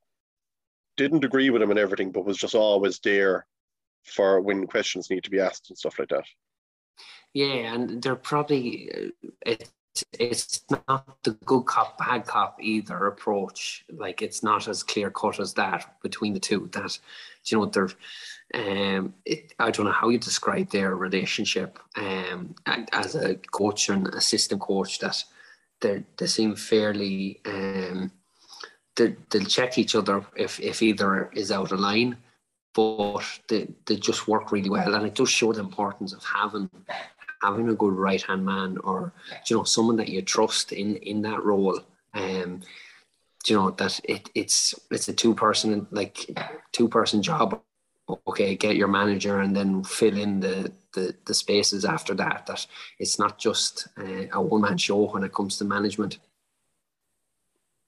didn't 0.96 1.24
agree 1.24 1.50
with 1.50 1.62
him 1.62 1.70
and 1.70 1.78
everything, 1.78 2.12
but 2.12 2.24
was 2.24 2.38
just 2.38 2.54
always 2.54 3.00
there 3.00 3.46
for 4.04 4.40
when 4.40 4.66
questions 4.66 5.10
need 5.10 5.24
to 5.24 5.30
be 5.30 5.40
asked 5.40 5.70
and 5.70 5.78
stuff 5.78 5.98
like 5.98 6.08
that. 6.08 6.24
Yeah, 7.32 7.74
and 7.74 8.02
they're 8.02 8.16
probably 8.16 8.90
uh, 8.94 9.30
it's 9.44 9.72
it's 10.18 10.64
not 10.88 11.22
the 11.22 11.32
good 11.44 11.66
cop 11.66 11.98
bad 11.98 12.26
cop 12.26 12.58
either 12.60 13.06
approach. 13.06 13.84
Like 13.90 14.22
it's 14.22 14.42
not 14.42 14.68
as 14.68 14.82
clear 14.82 15.10
cut 15.10 15.40
as 15.40 15.54
that 15.54 16.00
between 16.02 16.34
the 16.34 16.40
two. 16.40 16.68
That 16.72 16.98
you 17.46 17.58
know 17.58 17.66
they're 17.66 17.90
um, 18.54 19.14
it, 19.24 19.54
I 19.58 19.70
don't 19.70 19.86
know 19.86 19.92
how 19.92 20.08
you 20.10 20.18
describe 20.18 20.70
their 20.70 20.94
relationship 20.96 21.78
um, 21.96 22.54
as 22.66 23.14
a 23.14 23.34
coach 23.36 23.88
and 23.88 24.08
assistant 24.08 24.60
coach. 24.60 24.98
That 24.98 25.22
they 25.80 26.04
they 26.16 26.26
seem 26.26 26.56
fairly 26.56 27.40
um, 27.46 28.12
they, 28.96 29.16
they'll 29.30 29.44
check 29.44 29.78
each 29.78 29.94
other 29.94 30.24
if 30.36 30.60
if 30.60 30.82
either 30.82 31.30
is 31.32 31.50
out 31.50 31.72
of 31.72 31.80
line, 31.80 32.16
but 32.74 33.22
they, 33.48 33.68
they 33.86 33.96
just 33.96 34.28
work 34.28 34.52
really 34.52 34.70
well, 34.70 34.94
and 34.94 35.06
it 35.06 35.14
does 35.14 35.30
show 35.30 35.52
the 35.52 35.60
importance 35.60 36.12
of 36.12 36.22
having 36.24 36.68
having 37.42 37.68
a 37.68 37.74
good 37.74 37.92
right 37.92 38.22
hand 38.22 38.44
man 38.44 38.78
or 38.84 39.12
you 39.46 39.56
know 39.56 39.64
someone 39.64 39.96
that 39.96 40.08
you 40.08 40.22
trust 40.22 40.72
in 40.72 40.96
in 40.96 41.22
that 41.22 41.42
role. 41.42 41.80
Um, 42.14 42.62
you 43.46 43.56
know 43.56 43.70
that 43.70 44.00
it, 44.04 44.30
it's 44.34 44.74
it's 44.90 45.08
a 45.08 45.12
two 45.12 45.34
person 45.34 45.86
like 45.90 46.30
two 46.72 46.88
person 46.88 47.22
job 47.22 47.60
okay, 48.26 48.54
get 48.54 48.76
your 48.76 48.88
manager 48.88 49.40
and 49.40 49.56
then 49.56 49.82
fill 49.82 50.16
in 50.16 50.40
the, 50.40 50.70
the, 50.92 51.14
the 51.24 51.34
spaces 51.34 51.84
after 51.84 52.14
that. 52.14 52.44
That 52.46 52.66
it's 52.98 53.18
not 53.18 53.38
just 53.38 53.88
uh, 53.98 54.26
a 54.32 54.40
one 54.40 54.62
man 54.62 54.76
show 54.76 55.10
when 55.10 55.24
it 55.24 55.32
comes 55.32 55.56
to 55.58 55.64
management. 55.64 56.18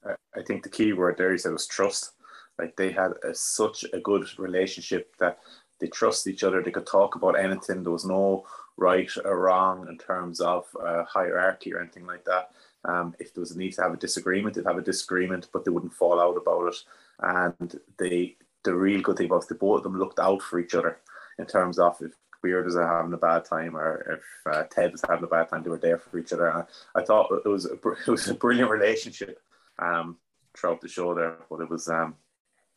I 0.04 0.42
think 0.42 0.62
the 0.62 0.68
key 0.68 0.92
word 0.92 1.16
there 1.18 1.34
is 1.34 1.42
that 1.42 1.52
was 1.52 1.66
trust. 1.66 2.12
Like 2.58 2.76
they 2.76 2.92
had 2.92 3.12
a, 3.22 3.34
such 3.34 3.84
a 3.92 4.00
good 4.00 4.26
relationship 4.38 5.16
that 5.18 5.38
they 5.78 5.88
trust 5.88 6.26
each 6.26 6.42
other. 6.42 6.62
They 6.62 6.70
could 6.70 6.86
talk 6.86 7.14
about 7.14 7.38
anything. 7.38 7.82
There 7.82 7.92
was 7.92 8.06
no 8.06 8.46
right 8.76 9.10
or 9.24 9.40
wrong 9.40 9.88
in 9.88 9.98
terms 9.98 10.40
of 10.40 10.66
uh, 10.82 11.04
hierarchy 11.04 11.72
or 11.72 11.80
anything 11.80 12.06
like 12.06 12.24
that. 12.24 12.50
Um, 12.84 13.14
if 13.18 13.34
there 13.34 13.40
was 13.40 13.50
a 13.50 13.58
need 13.58 13.72
to 13.74 13.82
have 13.82 13.92
a 13.92 13.98
disagreement, 13.98 14.54
they'd 14.54 14.66
have 14.66 14.78
a 14.78 14.82
disagreement, 14.82 15.48
but 15.52 15.64
they 15.64 15.70
wouldn't 15.70 15.94
fall 15.94 16.20
out 16.20 16.36
about 16.36 16.68
it. 16.68 16.76
And 17.20 17.80
they 17.98 18.36
the 18.64 18.74
real 18.74 19.00
good 19.00 19.16
thing 19.16 19.26
about 19.26 19.46
the 19.48 19.54
both 19.54 19.78
of 19.78 19.82
them 19.84 19.98
looked 19.98 20.18
out 20.18 20.42
for 20.42 20.58
each 20.58 20.74
other 20.74 20.98
in 21.38 21.46
terms 21.46 21.78
of 21.78 21.96
if 22.00 22.12
Beard 22.42 22.64
was 22.64 22.74
having 22.76 23.12
a 23.12 23.16
bad 23.16 23.44
time 23.44 23.76
or 23.76 24.18
if 24.18 24.52
uh, 24.52 24.64
Ted 24.64 24.92
was 24.92 25.04
having 25.08 25.24
a 25.24 25.28
bad 25.28 25.48
time, 25.48 25.62
they 25.62 25.70
were 25.70 25.78
there 25.78 25.98
for 25.98 26.18
each 26.18 26.32
other. 26.32 26.48
And 26.48 26.64
I 26.94 27.02
thought 27.02 27.30
it 27.44 27.48
was 27.48 27.66
a, 27.66 27.74
it 28.06 28.08
was 28.08 28.28
a 28.28 28.34
brilliant 28.34 28.70
relationship 28.70 29.40
um, 29.78 30.16
throughout 30.56 30.80
the 30.80 30.88
show 30.88 31.14
there, 31.14 31.38
but 31.48 31.60
it 31.60 31.70
was. 31.70 31.88
Um, 31.88 32.16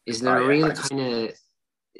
Is 0.10 0.22
there 0.22 0.38
a 0.42 0.48
real 0.48 0.72
kind 0.72 1.02
of 1.02 1.32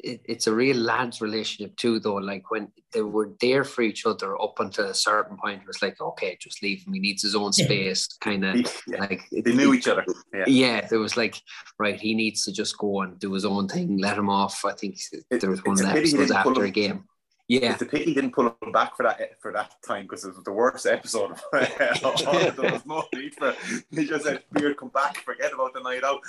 it, 0.02 0.22
it's 0.24 0.46
a 0.46 0.54
real 0.54 0.76
lads 0.78 1.20
relationship 1.20 1.76
too, 1.76 2.00
though. 2.00 2.14
Like 2.14 2.50
when 2.50 2.72
they 2.92 3.02
were 3.02 3.32
there 3.40 3.64
for 3.64 3.82
each 3.82 4.06
other 4.06 4.40
up 4.40 4.58
until 4.58 4.86
a 4.86 4.94
certain 4.94 5.36
point, 5.36 5.60
it 5.60 5.66
was 5.66 5.82
like, 5.82 6.00
okay, 6.00 6.38
just 6.40 6.62
leave 6.62 6.86
him. 6.86 6.94
He 6.94 7.00
needs 7.00 7.22
his 7.22 7.34
own 7.34 7.52
space, 7.52 8.06
kind 8.20 8.44
of 8.46 8.54
Yeah. 8.86 9.00
like 9.00 9.22
They 9.30 9.52
knew 9.52 9.74
each 9.74 9.88
other. 9.88 10.04
Yeah. 10.32 10.44
yeah, 10.46 10.86
there 10.88 11.00
was 11.00 11.16
like, 11.18 11.36
right, 11.78 12.00
he 12.00 12.14
needs 12.14 12.44
to 12.44 12.52
just 12.52 12.78
go 12.78 13.02
and 13.02 13.18
do 13.18 13.32
his 13.34 13.44
own 13.44 13.68
thing, 13.68 13.98
let 13.98 14.16
him 14.16 14.30
off. 14.30 14.64
I 14.64 14.72
think 14.72 14.96
It- 15.30 15.40
there 15.40 15.50
was 15.50 15.62
one 15.64 15.76
episode 15.84 15.84
of 15.84 15.90
a 15.90 15.92
he 15.92 15.98
episodes 16.00 16.30
after 16.30 16.64
a 16.64 16.70
game. 16.70 17.04
Yeah, 17.48 17.72
It's 17.72 17.82
a 17.82 17.86
pity 17.86 18.04
he 18.04 18.14
didn't 18.14 18.30
pull 18.32 18.46
him 18.62 18.72
back 18.72 18.96
for 18.96 19.02
that 19.02 19.18
for 19.42 19.52
that 19.52 19.72
time 19.84 20.04
because 20.04 20.24
it 20.24 20.34
was 20.34 20.44
the 20.44 20.52
worst 20.52 20.86
episode. 20.86 21.32
of 21.32 21.42
all. 21.52 22.32
there 22.52 22.72
was 22.72 22.86
no 22.86 23.02
need 23.12 23.34
for. 23.34 23.54
He 23.90 24.06
just 24.06 24.24
said, 24.24 24.44
"Beard, 24.52 24.76
come 24.76 24.90
back. 24.90 25.16
Forget 25.24 25.52
about 25.52 25.74
the 25.74 25.80
night 25.80 26.04
out." 26.04 26.20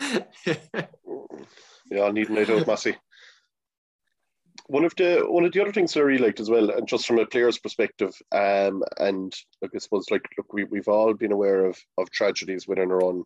Yeah, 1.90 2.00
I'll 2.00 2.12
need 2.12 2.30
a 2.30 2.32
night 2.32 2.50
out, 2.50 2.66
Mossy. 2.66 2.96
One 4.66 4.84
of 4.84 4.94
the 4.96 5.24
one 5.28 5.44
of 5.44 5.52
the 5.52 5.60
other 5.60 5.72
things 5.72 5.96
I 5.96 6.00
really 6.00 6.24
liked 6.24 6.40
as 6.40 6.48
well, 6.48 6.70
and 6.70 6.88
just 6.88 7.06
from 7.06 7.18
a 7.18 7.26
player's 7.26 7.58
perspective, 7.58 8.14
um, 8.32 8.82
and 8.98 9.34
look, 9.60 9.72
I 9.74 9.78
suppose 9.78 10.10
like 10.10 10.26
look, 10.38 10.52
we 10.52 10.64
we've 10.64 10.88
all 10.88 11.12
been 11.12 11.32
aware 11.32 11.66
of 11.66 11.78
of 11.98 12.10
tragedies 12.10 12.66
within 12.66 12.90
our 12.90 13.02
own 13.02 13.24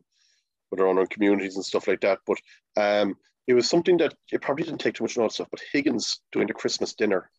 within 0.71 0.87
our 0.87 0.99
own 0.99 1.07
communities 1.07 1.55
and 1.55 1.65
stuff 1.65 1.87
like 1.87 2.01
that. 2.01 2.19
But 2.27 2.39
um, 2.77 3.17
it 3.47 3.55
was 3.55 3.71
something 3.71 3.97
that 3.99 4.15
it 4.33 4.43
probably 4.43 4.65
didn't 4.65 4.81
take 4.81 4.95
too 4.95 5.05
much 5.05 5.17
notice 5.17 5.39
of. 5.39 5.49
But 5.51 5.63
Higgins 5.73 6.21
doing 6.33 6.49
the 6.49 6.55
Christmas 6.55 6.95
dinner 6.95 7.31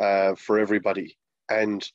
uh, 0.00 0.34
for 0.34 0.58
everybody, 0.58 1.16
and 1.48 1.88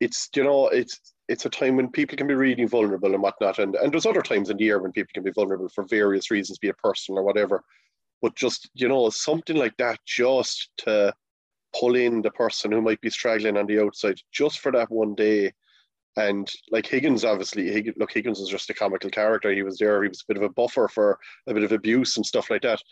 it's 0.00 0.28
you 0.34 0.42
know 0.42 0.68
it's 0.68 1.00
it's 1.30 1.46
a 1.46 1.50
time 1.50 1.76
when 1.76 1.88
people 1.88 2.16
can 2.16 2.26
be 2.26 2.34
really 2.34 2.64
vulnerable 2.64 3.14
and 3.14 3.22
whatnot, 3.22 3.60
and 3.60 3.76
and 3.76 3.92
there's 3.92 4.04
other 4.04 4.20
times 4.20 4.50
in 4.50 4.56
the 4.56 4.64
year 4.64 4.80
when 4.80 4.90
people 4.90 5.12
can 5.14 5.22
be 5.22 5.30
vulnerable 5.30 5.68
for 5.68 5.84
various 5.84 6.30
reasons, 6.30 6.58
be 6.58 6.68
it 6.68 6.78
personal 6.78 7.20
or 7.20 7.24
whatever. 7.24 7.62
But 8.20 8.34
just 8.34 8.68
you 8.74 8.88
know 8.88 9.08
something 9.10 9.56
like 9.56 9.76
that, 9.76 10.00
just 10.04 10.70
to 10.78 11.14
pull 11.78 11.94
in 11.94 12.20
the 12.20 12.32
person 12.32 12.72
who 12.72 12.82
might 12.82 13.00
be 13.00 13.10
struggling 13.10 13.56
on 13.56 13.66
the 13.66 13.80
outside, 13.80 14.18
just 14.32 14.58
for 14.58 14.72
that 14.72 14.90
one 14.90 15.14
day. 15.14 15.52
And 16.16 16.50
like 16.72 16.86
Higgins, 16.86 17.24
obviously, 17.24 17.70
Higgins, 17.70 17.96
look, 17.96 18.12
Higgins 18.12 18.40
was 18.40 18.48
just 18.48 18.68
a 18.68 18.74
comical 18.74 19.10
character. 19.10 19.52
He 19.52 19.62
was 19.62 19.78
there. 19.78 20.02
He 20.02 20.08
was 20.08 20.22
a 20.22 20.26
bit 20.26 20.36
of 20.36 20.42
a 20.42 20.48
buffer 20.48 20.88
for 20.88 21.16
a 21.46 21.54
bit 21.54 21.62
of 21.62 21.70
abuse 21.70 22.16
and 22.16 22.26
stuff 22.26 22.50
like 22.50 22.62
that. 22.62 22.82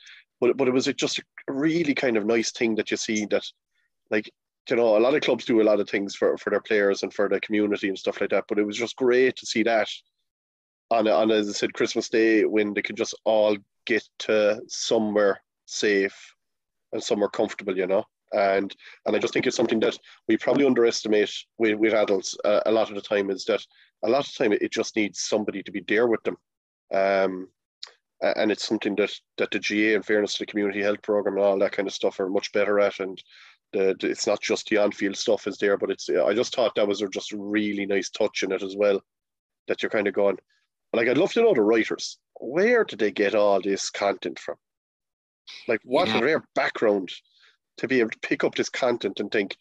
But 0.41 0.57
but 0.57 0.69
it 0.69 0.75
was 0.75 0.87
just 0.87 1.19
a 1.19 1.53
really 1.53 1.95
kind 1.95 2.17
of 2.17 2.25
nice 2.25 2.53
thing 2.53 2.77
that 2.77 2.93
you 2.93 2.97
see 2.97 3.27
that, 3.27 3.45
like 4.13 4.31
you 4.71 4.77
know, 4.77 4.97
a 4.97 5.01
lot 5.01 5.15
of 5.15 5.23
clubs 5.23 5.45
do 5.45 5.61
a 5.61 5.63
lot 5.63 5.81
of 5.81 5.89
things 5.89 6.15
for, 6.15 6.37
for 6.37 6.51
their 6.51 6.61
players 6.61 7.03
and 7.03 7.13
for 7.13 7.29
the 7.29 7.41
community 7.41 7.89
and 7.89 7.99
stuff 7.99 8.21
like 8.21 8.31
that. 8.31 8.45
But 8.49 8.59
it 8.59 8.67
was 8.67 8.77
just 8.77 8.97
great 8.97 9.37
to 9.37 9.47
see 9.47 9.63
that 9.63 9.89
on, 10.91 11.09
on 11.09 11.31
as 11.31 11.49
I 11.49 11.53
said, 11.53 11.75
Christmas 11.75 12.09
Day 12.09 12.45
when 12.45 12.75
they 12.75 12.83
could 12.83 12.97
just 12.97 13.15
all 13.25 13.57
get 13.87 14.07
to 14.21 14.61
somewhere 14.69 15.41
safe 15.67 16.35
and 16.93 17.03
somewhere 17.03 17.29
comfortable, 17.29 17.77
you 17.77 17.87
know. 17.87 18.05
And 18.33 18.75
and 19.07 19.17
I 19.17 19.19
just 19.19 19.33
think 19.33 19.47
it's 19.47 19.57
something 19.57 19.81
that 19.81 19.99
we 20.29 20.37
probably 20.37 20.67
underestimate 20.67 21.33
with, 21.57 21.79
with 21.79 21.95
adults 21.95 22.37
uh, 22.45 22.61
a 22.67 22.71
lot 22.71 22.91
of 22.91 22.95
the 22.95 23.01
time 23.01 23.31
is 23.31 23.45
that 23.47 23.65
a 24.05 24.09
lot 24.09 24.27
of 24.27 24.35
time 24.35 24.53
it 24.53 24.71
just 24.71 24.97
needs 24.97 25.21
somebody 25.21 25.63
to 25.63 25.73
be 25.73 25.83
there 25.89 26.07
with 26.07 26.23
them. 26.25 26.37
Um, 26.93 27.49
and 28.21 28.51
it's 28.51 28.67
something 28.67 28.97
that 28.97 29.13
that 29.39 29.51
the 29.51 29.61
GAA, 29.61 29.97
in 29.97 30.03
fairness 30.03 30.35
to 30.35 30.41
the 30.41 30.47
community 30.47 30.83
health 30.83 31.01
program 31.03 31.37
and 31.37 31.45
all 31.45 31.59
that 31.59 31.73
kind 31.73 31.89
of 31.89 31.95
stuff, 31.95 32.21
are 32.21 32.29
much 32.29 32.53
better 32.53 32.81
at. 32.81 33.01
And 33.01 33.23
the, 33.73 33.97
the- 34.01 34.09
it's 34.11 34.27
not 34.27 34.41
just 34.41 34.69
the 34.69 34.79
on-field 34.79 35.17
stuff 35.17 35.47
is 35.47 35.59
there, 35.59 35.77
but 35.77 35.91
it's 35.91 36.09
I 36.09 36.35
just 36.35 36.55
thought 36.55 36.75
that 36.75 36.89
was 36.89 37.03
a 37.03 37.09
just 37.09 37.33
a 37.33 37.37
really 37.39 37.87
nice 37.87 38.11
touch 38.11 38.43
in 38.43 38.53
it 38.53 38.63
as 38.63 38.77
well. 38.77 39.01
That 39.67 39.83
you're 39.83 39.91
kind 39.91 40.09
of 40.09 40.15
going, 40.15 40.39
like 40.93 41.09
I'd 41.09 41.19
love 41.19 41.33
to 41.33 41.43
know 41.43 41.55
the 41.55 41.61
writers. 41.63 42.19
Where 42.41 42.85
did 42.85 42.99
they 42.99 43.11
get 43.11 43.35
all 43.35 43.61
this 43.61 43.91
content 43.91 44.39
from? 44.39 44.57
Like 45.67 45.81
what 45.85 46.09
Yeah. 46.09 46.21
their 46.21 46.45
background 46.55 47.11
to 47.79 47.89
be 47.89 48.01
able 48.01 48.11
to 48.11 48.19
pick 48.21 48.45
up 48.45 48.55
this 48.55 48.69
content 48.69 49.21
and 49.21 49.31
think 49.31 49.57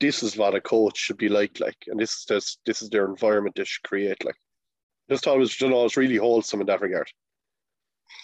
this 0.00 0.22
is 0.22 0.36
what 0.36 0.54
a 0.54 0.60
coach 0.60 0.98
should 0.98 1.16
be 1.16 1.28
like, 1.28 1.58
like, 1.58 1.76
and 1.86 1.98
this 1.98 2.12
is 2.18 2.24
this, 2.26 2.58
this 2.66 2.82
is 2.82 2.90
their 2.90 3.06
environment 3.06 3.54
they 3.56 3.64
should 3.64 3.82
create, 3.84 4.24
like. 4.24 4.36
Just 5.08 5.24
thought 5.24 5.36
it 5.36 5.38
was, 5.40 5.58
you 5.60 5.68
know, 5.70 5.84
it's 5.84 5.96
really 5.96 6.16
wholesome 6.16 6.60
in 6.60 6.66
that 6.66 6.80
regard. 6.80 7.08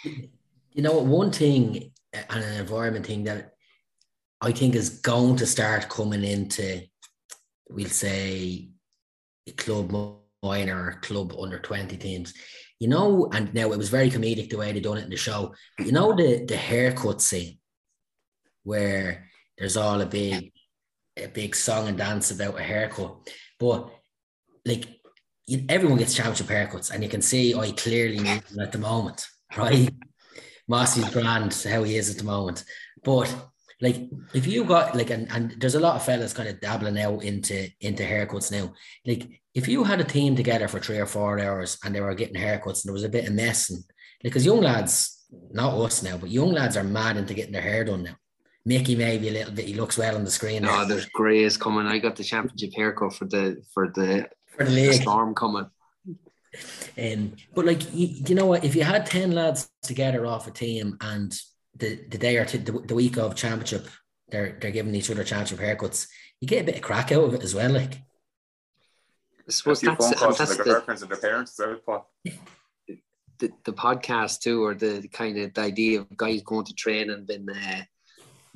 You 0.05 0.83
know, 0.83 0.99
one 0.99 1.31
thing 1.31 1.93
and 2.13 2.45
an 2.45 2.61
environment 2.61 3.07
thing 3.07 3.25
that 3.25 3.52
I 4.43 4.51
think 4.51 4.75
is 4.75 4.99
going 4.99 5.37
to 5.37 5.47
start 5.47 5.89
coming 5.89 6.25
into, 6.25 6.83
we'll 7.71 7.89
say, 7.89 8.71
club 9.57 10.19
minor 10.43 10.99
club 11.03 11.33
under 11.41 11.61
20 11.61 11.97
teams. 11.97 12.35
You 12.81 12.89
know, 12.89 13.31
and 13.33 13.55
now 13.55 13.71
it 13.71 13.79
was 13.79 13.89
very 13.89 14.11
comedic 14.11 14.51
the 14.51 14.57
way 14.57 14.73
they 14.73 14.81
done 14.81 14.99
it 14.99 15.05
in 15.05 15.11
the 15.11 15.17
show. 15.17 15.55
You 15.79 15.93
know 15.93 16.17
the 16.17 16.45
the 16.45 16.57
haircut 16.57 17.23
scene 17.23 17.59
where 18.65 19.29
there's 19.57 19.77
all 19.77 20.01
a 20.01 20.07
big 20.07 20.53
a 21.17 21.29
big 21.29 21.55
song 21.55 21.87
and 21.87 21.97
dance 21.97 22.33
about 22.33 22.59
a 22.59 22.63
haircut. 22.63 23.17
But 23.61 23.89
like 24.67 24.89
you, 25.47 25.65
everyone 25.69 25.99
gets 25.99 26.15
championship 26.15 26.49
haircuts, 26.49 26.91
and 26.91 27.05
you 27.05 27.09
can 27.09 27.23
see 27.23 27.55
I 27.55 27.71
clearly 27.71 28.27
at 28.61 28.73
the 28.73 28.79
moment, 28.79 29.29
right? 29.57 29.89
Mossy's 30.67 31.09
grand 31.11 31.55
how 31.71 31.85
he 31.85 31.97
is 31.97 32.11
at 32.11 32.19
the 32.19 32.25
moment. 32.25 32.65
But 33.05 33.33
like 33.83 34.09
if 34.33 34.47
you 34.47 34.65
got 34.65 34.95
like 34.95 35.11
and, 35.11 35.31
and 35.33 35.57
there's 35.61 35.75
a 35.75 35.81
lot 35.81 35.97
of 35.97 36.05
fellas 36.05 36.33
kind 36.33 36.49
of 36.49 36.61
dabbling 36.61 36.99
out 36.99 37.23
into 37.25 37.69
into 37.81 38.05
haircuts 38.05 38.53
now. 38.53 38.73
Like 39.05 39.29
if 39.55 39.67
you 39.67 39.83
had 39.85 40.01
a 40.01 40.05
team 40.05 40.37
together 40.37 40.69
for 40.69 40.79
three 40.79 40.99
or 40.99 41.07
four 41.07 41.41
hours 41.41 41.77
and 41.85 41.95
they 41.95 42.01
were 42.01 42.15
getting 42.15 42.41
haircuts 42.41 42.83
and 42.83 42.85
there 42.87 42.93
was 42.95 43.05
a 43.05 43.09
bit 43.09 43.27
of 43.27 43.35
mess 43.35 43.69
and 43.71 43.83
because 44.23 44.47
young 44.47 44.61
lads, 44.61 45.27
not 45.51 45.75
us 45.75 46.03
now, 46.03 46.17
but 46.17 46.31
young 46.31 46.53
lads 46.53 46.77
are 46.77 46.85
mad 46.85 47.17
into 47.17 47.35
getting 47.35 47.53
their 47.53 47.61
hair 47.61 47.85
done 47.85 48.05
now. 48.05 48.15
Mickey 48.65 48.95
maybe 48.95 49.29
a 49.29 49.33
little 49.33 49.53
bit, 49.53 49.65
he 49.65 49.75
looks 49.75 49.99
well 49.99 50.15
on 50.15 50.23
the 50.23 50.31
screen. 50.31 50.63
no, 50.63 50.79
there. 50.79 50.87
there's 50.87 51.07
greys 51.07 51.57
coming. 51.57 51.89
I 51.89 51.99
got 51.99 52.15
the 52.15 52.23
championship 52.23 52.71
haircut 52.77 53.15
for 53.15 53.25
the 53.25 53.61
for 53.75 53.89
the, 53.89 54.29
for 54.57 54.65
the 54.65 54.71
the 54.71 54.93
storm 54.93 55.35
coming. 55.35 55.69
Um, 57.03 57.33
but 57.55 57.65
like 57.65 57.93
you, 57.93 58.07
you 58.29 58.35
know 58.37 58.47
what, 58.47 58.63
if 58.63 58.77
you 58.77 58.85
had 58.85 59.07
ten 59.07 59.33
lads 59.33 59.69
together 59.83 60.25
off 60.25 60.47
a 60.47 60.53
team 60.53 60.97
and 61.01 61.35
the, 61.77 61.97
the 62.09 62.19
day 62.19 62.37
or 62.37 62.45
two, 62.45 62.59
the, 62.59 62.73
the 62.73 62.95
week 62.95 63.17
of 63.17 63.35
championship, 63.35 63.89
they're 64.29 64.59
they're 64.61 64.71
giving 64.71 64.95
each 64.95 65.11
other 65.11 65.25
championship 65.25 65.59
haircuts, 65.59 66.09
you 66.41 66.49
get 66.49 66.63
a 66.63 66.67
bit 66.67 66.77
of 66.77 66.83
crack 66.83 67.13
out 67.13 67.25
of 67.25 67.35
it 67.35 67.43
as 67.43 67.55
well. 67.55 67.71
Like 67.71 67.95
I 67.95 67.99
A 69.49 69.53
suppose 69.53 69.81
that's, 69.81 70.05
phone 70.05 70.15
calls 70.15 70.37
to 70.37 70.45
that's 70.45 70.57
their 70.57 70.65
the, 70.65 70.71
girlfriends 70.73 71.03
and 71.03 71.11
their 71.11 71.19
parents. 71.19 71.57
The, 71.57 73.51
the 73.65 73.73
podcast 73.73 74.41
too, 74.41 74.63
or 74.65 74.75
the 74.75 75.09
kind 75.09 75.37
of 75.39 75.53
the 75.53 75.61
idea 75.61 76.01
of 76.01 76.17
guys 76.17 76.43
going 76.43 76.65
to 76.67 76.75
train 76.75 77.11
and 77.11 77.27
been 77.27 77.49
uh, 77.51 77.83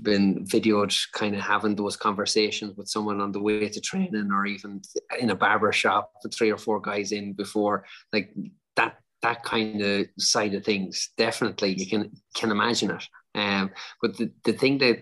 been 0.01 0.47
videoed, 0.47 0.95
kind 1.13 1.35
of 1.35 1.41
having 1.41 1.75
those 1.75 1.97
conversations 1.97 2.77
with 2.77 2.89
someone 2.89 3.21
on 3.21 3.33
the 3.33 3.41
way 3.41 3.69
to 3.69 3.81
training, 3.81 4.31
or 4.31 4.47
even 4.47 4.81
in 5.19 5.31
a 5.31 5.35
barber 5.35 5.73
shop 5.73 6.13
with 6.23 6.33
three 6.35 6.53
or 6.53 6.59
four 6.59 6.81
guys 6.81 7.13
in 7.13 7.33
before, 7.33 7.85
like 8.13 8.33
that 8.77 8.99
that 9.27 9.43
kind 9.45 9.81
of 9.83 10.07
side 10.19 10.55
of 10.55 10.65
things. 10.65 11.11
Definitely, 11.17 11.75
you 11.75 11.87
can 11.87 12.11
can 12.35 12.51
imagine 12.51 12.91
it. 12.91 13.05
Um, 13.35 13.71
but 14.01 14.17
the, 14.17 14.31
the 14.45 14.53
thing 14.53 14.79
that 14.79 14.99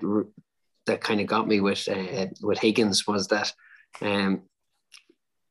that 0.86 1.00
kind 1.00 1.20
of 1.20 1.26
got 1.26 1.48
me 1.48 1.60
with 1.60 1.88
uh, 1.88 2.26
with 2.42 2.58
Higgins 2.58 3.06
was 3.06 3.28
that 3.28 3.52
um, 4.00 4.42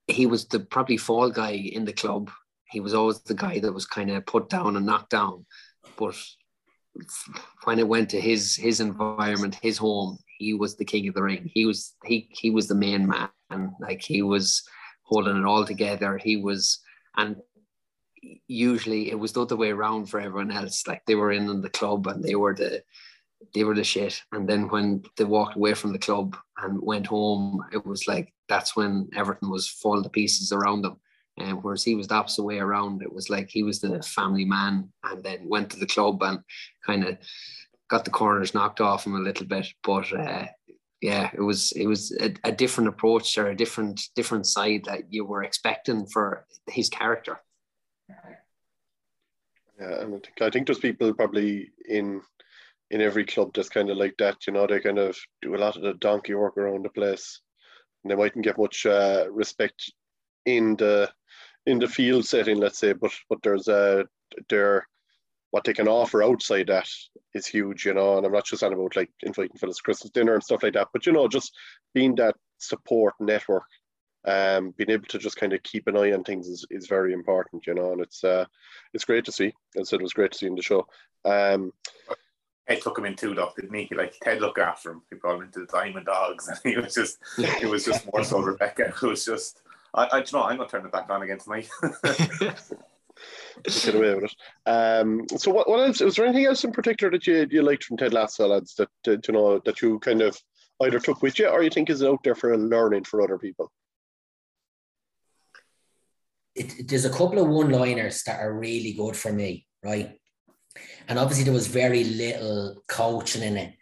he 0.07 0.25
was 0.25 0.45
the 0.45 0.59
probably 0.59 0.97
fall 0.97 1.29
guy 1.29 1.51
in 1.51 1.85
the 1.85 1.93
club 1.93 2.29
he 2.73 2.79
was 2.79 2.95
always 2.95 3.19
the 3.19 3.35
guy 3.35 3.59
that 3.59 3.71
was 3.71 3.85
kind 3.85 4.09
of 4.09 4.25
put 4.25 4.49
down 4.49 4.75
and 4.75 4.85
knocked 4.85 5.11
down. 5.11 5.45
But 5.95 6.15
when 7.65 7.77
it 7.77 7.87
went 7.87 8.09
to 8.09 8.19
his 8.19 8.55
his 8.55 8.79
environment, 8.79 9.59
his 9.61 9.77
home, 9.77 10.17
he 10.39 10.55
was 10.55 10.75
the 10.75 10.83
king 10.83 11.07
of 11.07 11.13
the 11.13 11.21
ring. 11.21 11.51
He 11.53 11.67
was 11.67 11.93
he 12.03 12.27
he 12.31 12.49
was 12.49 12.67
the 12.67 12.75
main 12.75 13.07
man. 13.07 13.29
Like 13.79 14.01
he 14.01 14.23
was 14.23 14.63
holding 15.03 15.37
it 15.37 15.45
all 15.45 15.65
together. 15.65 16.17
He 16.17 16.37
was 16.37 16.79
and 17.15 17.35
usually 18.47 19.11
it 19.11 19.19
was 19.19 19.33
the 19.33 19.41
other 19.41 19.55
way 19.55 19.71
around 19.71 20.07
for 20.07 20.19
everyone 20.19 20.51
else. 20.51 20.87
Like 20.87 21.05
they 21.05 21.15
were 21.15 21.31
in, 21.31 21.61
the 21.61 21.69
club 21.69 22.07
and 22.07 22.23
they 22.23 22.35
were 22.35 22.53
the 22.53 22.83
they 23.53 23.63
were 23.63 23.75
the 23.75 23.83
shit. 23.83 24.21
And 24.31 24.47
then 24.47 24.69
when 24.69 25.03
they 25.17 25.25
walked 25.25 25.57
away 25.57 25.73
from 25.73 25.91
the 25.91 25.99
club 25.99 26.37
and 26.59 26.81
went 26.81 27.07
home, 27.07 27.61
it 27.73 27.85
was 27.85 28.07
like 28.07 28.33
that's 28.47 28.75
when 28.75 29.09
everything 29.15 29.49
was 29.49 29.67
falling 29.67 30.03
to 30.03 30.09
pieces 30.09 30.51
around 30.51 30.83
them. 30.83 30.99
And 31.37 31.63
whereas 31.63 31.83
he 31.83 31.95
was 31.95 32.07
the 32.07 32.15
opposite 32.15 32.43
way 32.43 32.59
around, 32.59 33.01
it 33.01 33.11
was 33.11 33.29
like 33.29 33.49
he 33.49 33.63
was 33.63 33.81
the 33.81 34.01
family 34.03 34.45
man 34.45 34.89
and 35.03 35.23
then 35.23 35.39
went 35.47 35.71
to 35.71 35.79
the 35.79 35.87
club 35.87 36.21
and 36.21 36.39
kind 36.85 37.05
of 37.05 37.17
got 37.89 38.05
the 38.05 38.11
corners 38.11 38.53
knocked 38.53 38.81
off 38.81 39.05
him 39.05 39.15
a 39.15 39.19
little 39.19 39.45
bit. 39.45 39.67
But 39.83 40.13
uh, 40.13 40.45
yeah, 41.01 41.29
it 41.33 41.41
was 41.41 41.71
it 41.73 41.85
was 41.85 42.15
a, 42.19 42.33
a 42.43 42.51
different 42.51 42.87
approach 42.87 43.37
or 43.37 43.47
a 43.47 43.55
different 43.55 44.01
different 44.15 44.45
side 44.45 44.85
that 44.85 45.11
you 45.11 45.25
were 45.25 45.43
expecting 45.43 46.05
for 46.05 46.45
his 46.67 46.87
character. 46.87 47.41
Yeah, 49.83 49.97
I 50.01 50.05
think, 50.05 50.41
I 50.41 50.49
think 50.49 50.67
there's 50.67 50.79
people 50.79 51.13
probably 51.13 51.71
in 51.87 52.21
in 52.91 53.01
every 53.01 53.25
club 53.25 53.51
that's 53.53 53.69
kind 53.69 53.89
of 53.89 53.97
like 53.97 54.15
that. 54.19 54.45
You 54.47 54.53
know, 54.53 54.67
they 54.67 54.79
kind 54.79 54.99
of 54.99 55.17
do 55.41 55.55
a 55.55 55.57
lot 55.57 55.75
of 55.75 55.81
the 55.81 55.93
donkey 55.95 56.33
work 56.35 56.57
around 56.57 56.85
the 56.85 56.89
place, 56.89 57.41
and 58.03 58.11
they 58.11 58.15
mightn't 58.15 58.45
get 58.45 58.57
much 58.57 58.85
uh, 58.85 59.25
respect 59.31 59.91
in 60.45 60.75
the 60.77 61.11
in 61.65 61.79
the 61.79 61.87
field 61.87 62.25
setting, 62.25 62.57
let's 62.57 62.79
say. 62.79 62.93
But 62.93 63.11
but 63.29 63.39
there's 63.43 63.67
a 63.67 64.05
they're 64.49 64.87
what 65.51 65.65
they 65.65 65.73
can 65.73 65.87
offer 65.87 66.23
outside 66.23 66.67
that 66.67 66.89
is 67.35 67.47
huge, 67.47 67.85
you 67.85 67.93
know. 67.93 68.17
And 68.17 68.25
I'm 68.25 68.33
not 68.33 68.45
just 68.45 68.61
talking 68.61 68.77
about 68.77 68.95
like 68.95 69.11
inviting 69.23 69.57
fellas 69.57 69.77
to 69.77 69.83
Christmas 69.83 70.11
dinner 70.11 70.35
and 70.35 70.43
stuff 70.43 70.63
like 70.63 70.73
that, 70.73 70.89
but 70.93 71.05
you 71.05 71.13
know, 71.13 71.27
just 71.27 71.53
being 71.93 72.15
that 72.17 72.35
support 72.59 73.15
network, 73.19 73.65
um, 74.25 74.73
being 74.77 74.89
able 74.89 75.07
to 75.07 75.17
just 75.17 75.37
kind 75.37 75.53
of 75.53 75.63
keep 75.63 75.87
an 75.87 75.97
eye 75.97 76.13
on 76.13 76.23
things 76.23 76.47
is, 76.47 76.65
is 76.69 76.87
very 76.87 77.13
important, 77.13 77.67
you 77.67 77.73
know. 77.73 77.91
And 77.91 78.01
it's 78.01 78.23
uh, 78.23 78.45
it's 78.93 79.05
great 79.05 79.25
to 79.25 79.31
see. 79.31 79.53
As 79.77 79.81
I 79.81 79.83
said, 79.83 79.99
it 79.99 80.03
was 80.03 80.13
great 80.13 80.31
to 80.31 80.37
see 80.37 80.47
in 80.47 80.55
the 80.55 80.61
show. 80.61 80.87
Um, 81.25 81.71
Ted 82.67 82.81
took 82.81 82.97
him 82.97 83.05
in 83.05 83.15
too, 83.15 83.33
though, 83.33 83.51
didn't 83.55 83.73
he? 83.73 83.93
Like 83.93 84.15
Ted 84.21 84.41
looked 84.41 84.59
after 84.59 84.91
him. 84.91 85.01
He 85.09 85.15
brought 85.17 85.35
him 85.35 85.43
into 85.43 85.59
the 85.59 85.65
Diamond 85.65 86.05
Dogs, 86.05 86.47
and 86.63 86.73
he 86.73 86.79
was 86.79 86.93
just, 86.93 87.17
it 87.37 87.69
was 87.69 87.85
just 87.85 88.11
more 88.11 88.23
so 88.23 88.39
Rebecca. 88.39 88.87
It 88.87 89.01
was 89.01 89.25
just, 89.25 89.61
I, 89.93 90.05
I 90.05 90.17
you 90.19 90.25
know, 90.33 90.43
I'm 90.43 90.57
gonna 90.57 90.69
turn 90.69 90.85
it 90.85 90.91
back 90.91 91.09
on 91.09 91.21
again 91.23 91.39
tonight. 91.39 91.69
get 93.63 93.95
away 93.95 94.15
with 94.15 94.25
it. 94.25 94.35
Um, 94.65 95.25
so 95.37 95.51
what, 95.51 95.69
what 95.69 95.81
else? 95.81 95.99
Was 95.99 96.15
there 96.15 96.25
anything 96.25 96.45
else 96.45 96.63
in 96.63 96.71
particular 96.71 97.11
that 97.11 97.27
you, 97.27 97.45
you 97.49 97.61
liked 97.61 97.83
from 97.83 97.97
Ted 97.97 98.13
Lasso, 98.13 98.47
lads? 98.47 98.75
That, 98.75 98.89
that 99.03 99.27
you 99.27 99.33
know 99.33 99.59
that 99.65 99.81
you 99.81 99.99
kind 99.99 100.21
of 100.21 100.39
either 100.81 100.99
took 100.99 101.21
with 101.21 101.39
you, 101.39 101.47
or 101.47 101.63
you 101.63 101.69
think 101.69 101.89
is 101.89 102.03
out 102.03 102.23
there 102.23 102.35
for 102.35 102.57
learning 102.57 103.03
for 103.03 103.21
other 103.21 103.37
people? 103.37 103.71
It, 106.55 106.87
there's 106.87 107.05
a 107.05 107.09
couple 107.09 107.39
of 107.39 107.47
one-liners 107.47 108.23
that 108.23 108.39
are 108.39 108.53
really 108.53 108.93
good 108.93 109.15
for 109.15 109.33
me, 109.33 109.65
right? 109.83 110.17
And 111.07 111.19
obviously 111.19 111.43
there 111.43 111.53
was 111.53 111.67
very 111.67 112.03
little 112.03 112.83
coaching 112.87 113.43
in 113.43 113.57
it, 113.57 113.73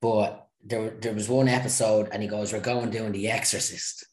but 0.00 0.46
there, 0.64 0.90
there 0.90 1.14
was 1.14 1.28
one 1.28 1.48
episode 1.48 2.08
and 2.12 2.22
he 2.22 2.28
goes, 2.28 2.52
We're 2.52 2.60
going 2.60 2.90
doing 2.90 3.12
the 3.12 3.30
exorcist 3.30 4.06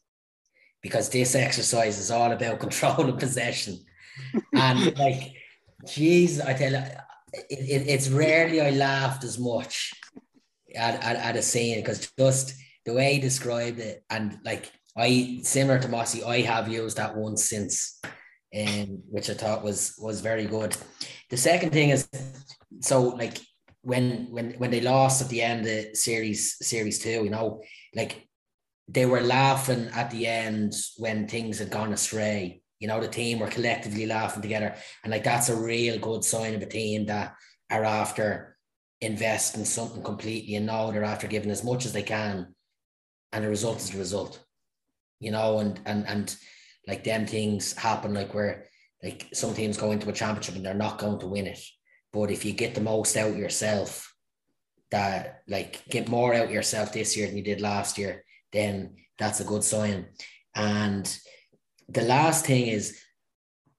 because 0.82 1.08
this 1.08 1.34
exercise 1.34 1.98
is 1.98 2.10
all 2.10 2.32
about 2.32 2.60
control 2.66 3.08
and 3.08 3.18
possession. 3.18 3.78
and 4.54 4.96
like, 4.98 5.32
geez, 5.86 6.40
I 6.40 6.54
tell 6.54 6.72
you, 6.72 6.82
it, 7.32 7.46
it, 7.50 7.88
it's 7.88 8.08
rarely 8.08 8.60
I 8.60 8.70
laughed 8.70 9.24
as 9.24 9.38
much 9.38 9.92
at, 10.74 11.02
at, 11.02 11.16
at 11.16 11.36
a 11.36 11.42
scene 11.42 11.76
because 11.78 12.10
just 12.18 12.54
the 12.84 12.94
way 12.94 13.14
he 13.14 13.20
described 13.20 13.80
it, 13.80 14.04
and 14.08 14.38
like 14.44 14.70
I 14.96 15.40
similar 15.42 15.78
to 15.80 15.88
Mossy, 15.88 16.24
I 16.24 16.40
have 16.40 16.68
used 16.68 16.96
that 16.96 17.16
once 17.16 17.48
since, 17.48 18.00
um, 18.56 19.02
which 19.10 19.28
I 19.28 19.34
thought 19.34 19.62
was 19.62 19.94
was 19.98 20.20
very 20.20 20.46
good. 20.46 20.76
The 21.28 21.36
second 21.36 21.70
thing 21.72 21.90
is, 21.90 22.08
so 22.80 23.02
like 23.02 23.38
when 23.82 24.28
when 24.30 24.52
when 24.54 24.70
they 24.70 24.80
lost 24.80 25.20
at 25.20 25.28
the 25.28 25.42
end 25.42 25.66
of 25.66 25.96
series 25.96 26.56
series 26.66 26.98
two, 26.98 27.24
you 27.24 27.30
know, 27.30 27.62
like 27.94 28.26
they 28.88 29.04
were 29.04 29.20
laughing 29.20 29.88
at 29.92 30.10
the 30.10 30.26
end 30.26 30.72
when 30.96 31.28
things 31.28 31.58
had 31.58 31.70
gone 31.70 31.92
astray. 31.92 32.62
You 32.78 32.88
know, 32.88 33.00
the 33.00 33.08
team 33.08 33.38
were 33.38 33.48
collectively 33.48 34.06
laughing 34.06 34.42
together, 34.42 34.74
and 35.04 35.10
like 35.10 35.24
that's 35.24 35.50
a 35.50 35.56
real 35.56 35.98
good 35.98 36.24
sign 36.24 36.54
of 36.54 36.62
a 36.62 36.66
team 36.66 37.06
that 37.06 37.34
are 37.70 37.84
after 37.84 38.56
investing 39.02 39.64
something 39.66 40.02
completely 40.02 40.54
and 40.54 40.64
now 40.64 40.90
they're 40.90 41.04
after 41.04 41.26
giving 41.26 41.50
as 41.50 41.62
much 41.62 41.84
as 41.84 41.92
they 41.92 42.02
can, 42.02 42.54
and 43.32 43.44
the 43.44 43.48
result 43.48 43.78
is 43.78 43.90
the 43.90 43.98
result. 43.98 44.45
You 45.20 45.30
know, 45.30 45.58
and 45.58 45.80
and 45.86 46.06
and 46.06 46.36
like 46.86 47.04
them 47.04 47.26
things 47.26 47.72
happen 47.72 48.14
like 48.14 48.34
where 48.34 48.66
like 49.02 49.26
some 49.32 49.54
teams 49.54 49.76
go 49.76 49.90
into 49.92 50.08
a 50.08 50.12
championship 50.12 50.54
and 50.54 50.64
they're 50.64 50.74
not 50.74 50.98
going 50.98 51.18
to 51.20 51.26
win 51.26 51.46
it. 51.46 51.60
But 52.12 52.30
if 52.30 52.44
you 52.44 52.52
get 52.52 52.74
the 52.74 52.80
most 52.80 53.16
out 53.16 53.36
yourself, 53.36 54.14
that 54.90 55.42
like 55.48 55.82
get 55.88 56.08
more 56.08 56.34
out 56.34 56.50
yourself 56.50 56.92
this 56.92 57.16
year 57.16 57.26
than 57.26 57.36
you 57.36 57.42
did 57.42 57.60
last 57.60 57.98
year, 57.98 58.24
then 58.52 58.96
that's 59.18 59.40
a 59.40 59.44
good 59.44 59.64
sign. 59.64 60.06
And 60.54 61.18
the 61.88 62.02
last 62.02 62.46
thing 62.46 62.66
is, 62.66 62.98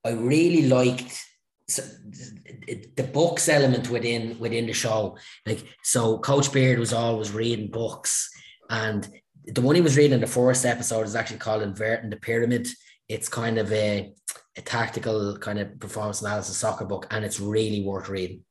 I 0.03 0.11
really 0.11 0.67
liked 0.67 1.23
the 1.67 3.09
books 3.11 3.49
element 3.49 3.89
within 3.89 4.39
within 4.39 4.67
the 4.67 4.73
show. 4.73 5.17
Like 5.45 5.65
so, 5.83 6.19
Coach 6.19 6.51
Beard 6.53 6.79
was 6.79 6.93
always 6.93 7.31
reading 7.31 7.71
books, 7.71 8.29
and 8.69 9.07
the 9.47 9.61
one 9.61 9.75
he 9.75 9.81
was 9.81 9.97
reading 9.97 10.13
in 10.13 10.21
the 10.21 10.27
first 10.27 10.65
episode 10.65 11.05
is 11.05 11.15
actually 11.15 11.37
called 11.37 11.63
"Inverting 11.63 12.09
the 12.09 12.17
Pyramid." 12.17 12.67
It's 13.07 13.29
kind 13.29 13.57
of 13.57 13.71
a 13.71 14.13
a 14.57 14.61
tactical 14.61 15.37
kind 15.37 15.59
of 15.59 15.79
performance 15.79 16.21
analysis 16.21 16.57
soccer 16.57 16.85
book, 16.85 17.07
and 17.11 17.23
it's 17.23 17.39
really 17.39 17.83
worth 17.83 18.09
reading. 18.09 18.43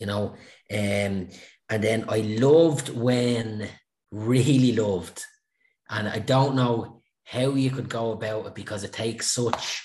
You 0.00 0.06
know, 0.06 0.34
um, 0.72 1.28
and 1.68 1.82
then 1.82 2.06
I 2.08 2.20
loved 2.20 2.88
when 2.88 3.68
really 4.10 4.72
loved, 4.72 5.24
and 5.88 6.08
I 6.08 6.18
don't 6.18 6.56
know 6.56 7.02
how 7.24 7.50
you 7.50 7.70
could 7.70 7.88
go 7.88 8.12
about 8.12 8.46
it 8.46 8.54
because 8.54 8.84
it 8.84 8.92
takes 8.92 9.28
such 9.28 9.82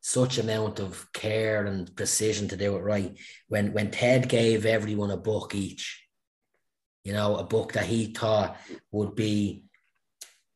such 0.00 0.38
amount 0.38 0.80
of 0.80 1.06
care 1.12 1.64
and 1.64 1.94
precision 1.94 2.48
to 2.48 2.56
do 2.56 2.76
it 2.76 2.80
right. 2.80 3.18
When 3.48 3.72
when 3.72 3.90
Ted 3.90 4.28
gave 4.28 4.64
everyone 4.64 5.10
a 5.10 5.16
book 5.16 5.54
each, 5.54 6.04
you 7.04 7.12
know, 7.12 7.36
a 7.36 7.44
book 7.44 7.72
that 7.72 7.86
he 7.86 8.06
thought 8.12 8.56
would 8.92 9.16
be 9.16 9.64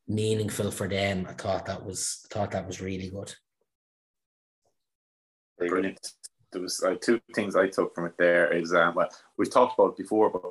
meaningful 0.09 0.71
for 0.71 0.89
them, 0.89 1.27
I 1.29 1.33
thought 1.33 1.67
that 1.67 1.85
was 1.85 2.27
thought 2.31 2.51
that 2.53 2.67
was 2.67 2.81
really 2.81 3.11
good. 3.11 3.35
Brilliant. 5.59 6.13
There 6.53 6.63
was 6.63 6.83
uh, 6.83 6.95
two 7.01 7.21
things 7.35 7.57
I 7.57 7.69
took 7.69 7.95
from 7.95 8.07
it. 8.07 8.15
There 8.19 8.53
is, 8.53 8.73
um, 8.73 8.95
well, 8.95 9.11
we've 9.37 9.51
talked 9.51 9.79
about 9.79 9.97
before, 9.97 10.31
but 10.31 10.43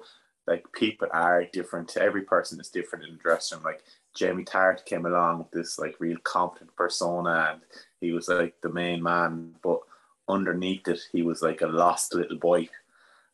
like 0.48 0.66
people 0.74 1.08
are 1.12 1.46
different. 1.46 1.96
Every 1.98 2.24
person 2.24 2.60
is 2.60 2.70
different 2.70 3.06
in 3.06 3.14
the 3.14 3.22
dressing 3.22 3.58
room. 3.58 3.66
Like 3.66 3.84
Jamie 4.16 4.44
Tartt 4.44 4.86
came 4.86 5.06
along 5.06 5.40
with 5.40 5.52
this 5.52 5.80
like 5.80 5.96
real 6.00 6.18
confident 6.24 6.76
persona, 6.76 7.50
and 7.54 7.62
he 8.02 8.12
was 8.12 8.28
like 8.28 8.56
the 8.62 8.72
main 8.72 9.02
man. 9.02 9.56
But 9.64 9.80
underneath 10.28 10.88
it, 10.88 11.00
he 11.12 11.22
was 11.22 11.42
like 11.42 11.62
a 11.62 11.68
lost 11.68 12.14
little 12.14 12.38
boy. 12.38 12.70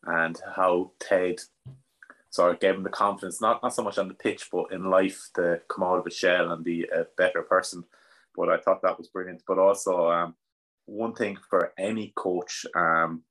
And 0.04 0.40
how 0.56 0.92
Ted 0.98 1.36
sort 2.32 2.52
of 2.52 2.60
gave 2.60 2.74
him 2.74 2.82
the 2.82 2.90
confidence, 2.90 3.40
not 3.40 3.62
not 3.62 3.74
so 3.74 3.84
much 3.84 3.98
on 3.98 4.08
the 4.08 4.14
pitch, 4.14 4.48
but 4.50 4.72
in 4.72 4.90
life, 4.90 5.28
to 5.34 5.60
come 5.68 5.84
out 5.84 5.98
of 5.98 6.06
a 6.06 6.10
shell 6.10 6.50
and 6.50 6.64
be 6.64 6.84
a 6.84 7.06
better 7.16 7.42
person. 7.42 7.84
But 8.34 8.48
I 8.48 8.56
thought 8.56 8.82
that 8.82 8.98
was 8.98 9.08
brilliant. 9.08 9.42
But 9.46 9.58
also, 9.58 10.10
um, 10.10 10.34
one 10.86 11.14
thing 11.14 11.36
for 11.50 11.72
any 11.78 12.12
coach 12.16 12.64
um, 12.74 13.22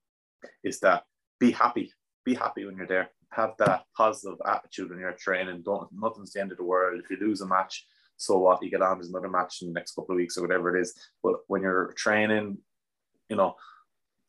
is 0.63 0.79
that 0.81 1.03
be 1.39 1.51
happy. 1.51 1.91
Be 2.23 2.35
happy 2.35 2.65
when 2.65 2.77
you're 2.77 2.87
there. 2.87 3.09
Have 3.31 3.53
that 3.57 3.85
positive 3.97 4.37
attitude 4.45 4.91
when 4.91 4.99
you're 4.99 5.13
training. 5.13 5.63
Don't 5.63 5.89
nothing's 5.91 6.33
the 6.33 6.41
end 6.41 6.51
of 6.51 6.59
the 6.59 6.63
world. 6.63 7.01
If 7.03 7.09
you 7.09 7.17
lose 7.19 7.41
a 7.41 7.47
match, 7.47 7.87
so 8.17 8.37
what? 8.37 8.61
You 8.61 8.69
get 8.69 8.83
on. 8.83 8.99
There's 8.99 9.09
another 9.09 9.29
match 9.29 9.63
in 9.63 9.69
the 9.69 9.73
next 9.73 9.95
couple 9.95 10.13
of 10.13 10.17
weeks 10.17 10.37
or 10.37 10.43
whatever 10.43 10.77
it 10.77 10.79
is. 10.79 10.93
But 11.23 11.37
when 11.47 11.63
you're 11.63 11.91
training, 11.97 12.59
you 13.29 13.35
know, 13.35 13.55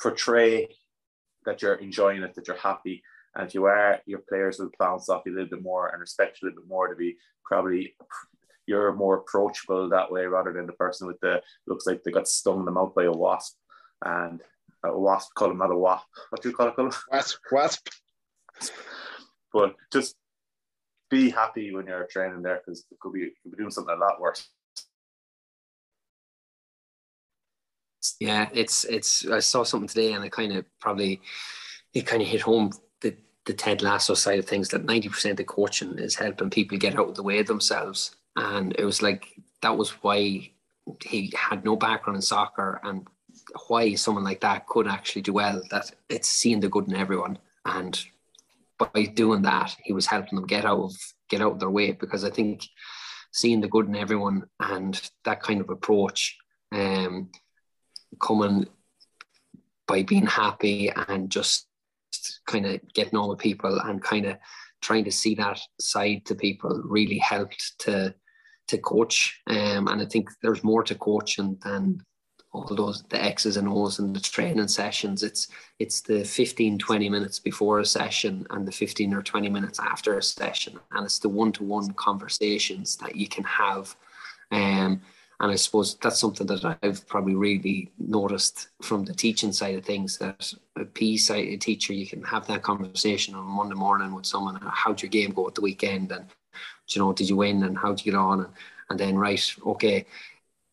portray 0.01 0.69
that 1.45 1.61
you're 1.61 1.75
enjoying 1.75 2.23
it, 2.23 2.35
that 2.35 2.49
you're 2.49 2.57
happy. 2.57 3.03
And 3.35 3.47
if 3.47 3.55
you 3.55 3.65
are, 3.65 4.01
your 4.07 4.21
players 4.29 4.59
will 4.59 4.71
bounce 4.79 5.09
off 5.09 5.23
you 5.25 5.33
a 5.33 5.35
little 5.35 5.51
bit 5.51 5.63
more 5.63 5.89
and 5.89 6.01
respect 6.01 6.39
you 6.41 6.47
a 6.47 6.51
little 6.51 6.63
bit 6.63 6.69
more 6.69 6.89
to 6.89 6.97
be 6.97 7.17
probably 7.45 7.95
you're 8.67 8.93
more 8.93 9.19
approachable 9.19 9.89
that 9.89 10.11
way 10.11 10.25
rather 10.25 10.53
than 10.53 10.67
the 10.67 10.73
person 10.73 11.07
with 11.07 11.19
the 11.21 11.43
looks 11.67 11.87
like 11.87 12.03
they 12.03 12.11
got 12.11 12.29
stung 12.29 12.61
in 12.61 12.65
the 12.65 12.71
mouth 12.71 12.95
by 12.95 13.05
a 13.05 13.13
wasp 13.13 13.57
and 14.05 14.41
a 14.85 14.99
wasp 14.99 15.35
call 15.35 15.49
them 15.49 15.59
not 15.59 15.71
a 15.71 15.77
wasp 15.77 16.07
what 16.31 16.43
do 16.43 16.49
you 16.49 16.55
call 16.55 16.69
it 16.69 16.77
call 16.77 16.91
wasp 17.11 17.39
wasp. 17.51 17.89
But 19.53 19.75
just 19.93 20.17
be 21.11 21.31
happy 21.31 21.75
when 21.75 21.87
you're 21.87 22.07
training 22.11 22.43
there 22.43 22.63
because 22.65 22.87
it 22.91 22.99
could 23.01 23.13
be 23.13 23.21
you 23.21 23.31
could 23.43 23.53
be 23.53 23.59
doing 23.59 23.71
something 23.71 23.95
a 23.95 23.99
lot 23.99 24.21
worse. 24.21 24.49
Yeah 28.19 28.49
it's 28.53 28.85
it's 28.85 29.29
i 29.29 29.39
saw 29.39 29.63
something 29.63 29.89
today 29.89 30.13
and 30.13 30.25
it 30.25 30.33
kind 30.33 30.53
of 30.53 30.65
probably 30.81 31.21
it 31.95 32.07
kind 32.07 32.23
of 32.23 32.29
hit 32.29 32.41
home 32.41 32.73
the 33.47 33.53
ted 33.53 33.83
lasso 33.83 34.15
side 34.15 34.39
of 34.39 34.47
things 34.47 34.69
that 34.69 34.87
90% 34.87 35.41
of 35.41 35.47
coaching 35.47 35.99
is 35.99 36.15
helping 36.15 36.51
people 36.51 36.79
get 36.79 36.99
out 36.99 37.09
of 37.09 37.15
the 37.17 37.23
way 37.23 37.41
of 37.41 37.47
themselves. 37.47 38.15
And 38.37 38.75
it 38.79 38.85
was 38.85 39.03
like 39.03 39.27
that 39.63 39.77
was 39.77 39.91
why 40.03 40.51
he 41.05 41.33
had 41.37 41.65
no 41.65 41.77
background 41.77 42.17
in 42.17 42.23
soccer 42.23 42.81
and 42.85 43.07
why 43.69 43.95
someone 43.95 44.25
like 44.25 44.41
that 44.41 44.67
could 44.67 44.87
actually 44.87 45.23
do 45.23 45.33
well 45.33 45.63
that 45.71 45.91
it's 46.09 46.29
seeing 46.29 46.61
the 46.61 46.69
good 46.69 46.89
in 46.89 46.95
everyone. 46.95 47.39
And 47.65 48.03
by 48.79 49.05
doing 49.05 49.43
that 49.43 49.77
he 49.83 49.93
was 49.93 50.07
helping 50.07 50.37
them 50.37 50.47
get 50.47 50.65
out 50.65 50.81
of 50.81 50.95
get 51.29 51.41
out 51.41 51.53
of 51.53 51.61
their 51.61 51.71
way. 51.71 51.93
Because 51.93 52.25
i 52.25 52.31
think 52.31 52.67
seeing 53.33 53.61
the 53.61 53.69
good 53.69 53.87
in 53.87 53.97
everyone 53.97 54.45
and 54.61 55.01
that 55.25 55.43
kind 55.43 55.61
of 55.61 55.71
approach 55.71 56.37
um 56.73 57.31
coming 58.21 58.67
by 59.87 60.03
being 60.03 60.27
happy 60.27 60.91
and 61.09 61.31
just 61.31 61.67
kind 62.47 62.67
of 62.67 62.81
getting 62.95 63.19
on 63.19 63.29
with 63.29 63.39
people 63.39 63.79
and 63.81 64.03
kind 64.03 64.27
of 64.27 64.37
trying 64.81 65.05
to 65.05 65.13
see 65.13 65.35
that 65.37 65.61
side 65.81 66.25
to 66.27 66.35
people 66.35 66.83
really 66.85 67.19
helped 67.19 67.79
to 67.81 68.15
to 68.69 68.79
coach. 68.79 69.41
Um, 69.49 69.89
and 69.89 70.01
I 70.01 70.05
think 70.07 70.31
there's 70.43 70.65
more 70.65 70.83
to 70.85 70.95
coaching 70.95 71.59
than 71.63 72.01
all 72.53 72.65
those 72.65 73.03
the 73.09 73.23
X's 73.23 73.57
and 73.57 73.69
O's 73.69 73.99
and 73.99 74.15
the 74.15 74.21
training 74.21 74.69
sessions. 74.69 75.23
It's 75.23 75.49
it's 75.79 76.03
the 76.03 76.25
15, 76.25 76.79
20 76.79 77.09
minutes 77.09 77.39
before 77.39 77.81
a 77.81 77.87
session 77.87 78.47
and 78.51 78.67
the 78.67 78.73
15 78.73 79.15
or 79.15 79.23
20 79.23 79.49
minutes 79.49 79.81
after 79.81 80.19
a 80.19 80.23
session. 80.23 80.79
And 80.93 81.05
it's 81.05 81.19
the 81.19 81.29
one-to-one 81.29 81.93
conversations 81.95 82.97
that 82.97 83.17
you 83.17 83.29
can 83.29 83.45
have. 83.45 83.97
Um, 84.51 85.01
And 85.43 85.51
I 85.51 85.57
suppose 85.57 85.97
that's 85.97 86.21
something 86.21 86.47
that 86.47 86.79
I've 86.83 87.05
probably 87.09 87.35
really 87.35 87.91
noticed 87.99 88.69
from 88.81 89.05
the 89.05 89.13
teaching 89.13 89.53
side 89.53 89.75
of 89.75 89.85
things 89.85 90.17
that 90.19 90.55
a 90.77 90.85
P 90.85 91.19
side 91.19 91.49
a 91.49 91.57
teacher, 91.57 91.93
you 91.93 92.07
can 92.07 92.23
have 92.23 92.47
that 92.47 92.63
conversation 92.63 93.35
on 93.35 93.45
Monday 93.45 93.75
morning 93.75 94.15
with 94.15 94.25
someone. 94.25 94.61
How'd 94.63 95.03
your 95.03 95.11
game 95.11 95.33
go 95.33 95.49
at 95.49 95.57
the 95.57 95.61
weekend? 95.61 96.13
And, 96.13 96.27
you 96.91 97.03
know, 97.03 97.13
did 97.13 97.29
you 97.29 97.35
win? 97.35 97.65
And 97.65 97.77
how'd 97.77 97.99
you 97.99 98.13
get 98.13 98.19
on? 98.19 98.45
And, 98.45 98.53
and 98.89 99.01
then, 99.01 99.19
right, 99.19 99.55
okay, 99.67 100.07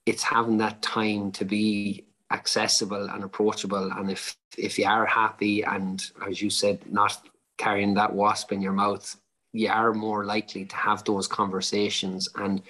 it's 0.06 0.22
having 0.22 0.60
that 0.60 0.84
time 0.84 1.32
to 1.32 1.46
be 1.46 2.06
accessible 2.32 3.10
and 3.10 3.24
approachable. 3.24 3.92
And 3.92 4.12
if, 4.12 4.38
if 4.56 4.78
you 4.78 4.86
are 4.86 5.08
happy 5.08 5.64
and, 5.64 6.06
as 6.28 6.44
you 6.44 6.52
said, 6.52 6.80
not 6.92 7.28
carrying 7.58 7.96
that 7.96 8.14
wasp 8.14 8.52
in 8.52 8.62
your 8.62 8.74
mouth, 8.74 9.16
you 9.52 9.70
are 9.70 9.96
more 9.96 10.26
likely 10.26 10.66
to 10.66 10.76
have 10.76 11.04
those 11.06 11.28
conversations 11.28 12.30
and 12.36 12.62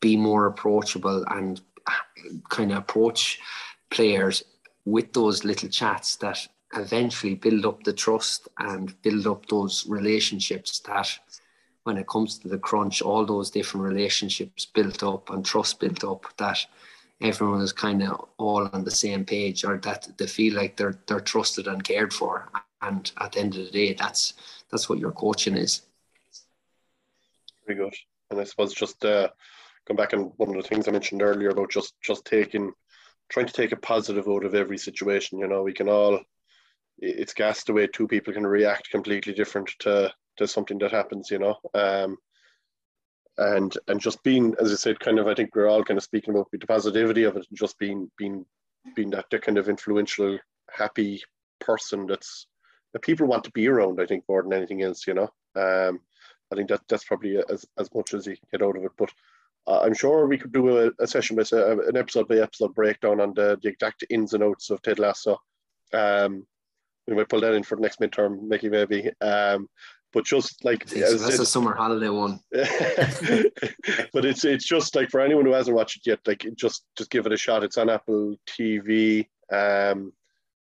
be 0.00 0.16
more 0.16 0.46
approachable 0.46 1.24
and 1.28 1.60
kind 2.48 2.72
of 2.72 2.78
approach 2.78 3.38
players 3.90 4.44
with 4.84 5.12
those 5.12 5.44
little 5.44 5.68
chats 5.68 6.16
that 6.16 6.38
eventually 6.74 7.34
build 7.34 7.64
up 7.64 7.82
the 7.84 7.92
trust 7.92 8.48
and 8.58 9.00
build 9.02 9.26
up 9.26 9.46
those 9.46 9.86
relationships 9.88 10.80
that 10.80 11.08
when 11.84 11.96
it 11.96 12.08
comes 12.08 12.38
to 12.38 12.48
the 12.48 12.58
crunch 12.58 13.00
all 13.00 13.24
those 13.24 13.50
different 13.50 13.86
relationships 13.86 14.66
built 14.66 15.02
up 15.02 15.30
and 15.30 15.44
trust 15.44 15.78
built 15.78 16.02
up 16.02 16.24
that 16.36 16.58
everyone 17.20 17.60
is 17.60 17.72
kind 17.72 18.02
of 18.02 18.28
all 18.36 18.68
on 18.72 18.84
the 18.84 18.90
same 18.90 19.24
page 19.24 19.64
or 19.64 19.78
that 19.78 20.08
they 20.18 20.26
feel 20.26 20.54
like 20.54 20.76
they're 20.76 20.98
they're 21.06 21.20
trusted 21.20 21.66
and 21.66 21.82
cared 21.82 22.12
for. 22.12 22.48
And 22.82 23.10
at 23.20 23.32
the 23.32 23.40
end 23.40 23.56
of 23.56 23.64
the 23.64 23.70
day 23.70 23.94
that's 23.94 24.34
that's 24.70 24.88
what 24.88 24.98
your 24.98 25.12
coaching 25.12 25.56
is. 25.56 25.82
Very 27.66 27.78
good. 27.78 27.94
And 28.30 28.40
i 28.40 28.44
suppose 28.44 28.74
just 28.74 29.04
uh 29.04 29.28
come 29.86 29.96
back 29.96 30.12
and 30.12 30.32
one 30.36 30.50
of 30.50 30.56
the 30.56 30.68
things 30.68 30.88
I 30.88 30.92
mentioned 30.92 31.22
earlier 31.22 31.50
about 31.50 31.70
just 31.70 31.94
just 32.02 32.24
taking 32.24 32.72
trying 33.28 33.46
to 33.46 33.52
take 33.52 33.72
a 33.72 33.76
positive 33.76 34.28
out 34.28 34.44
of 34.44 34.54
every 34.54 34.78
situation. 34.78 35.38
You 35.38 35.48
know, 35.48 35.62
we 35.62 35.72
can 35.72 35.88
all 35.88 36.20
it's 36.98 37.34
gas 37.34 37.64
the 37.64 37.72
way 37.72 37.86
two 37.86 38.08
people 38.08 38.32
can 38.32 38.46
react 38.46 38.90
completely 38.90 39.32
different 39.32 39.70
to 39.80 40.12
to 40.38 40.46
something 40.46 40.78
that 40.78 40.92
happens, 40.92 41.30
you 41.30 41.38
know. 41.38 41.56
Um 41.74 42.16
and 43.38 43.76
and 43.86 44.00
just 44.00 44.22
being, 44.22 44.54
as 44.60 44.72
I 44.72 44.76
said, 44.76 45.00
kind 45.00 45.18
of 45.18 45.26
I 45.26 45.34
think 45.34 45.54
we're 45.54 45.68
all 45.68 45.84
kind 45.84 45.98
of 45.98 46.04
speaking 46.04 46.34
about 46.34 46.48
the 46.50 46.58
positivity 46.58 47.24
of 47.24 47.36
it 47.36 47.46
and 47.48 47.58
just 47.58 47.78
being 47.78 48.10
being 48.16 48.44
being 48.94 49.10
that 49.10 49.30
kind 49.42 49.58
of 49.58 49.68
influential, 49.68 50.38
happy 50.70 51.22
person 51.60 52.06
that's 52.06 52.46
that 52.92 53.02
people 53.02 53.26
want 53.26 53.44
to 53.44 53.50
be 53.50 53.68
around, 53.68 54.00
I 54.00 54.06
think, 54.06 54.24
more 54.28 54.42
than 54.42 54.52
anything 54.52 54.82
else, 54.82 55.06
you 55.06 55.14
know. 55.14 55.30
Um 55.54 56.00
I 56.52 56.54
think 56.54 56.68
that 56.68 56.82
that's 56.88 57.04
probably 57.04 57.38
as, 57.38 57.66
as 57.76 57.92
much 57.92 58.14
as 58.14 58.26
you 58.26 58.36
get 58.52 58.62
out 58.62 58.76
of 58.76 58.84
it. 58.84 58.92
But 58.96 59.10
uh, 59.66 59.80
I'm 59.80 59.94
sure 59.94 60.26
we 60.26 60.38
could 60.38 60.52
do 60.52 60.78
a, 60.78 60.90
a 61.00 61.06
session 61.06 61.36
with 61.36 61.52
uh, 61.52 61.78
an 61.86 61.96
episode 61.96 62.28
by 62.28 62.36
episode 62.36 62.74
breakdown 62.74 63.20
on 63.20 63.34
the, 63.34 63.58
the 63.62 63.68
exact 63.68 64.04
ins 64.10 64.32
and 64.32 64.42
outs 64.42 64.70
of 64.70 64.80
Ted 64.82 64.98
Lasso. 64.98 65.38
Um, 65.92 66.46
we 67.06 67.14
might 67.14 67.28
pull 67.28 67.40
that 67.40 67.54
in 67.54 67.62
for 67.62 67.76
the 67.76 67.82
next 67.82 68.00
midterm, 68.00 68.42
Mickey, 68.42 68.68
maybe. 68.68 69.10
Um, 69.20 69.68
but 70.12 70.24
just 70.24 70.64
like 70.64 70.88
so 70.88 71.16
that's 71.18 71.38
a 71.38 71.46
summer 71.46 71.74
holiday 71.74 72.08
one. 72.08 72.40
but 72.52 74.24
it's 74.24 74.44
it's 74.44 74.64
just 74.64 74.96
like 74.96 75.10
for 75.10 75.20
anyone 75.20 75.44
who 75.44 75.52
hasn't 75.52 75.76
watched 75.76 75.98
it 75.98 76.08
yet, 76.08 76.20
like 76.26 76.46
just 76.54 76.84
just 76.96 77.10
give 77.10 77.26
it 77.26 77.32
a 77.32 77.36
shot. 77.36 77.64
It's 77.64 77.76
on 77.76 77.90
Apple 77.90 78.36
TV. 78.48 79.26
Um, 79.52 80.12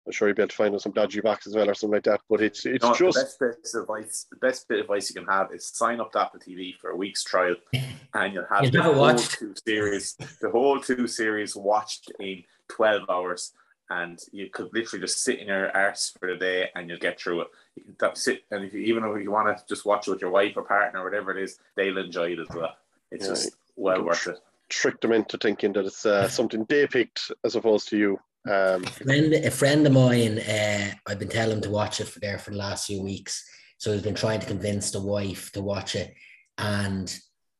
I'm 0.05 0.11
sure 0.11 0.27
you'll 0.27 0.35
be 0.35 0.41
able 0.41 0.49
to 0.49 0.55
find 0.55 0.81
some 0.81 0.91
dodgy 0.91 1.21
box 1.21 1.47
as 1.47 1.55
well 1.55 1.69
or 1.69 1.73
something 1.73 1.95
like 1.95 2.03
that. 2.03 2.21
But 2.29 2.41
it's 2.41 2.65
it's 2.65 2.83
no, 2.83 2.93
just 2.93 3.17
the 3.17 3.23
best 3.23 3.39
bit 3.39 3.73
of 3.75 3.81
advice. 3.83 4.25
The 4.29 4.35
best 4.37 4.67
bit 4.67 4.79
of 4.79 4.83
advice 4.83 5.09
you 5.09 5.21
can 5.21 5.29
have 5.31 5.53
is 5.53 5.67
sign 5.67 5.99
up 6.01 6.11
to 6.13 6.19
Apple 6.21 6.39
TV 6.39 6.75
for 6.77 6.89
a 6.89 6.95
week's 6.95 7.23
trial, 7.23 7.55
and 8.13 8.33
you'll 8.33 8.45
have 8.49 8.63
You've 8.63 8.73
the 8.73 8.83
whole 8.83 8.95
watched. 8.99 9.39
two 9.39 9.53
series, 9.65 10.15
the 10.41 10.49
whole 10.49 10.79
two 10.79 11.07
series 11.07 11.55
watched 11.55 12.11
in 12.19 12.43
twelve 12.67 13.09
hours, 13.09 13.53
and 13.89 14.19
you 14.33 14.49
could 14.49 14.69
literally 14.73 15.01
just 15.05 15.23
sit 15.23 15.39
in 15.39 15.47
your 15.47 15.75
arse 15.75 16.13
for 16.19 16.27
the 16.31 16.37
day, 16.37 16.69
and 16.75 16.89
you'll 16.89 16.99
get 16.99 17.19
through 17.19 17.41
it. 17.41 17.47
You 17.75 17.83
can 17.83 17.95
th- 17.99 18.17
sit, 18.17 18.43
and 18.51 18.65
if 18.65 18.73
you, 18.73 18.81
even 18.81 19.05
if 19.05 19.23
you 19.23 19.31
want 19.31 19.57
to 19.57 19.63
just 19.67 19.85
watch 19.85 20.07
it 20.07 20.11
with 20.11 20.21
your 20.21 20.31
wife 20.31 20.53
or 20.57 20.63
partner 20.63 20.99
or 20.99 21.05
whatever 21.05 21.31
it 21.31 21.41
is, 21.41 21.57
they'll 21.75 21.97
enjoy 21.97 22.33
it 22.33 22.39
as 22.39 22.49
well. 22.53 22.75
It's 23.09 23.25
Yeah, 23.25 23.31
just 23.33 23.55
well 23.77 24.03
worth 24.03 24.19
tr- 24.19 24.31
it. 24.31 24.39
trick 24.69 24.99
them 25.01 25.13
into 25.13 25.37
thinking 25.37 25.71
that 25.73 25.85
it's 25.85 26.05
uh, 26.05 26.27
something 26.27 26.65
they 26.67 26.87
picked 26.87 27.31
as 27.45 27.55
opposed 27.55 27.87
to 27.89 27.97
you. 27.97 28.19
Um, 28.49 28.83
friend, 28.83 29.33
a 29.33 29.51
friend 29.51 29.87
of 29.87 29.93
mine, 29.93 30.39
uh, 30.39 30.91
I've 31.07 31.19
been 31.19 31.29
telling 31.29 31.57
him 31.57 31.61
to 31.61 31.69
watch 31.69 32.01
it 32.01 32.07
for 32.07 32.19
there 32.19 32.37
for 32.37 32.51
the 32.51 32.57
last 32.57 32.87
few 32.87 33.01
weeks. 33.01 33.43
So 33.77 33.91
he's 33.91 34.01
been 34.01 34.15
trying 34.15 34.39
to 34.39 34.45
convince 34.47 34.91
the 34.91 35.01
wife 35.01 35.51
to 35.53 35.61
watch 35.61 35.95
it. 35.95 36.13
And 36.57 37.13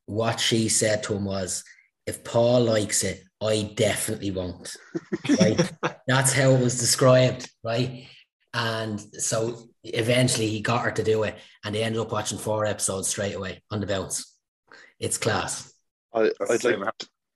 what 0.06 0.40
she 0.40 0.68
said 0.68 1.02
to 1.04 1.14
him 1.14 1.24
was, 1.24 1.64
if 2.06 2.22
Paul 2.22 2.64
likes 2.64 3.02
it, 3.02 3.22
I 3.42 3.72
definitely 3.74 4.30
won't. 4.30 4.76
Right? 5.40 5.72
That's 6.06 6.32
how 6.32 6.50
it 6.50 6.60
was 6.60 6.78
described, 6.78 7.50
right? 7.62 8.06
And 8.52 9.00
so 9.00 9.68
eventually 9.82 10.48
he 10.48 10.60
got 10.60 10.84
her 10.84 10.90
to 10.92 11.02
do 11.02 11.24
it, 11.24 11.36
and 11.64 11.74
they 11.74 11.82
ended 11.82 12.00
up 12.00 12.12
watching 12.12 12.38
four 12.38 12.66
episodes 12.66 13.08
straight 13.08 13.34
away 13.34 13.62
on 13.70 13.80
the 13.80 13.86
bounce. 13.86 14.36
It's 15.00 15.18
class. 15.18 15.72
I, 16.14 16.30
I'd 16.40 16.48
like 16.48 16.60
same. 16.60 16.84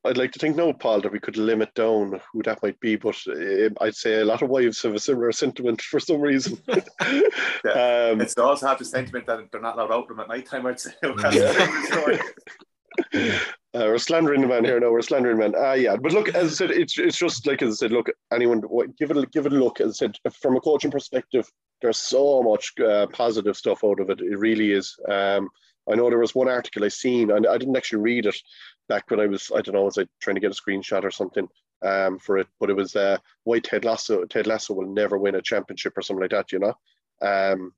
I'd 0.08 0.16
like 0.16 0.32
to 0.32 0.38
think 0.38 0.56
now, 0.56 0.72
Paul, 0.72 1.00
that 1.02 1.12
we 1.12 1.20
could 1.20 1.36
limit 1.36 1.74
down 1.74 2.20
who 2.32 2.42
that 2.44 2.62
might 2.62 2.80
be, 2.80 2.96
but 2.96 3.16
uh, 3.28 3.68
I'd 3.80 3.94
say 3.94 4.20
a 4.20 4.24
lot 4.24 4.42
of 4.42 4.48
wives 4.48 4.82
have 4.82 4.94
a 4.94 4.98
similar 4.98 5.32
sentiment 5.32 5.82
for 5.82 6.00
some 6.00 6.20
reason. 6.20 6.58
um, 6.68 8.20
It's 8.20 8.38
also 8.38 8.66
have 8.66 8.78
the 8.78 8.84
sentiment 8.84 9.26
that 9.26 9.50
they're 9.52 9.60
not 9.60 9.76
allowed 9.76 9.92
out 9.92 10.08
them 10.08 10.20
at 10.20 10.28
night 10.28 10.46
time. 10.46 10.66
I'd 10.66 10.80
say. 10.80 10.92
uh, 13.14 13.38
we're 13.74 13.98
slandering 13.98 14.40
the 14.40 14.46
man 14.46 14.64
here 14.64 14.80
now. 14.80 14.90
We're 14.90 15.02
slandering 15.02 15.36
the 15.36 15.48
man. 15.48 15.54
Ah, 15.56 15.74
yeah. 15.74 15.96
But 15.96 16.12
look, 16.12 16.28
as 16.30 16.52
I 16.52 16.54
said, 16.54 16.70
it's 16.70 16.98
it's 16.98 17.18
just 17.18 17.46
like 17.46 17.62
as 17.62 17.74
I 17.74 17.76
said. 17.76 17.92
Look, 17.92 18.08
anyone, 18.32 18.62
give 18.98 19.10
it 19.10 19.16
a, 19.16 19.26
give 19.26 19.46
it 19.46 19.52
a 19.52 19.56
look. 19.56 19.80
As 19.80 19.90
I 19.90 20.06
said, 20.06 20.16
from 20.40 20.56
a 20.56 20.60
coaching 20.60 20.90
perspective, 20.90 21.46
there's 21.82 21.98
so 21.98 22.42
much 22.42 22.72
uh, 22.80 23.06
positive 23.12 23.56
stuff 23.56 23.84
out 23.84 24.00
of 24.00 24.10
it. 24.10 24.20
It 24.20 24.38
really 24.38 24.72
is. 24.72 24.96
Um, 25.08 25.48
I 25.90 25.94
know 25.94 26.08
there 26.08 26.18
was 26.18 26.34
one 26.34 26.48
article 26.48 26.84
I 26.84 26.88
seen, 26.88 27.30
and 27.30 27.46
I 27.46 27.56
didn't 27.56 27.76
actually 27.76 28.00
read 28.00 28.26
it 28.26 28.36
back 28.88 29.10
when 29.10 29.20
I 29.20 29.26
was, 29.26 29.50
I 29.54 29.60
don't 29.60 29.74
know, 29.74 29.84
was 29.84 29.98
I 29.98 30.06
trying 30.20 30.36
to 30.36 30.40
get 30.40 30.50
a 30.50 30.54
screenshot 30.54 31.04
or 31.04 31.10
something 31.10 31.48
um, 31.82 32.18
for 32.18 32.38
it? 32.38 32.48
But 32.58 32.70
it 32.70 32.76
was 32.76 32.96
uh, 32.96 33.18
why 33.44 33.60
Ted 33.60 33.84
Lasso, 33.84 34.24
Ted 34.24 34.46
Lasso 34.46 34.74
will 34.74 34.88
never 34.88 35.18
win 35.18 35.34
a 35.34 35.42
championship 35.42 35.96
or 35.96 36.02
something 36.02 36.22
like 36.22 36.30
that, 36.30 36.52
you 36.52 36.58
know. 36.58 36.74
Um, 37.20 37.72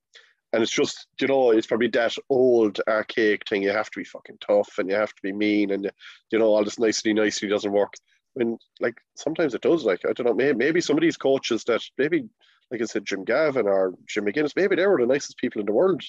and 0.53 0.63
it's 0.63 0.73
just, 0.73 1.07
you 1.21 1.29
know, 1.29 1.51
it's 1.51 1.67
probably 1.67 1.89
that 1.89 2.17
old 2.29 2.81
archaic 2.89 3.49
thing. 3.49 3.63
You 3.63 3.71
have 3.71 3.91
to 3.91 4.01
be 4.01 4.05
fucking 4.05 4.39
tough 4.41 4.79
and 4.79 4.89
you 4.89 4.97
have 4.97 5.15
to 5.15 5.23
be 5.23 5.33
mean, 5.33 5.71
and 5.71 5.91
you 6.31 6.39
know, 6.39 6.47
all 6.47 6.65
this 6.65 6.79
nicely, 6.79 7.13
nicely 7.13 7.49
doesn't 7.49 7.73
work. 7.73 7.95
When 8.35 8.59
like 8.81 8.97
sometimes 9.17 9.55
it 9.55 9.63
does. 9.63 9.85
Like 9.85 10.01
I 10.09 10.13
don't 10.13 10.27
know, 10.27 10.35
maybe, 10.35 10.57
maybe 10.57 10.81
some 10.81 10.97
of 10.97 11.03
these 11.03 11.17
coaches 11.17 11.65
that 11.65 11.83
maybe, 11.99 12.29
like 12.71 12.83
I 12.83 12.85
said, 12.85 13.07
Jim 13.07 13.25
Gavin 13.25 13.67
or 13.67 13.95
Jim 14.07 14.25
McGuinness, 14.25 14.57
maybe 14.57 14.77
they 14.77 14.87
were 14.87 15.01
the 15.01 15.07
nicest 15.07 15.39
people 15.39 15.61
in 15.61 15.67
the 15.67 15.73
world 15.73 16.03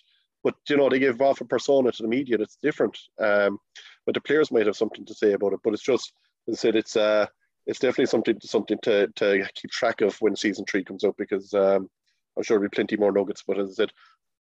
but 0.44 0.56
you 0.68 0.78
know 0.78 0.90
they 0.90 1.00
give 1.00 1.22
off 1.22 1.42
a 1.42 1.46
persona 1.46 1.92
to 1.92 2.04
the 2.04 2.10
media 2.10 2.38
that's 2.38 2.58
different. 2.58 2.98
Um, 3.20 3.60
but 4.06 4.16
the 4.16 4.22
players 4.22 4.52
might 4.52 4.66
have 4.66 4.78
something 4.78 5.06
to 5.06 5.14
say 5.14 5.34
about 5.34 5.54
it. 5.54 5.60
But 5.64 5.74
it's 5.74 5.84
just, 5.84 6.14
as 6.48 6.56
I 6.56 6.58
said, 6.58 6.76
it's 6.76 6.96
uh, 6.96 7.26
it's 7.68 7.80
definitely 7.80 8.08
something 8.08 8.38
something 8.42 8.78
to 8.84 9.08
to 9.16 9.46
keep 9.56 9.72
track 9.72 10.02
of 10.02 10.16
when 10.22 10.36
season 10.36 10.66
three 10.66 10.84
comes 10.84 11.04
out 11.04 11.16
because 11.18 11.54
um, 11.54 11.90
I'm 12.38 12.44
sure 12.44 12.58
there'll 12.58 12.70
be 12.70 12.76
plenty 12.76 12.98
more 12.98 13.12
nuggets. 13.12 13.44
But 13.46 13.60
as 13.60 13.70
I 13.72 13.74
said, 13.74 13.92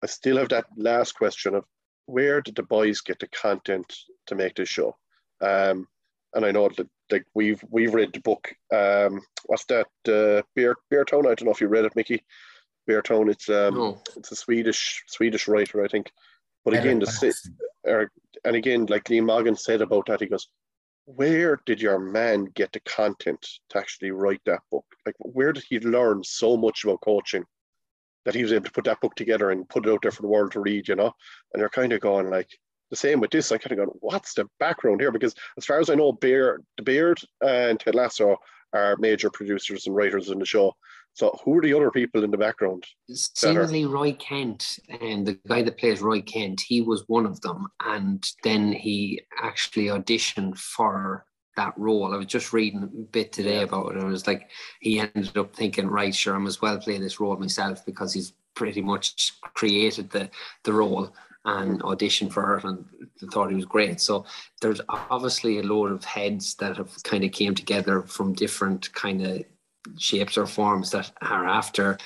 I 0.03 0.07
still 0.07 0.37
have 0.37 0.49
that 0.49 0.65
last 0.77 1.13
question 1.13 1.55
of 1.55 1.65
where 2.05 2.41
did 2.41 2.55
the 2.55 2.63
boys 2.63 3.01
get 3.01 3.19
the 3.19 3.27
content 3.27 3.93
to 4.27 4.35
make 4.35 4.55
this 4.55 4.69
show? 4.69 4.95
Um, 5.41 5.87
and 6.33 6.45
I 6.45 6.51
know 6.51 6.69
that 6.69 6.87
like 7.11 7.25
we've 7.33 7.63
we've 7.69 7.93
read 7.93 8.13
the 8.13 8.19
book. 8.21 8.53
Um, 8.73 9.21
what's 9.45 9.65
that? 9.65 9.87
Uh, 10.07 10.43
Beer 10.55 10.75
Beartown. 10.91 11.25
I 11.25 11.33
don't 11.35 11.45
know 11.45 11.51
if 11.51 11.61
you 11.61 11.67
read 11.67 11.85
it, 11.85 11.95
Mickey. 11.95 12.23
Beartown. 12.87 13.29
It's 13.29 13.49
um, 13.49 13.75
No. 13.75 14.01
it's 14.15 14.31
a 14.31 14.35
Swedish 14.35 15.03
Swedish 15.07 15.47
writer, 15.47 15.83
I 15.83 15.87
think. 15.87 16.11
But 16.65 16.73
again, 16.75 16.99
the 16.99 17.07
si- 17.07 17.31
or, 17.83 18.11
and 18.45 18.55
again, 18.55 18.85
like 18.87 19.05
Liam 19.05 19.25
Morgan 19.25 19.55
said 19.55 19.81
about 19.81 20.07
that, 20.07 20.21
he 20.21 20.27
goes, 20.27 20.47
"Where 21.05 21.59
did 21.65 21.81
your 21.81 21.99
man 21.99 22.45
get 22.45 22.71
the 22.71 22.79
content 22.81 23.45
to 23.69 23.77
actually 23.77 24.11
write 24.11 24.41
that 24.45 24.61
book? 24.71 24.85
Like, 25.05 25.15
where 25.19 25.53
did 25.53 25.63
he 25.67 25.79
learn 25.79 26.23
so 26.23 26.57
much 26.57 26.83
about 26.83 27.01
coaching 27.01 27.45
that 28.25 28.35
he 28.35 28.43
was 28.43 28.53
able 28.53 28.65
to 28.65 28.71
put 28.71 28.85
that 28.85 29.01
book 29.01 29.15
together 29.15 29.51
and 29.51 29.67
put 29.69 29.85
it 29.85 29.91
out 29.91 30.01
there 30.01 30.11
for 30.11 30.21
the 30.21 30.27
world 30.27 30.51
to 30.53 30.59
read? 30.59 30.87
You 30.87 30.95
know?" 30.95 31.13
And 31.53 31.61
you're 31.61 31.69
kind 31.69 31.93
of 31.93 32.01
going 32.01 32.29
like 32.29 32.49
the 32.89 32.95
same 32.95 33.19
with 33.19 33.31
this. 33.31 33.51
I 33.51 33.57
kind 33.57 33.79
of 33.79 33.85
going, 33.85 33.97
"What's 34.01 34.33
the 34.33 34.47
background 34.59 35.01
here?" 35.01 35.11
Because 35.11 35.35
as 35.57 35.65
far 35.65 35.79
as 35.79 35.89
I 35.89 35.95
know, 35.95 36.11
Beard, 36.11 36.65
the 36.77 36.83
Beard, 36.83 37.19
and 37.41 37.79
Ted 37.79 37.95
Lasso 37.95 38.37
are 38.73 38.97
major 38.97 39.29
producers 39.31 39.87
and 39.87 39.95
writers 39.95 40.29
in 40.29 40.39
the 40.39 40.45
show. 40.45 40.75
So 41.13 41.37
who 41.43 41.57
are 41.57 41.61
the 41.61 41.73
other 41.73 41.91
people 41.91 42.23
in 42.23 42.31
the 42.31 42.37
background? 42.37 42.85
Seemingly 43.09 43.85
Roy 43.85 44.13
Kent, 44.13 44.79
and 45.01 45.25
the 45.25 45.37
guy 45.47 45.63
that 45.63 45.77
plays 45.77 46.01
Roy 46.01 46.21
Kent, 46.21 46.61
he 46.65 46.81
was 46.81 47.03
one 47.07 47.25
of 47.25 47.41
them, 47.41 47.67
and 47.85 48.25
then 48.43 48.71
he 48.71 49.21
actually 49.41 49.87
auditioned 49.87 50.57
for 50.57 51.25
that 51.57 51.73
role. 51.77 52.13
I 52.13 52.17
was 52.17 52.27
just 52.27 52.53
reading 52.53 52.83
a 52.83 52.87
bit 52.87 53.33
today 53.33 53.63
about 53.63 53.95
it. 53.95 54.01
I 54.01 54.05
was 54.05 54.27
like, 54.27 54.49
he 54.79 54.99
ended 54.99 55.35
up 55.37 55.53
thinking, 55.53 55.87
right, 55.87 56.15
sure, 56.15 56.33
I 56.33 56.37
am 56.37 56.47
as 56.47 56.61
well 56.61 56.77
play 56.77 56.97
this 56.99 57.19
role 57.19 57.35
myself 57.35 57.85
because 57.85 58.13
he's 58.13 58.31
pretty 58.55 58.81
much 58.81 59.33
created 59.53 60.09
the 60.11 60.29
the 60.63 60.73
role. 60.73 61.13
and 61.45 61.79
mm-hmm. 61.79 61.87
auditioned 61.87 62.31
for 62.31 62.57
it 62.57 62.63
and 62.63 62.85
thought 63.31 63.49
he 63.49 63.55
was 63.55 63.65
great. 63.65 64.01
So 64.01 64.25
there's 64.61 64.81
obviously 64.89 65.59
a 65.59 65.63
load 65.63 65.91
of 65.91 66.03
heads 66.03 66.55
that 66.55 66.77
have 66.77 66.91
kind 67.03 67.23
of 67.23 67.31
came 67.31 67.55
together 67.55 68.01
from 68.03 68.33
different 68.33 68.91
kind 68.93 69.25
of 69.25 69.43
shapes 69.97 70.37
or 70.37 70.45
forms 70.45 70.91
that 70.91 71.11
are 71.21 71.47
after 71.47 71.97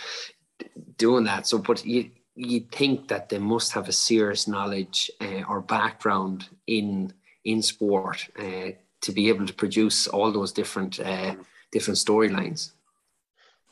doing 0.97 1.23
that. 1.25 1.47
So, 1.47 1.57
but 1.57 1.85
you 1.85 2.11
you 2.35 2.61
think 2.71 3.07
that 3.09 3.29
they 3.29 3.37
must 3.37 3.73
have 3.73 3.87
a 3.87 3.93
serious 3.93 4.47
knowledge 4.47 5.11
uh, 5.21 5.43
or 5.47 5.61
background 5.61 6.49
in 6.67 7.13
in 7.45 7.61
sport 7.61 8.27
uh, 8.39 8.71
to 9.01 9.11
be 9.11 9.29
able 9.29 9.45
to 9.45 9.53
produce 9.53 10.07
all 10.07 10.31
those 10.31 10.51
different 10.51 10.99
uh, 10.99 11.35
different 11.71 11.97
storylines. 11.97 12.71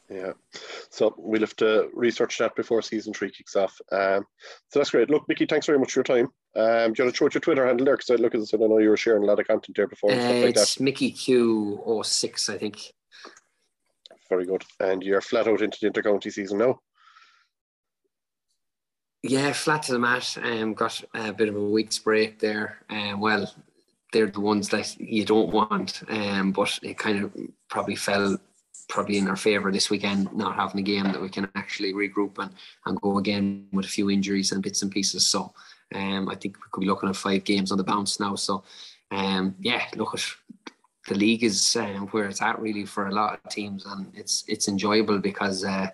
Yeah, 0.10 0.34
so 0.90 1.16
we'll 1.18 1.40
have 1.40 1.56
to 1.58 1.90
research 1.94 2.38
that 2.40 2.54
before 2.54 2.82
season 2.82 3.14
three 3.14 3.32
kicks 3.32 3.56
off. 3.56 3.80
Um, 3.94 4.26
so 4.68 4.80
that's 4.80 4.90
great. 4.90 5.10
Look, 5.10 5.24
Mickey, 5.30 5.46
thanks 5.46 5.66
very 5.66 5.80
much 5.80 5.94
for 5.94 6.00
your 6.00 6.04
time. 6.04 6.28
Um, 6.54 6.92
do 6.92 7.02
you 7.02 7.06
want 7.06 7.14
to 7.14 7.18
throw 7.18 7.28
out 7.28 7.34
your 7.34 7.40
Twitter 7.40 7.66
handle 7.66 7.86
there? 7.86 7.96
Because 7.96 8.10
I 8.10 8.16
look 8.16 8.36
at 8.36 8.42
this 8.42 8.52
and 8.52 8.62
I 8.62 8.68
know 8.68 8.80
you 8.80 8.90
were 8.90 8.98
sharing 8.98 9.24
a 9.24 9.26
lot 9.26 9.40
of 9.40 9.48
content 9.48 9.78
there 9.78 9.88
before. 9.88 10.12
Uh, 10.12 10.16
like 10.16 10.58
it's 10.58 10.76
that. 10.76 10.84
Mickey 10.84 11.14
Q06, 11.14 12.54
I 12.54 12.58
think. 12.58 12.92
Very 14.32 14.46
good. 14.46 14.64
And 14.80 15.04
you're 15.04 15.20
flat 15.20 15.50
out 15.50 15.62
into 15.62 15.78
the 15.82 15.90
intercounty 15.90 16.32
season 16.32 16.60
now. 16.60 16.80
Yeah, 19.24 19.52
flat 19.52 19.84
to 19.84 19.92
the 19.92 20.00
mat. 20.00 20.38
Um, 20.42 20.74
got 20.74 21.04
a 21.14 21.34
bit 21.34 21.50
of 21.50 21.58
a 21.58 21.62
week's 21.62 22.00
break 22.00 22.40
there. 22.40 22.78
Um, 22.90 23.20
well, 23.20 23.54
they're 24.14 24.28
the 24.28 24.40
ones 24.40 24.70
that 24.70 24.98
you 25.02 25.26
don't 25.26 25.52
want. 25.52 26.04
Um, 26.08 26.54
but 26.54 26.80
it 26.82 26.98
kind 26.98 27.26
of 27.26 27.34
probably 27.70 27.98
fell 27.98 28.38
probably 28.88 29.18
in 29.18 29.28
our 29.28 29.36
favour 29.36 29.70
this 29.70 29.90
weekend, 29.90 30.32
not 30.34 30.56
having 30.56 30.80
a 30.80 30.84
game 30.84 31.12
that 31.12 31.22
we 31.22 31.28
can 31.28 31.50
actually 31.56 31.94
regroup 31.94 32.40
and, 32.40 32.54
and 32.86 33.02
go 33.02 33.18
again 33.18 33.68
with 33.74 33.86
a 33.86 33.90
few 33.90 34.10
injuries 34.10 34.54
and 34.54 34.64
bits 34.64 34.82
and 34.82 34.92
pieces. 34.92 35.28
So 35.28 35.54
um, 35.94 36.30
I 36.30 36.36
think 36.36 36.56
we 36.56 36.70
could 36.72 36.82
be 36.82 36.88
looking 36.88 37.10
at 37.10 37.18
five 37.18 37.44
games 37.44 37.74
on 37.74 37.78
the 37.78 37.84
bounce 37.84 38.18
now. 38.18 38.36
So 38.36 38.64
um, 39.12 39.56
yeah, 39.60 39.84
look 39.98 40.14
at 40.14 40.26
the 41.08 41.16
league 41.16 41.44
is 41.44 41.76
um, 41.76 42.08
where 42.08 42.26
it's 42.26 42.42
at 42.42 42.60
really 42.60 42.86
for 42.86 43.08
a 43.08 43.14
lot 43.14 43.34
of 43.34 43.52
teams, 43.52 43.86
and 43.86 44.12
it's 44.14 44.44
it's 44.48 44.68
enjoyable 44.68 45.20
because 45.20 45.66
uh, 45.66 45.88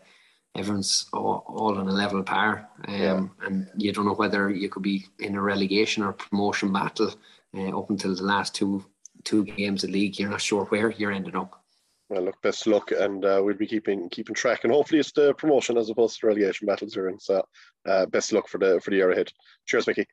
everyone's 0.55 1.07
all, 1.13 1.43
all, 1.47 1.77
on 1.77 1.87
a 1.87 1.91
level 1.91 2.23
par, 2.23 2.69
um, 2.87 2.93
yeah. 2.93 3.27
and 3.45 3.69
you 3.77 3.93
don't 3.93 4.05
know 4.05 4.13
whether 4.13 4.49
you 4.49 4.69
could 4.69 4.83
be 4.83 5.05
in 5.19 5.35
a 5.35 5.41
relegation 5.41 6.03
or 6.03 6.13
promotion 6.13 6.73
battle 6.73 7.13
uh, 7.55 7.77
up 7.77 7.89
until 7.89 8.15
the 8.15 8.23
last 8.23 8.53
two 8.53 8.83
two 9.23 9.45
games 9.45 9.83
of 9.83 9.91
the 9.91 9.99
league. 9.99 10.19
You're 10.19 10.29
not 10.29 10.41
sure 10.41 10.65
where 10.65 10.91
you're 10.91 11.11
ending 11.11 11.35
up. 11.35 11.63
Well, 12.09 12.23
look, 12.23 12.41
best 12.41 12.65
of 12.65 12.73
luck, 12.73 12.91
and 12.91 13.23
uh, 13.25 13.41
we'll 13.43 13.55
be 13.55 13.67
keeping 13.67 14.09
keeping 14.09 14.35
track, 14.35 14.63
and 14.63 14.73
hopefully 14.73 14.99
it's 14.99 15.11
the 15.11 15.33
promotion 15.33 15.77
as 15.77 15.89
opposed 15.89 16.15
to 16.15 16.21
the 16.21 16.27
relegation 16.27 16.65
battles 16.65 16.95
we're 16.95 17.09
in. 17.09 17.19
So, 17.19 17.45
uh, 17.85 18.05
best 18.07 18.31
of 18.31 18.37
luck 18.37 18.47
for 18.47 18.57
the 18.57 18.79
for 18.81 18.91
the 18.91 18.97
year 18.97 19.11
ahead. 19.11 19.31
Cheers, 19.65 19.87
Mickey. 19.87 20.05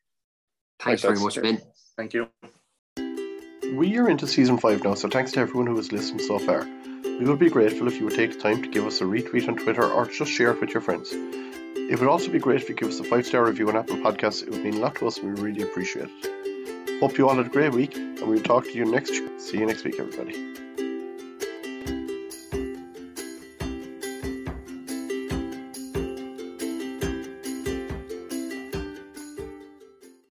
Thanks, 0.80 1.03
thanks 1.03 1.20
very 1.20 1.24
much, 1.24 1.40
Ben. 1.40 1.61
Thank 1.97 2.14
you. 2.14 2.28
We 3.73 3.97
are 3.99 4.09
into 4.09 4.27
season 4.27 4.59
five 4.59 4.85
now, 4.85 4.95
so 4.95 5.09
thanks 5.09 5.33
to 5.33 5.41
everyone 5.41 5.67
who 5.67 5.77
has 5.77 5.91
listened 5.91 6.21
so 6.21 6.39
far. 6.39 6.67
We 7.03 7.25
would 7.25 7.39
be 7.39 7.49
grateful 7.49 7.89
if 7.89 7.99
you 7.99 8.05
would 8.05 8.15
take 8.15 8.35
the 8.35 8.39
time 8.39 8.62
to 8.62 8.69
give 8.69 8.87
us 8.87 9.01
a 9.01 9.05
retweet 9.05 9.49
on 9.49 9.57
Twitter 9.57 9.91
or 9.91 10.07
just 10.07 10.31
share 10.31 10.51
it 10.51 10.61
with 10.61 10.71
your 10.71 10.83
friends. 10.83 11.11
It 11.12 11.99
would 11.99 12.09
also 12.09 12.31
be 12.31 12.39
great 12.39 12.62
if 12.62 12.69
you 12.69 12.75
give 12.75 12.89
us 12.89 13.01
a 13.01 13.05
five 13.05 13.27
star 13.27 13.45
review 13.45 13.69
on 13.69 13.77
Apple 13.77 13.97
Podcasts. 13.97 14.43
It 14.43 14.51
would 14.51 14.62
mean 14.62 14.75
a 14.75 14.79
lot 14.79 14.97
to 14.97 15.07
us, 15.07 15.19
and 15.19 15.35
we 15.35 15.43
really 15.43 15.62
appreciate 15.62 16.09
it. 16.09 17.01
Hope 17.01 17.19
you 17.19 17.29
all 17.29 17.37
had 17.37 17.47
a 17.47 17.49
great 17.49 17.73
week, 17.73 17.97
and 17.97 18.21
we'll 18.21 18.43
talk 18.43 18.65
to 18.65 18.73
you 18.73 18.85
next. 18.85 19.15
See 19.39 19.59
you 19.59 19.67
next 19.67 19.83
week, 19.83 19.99
everybody. 19.99 20.64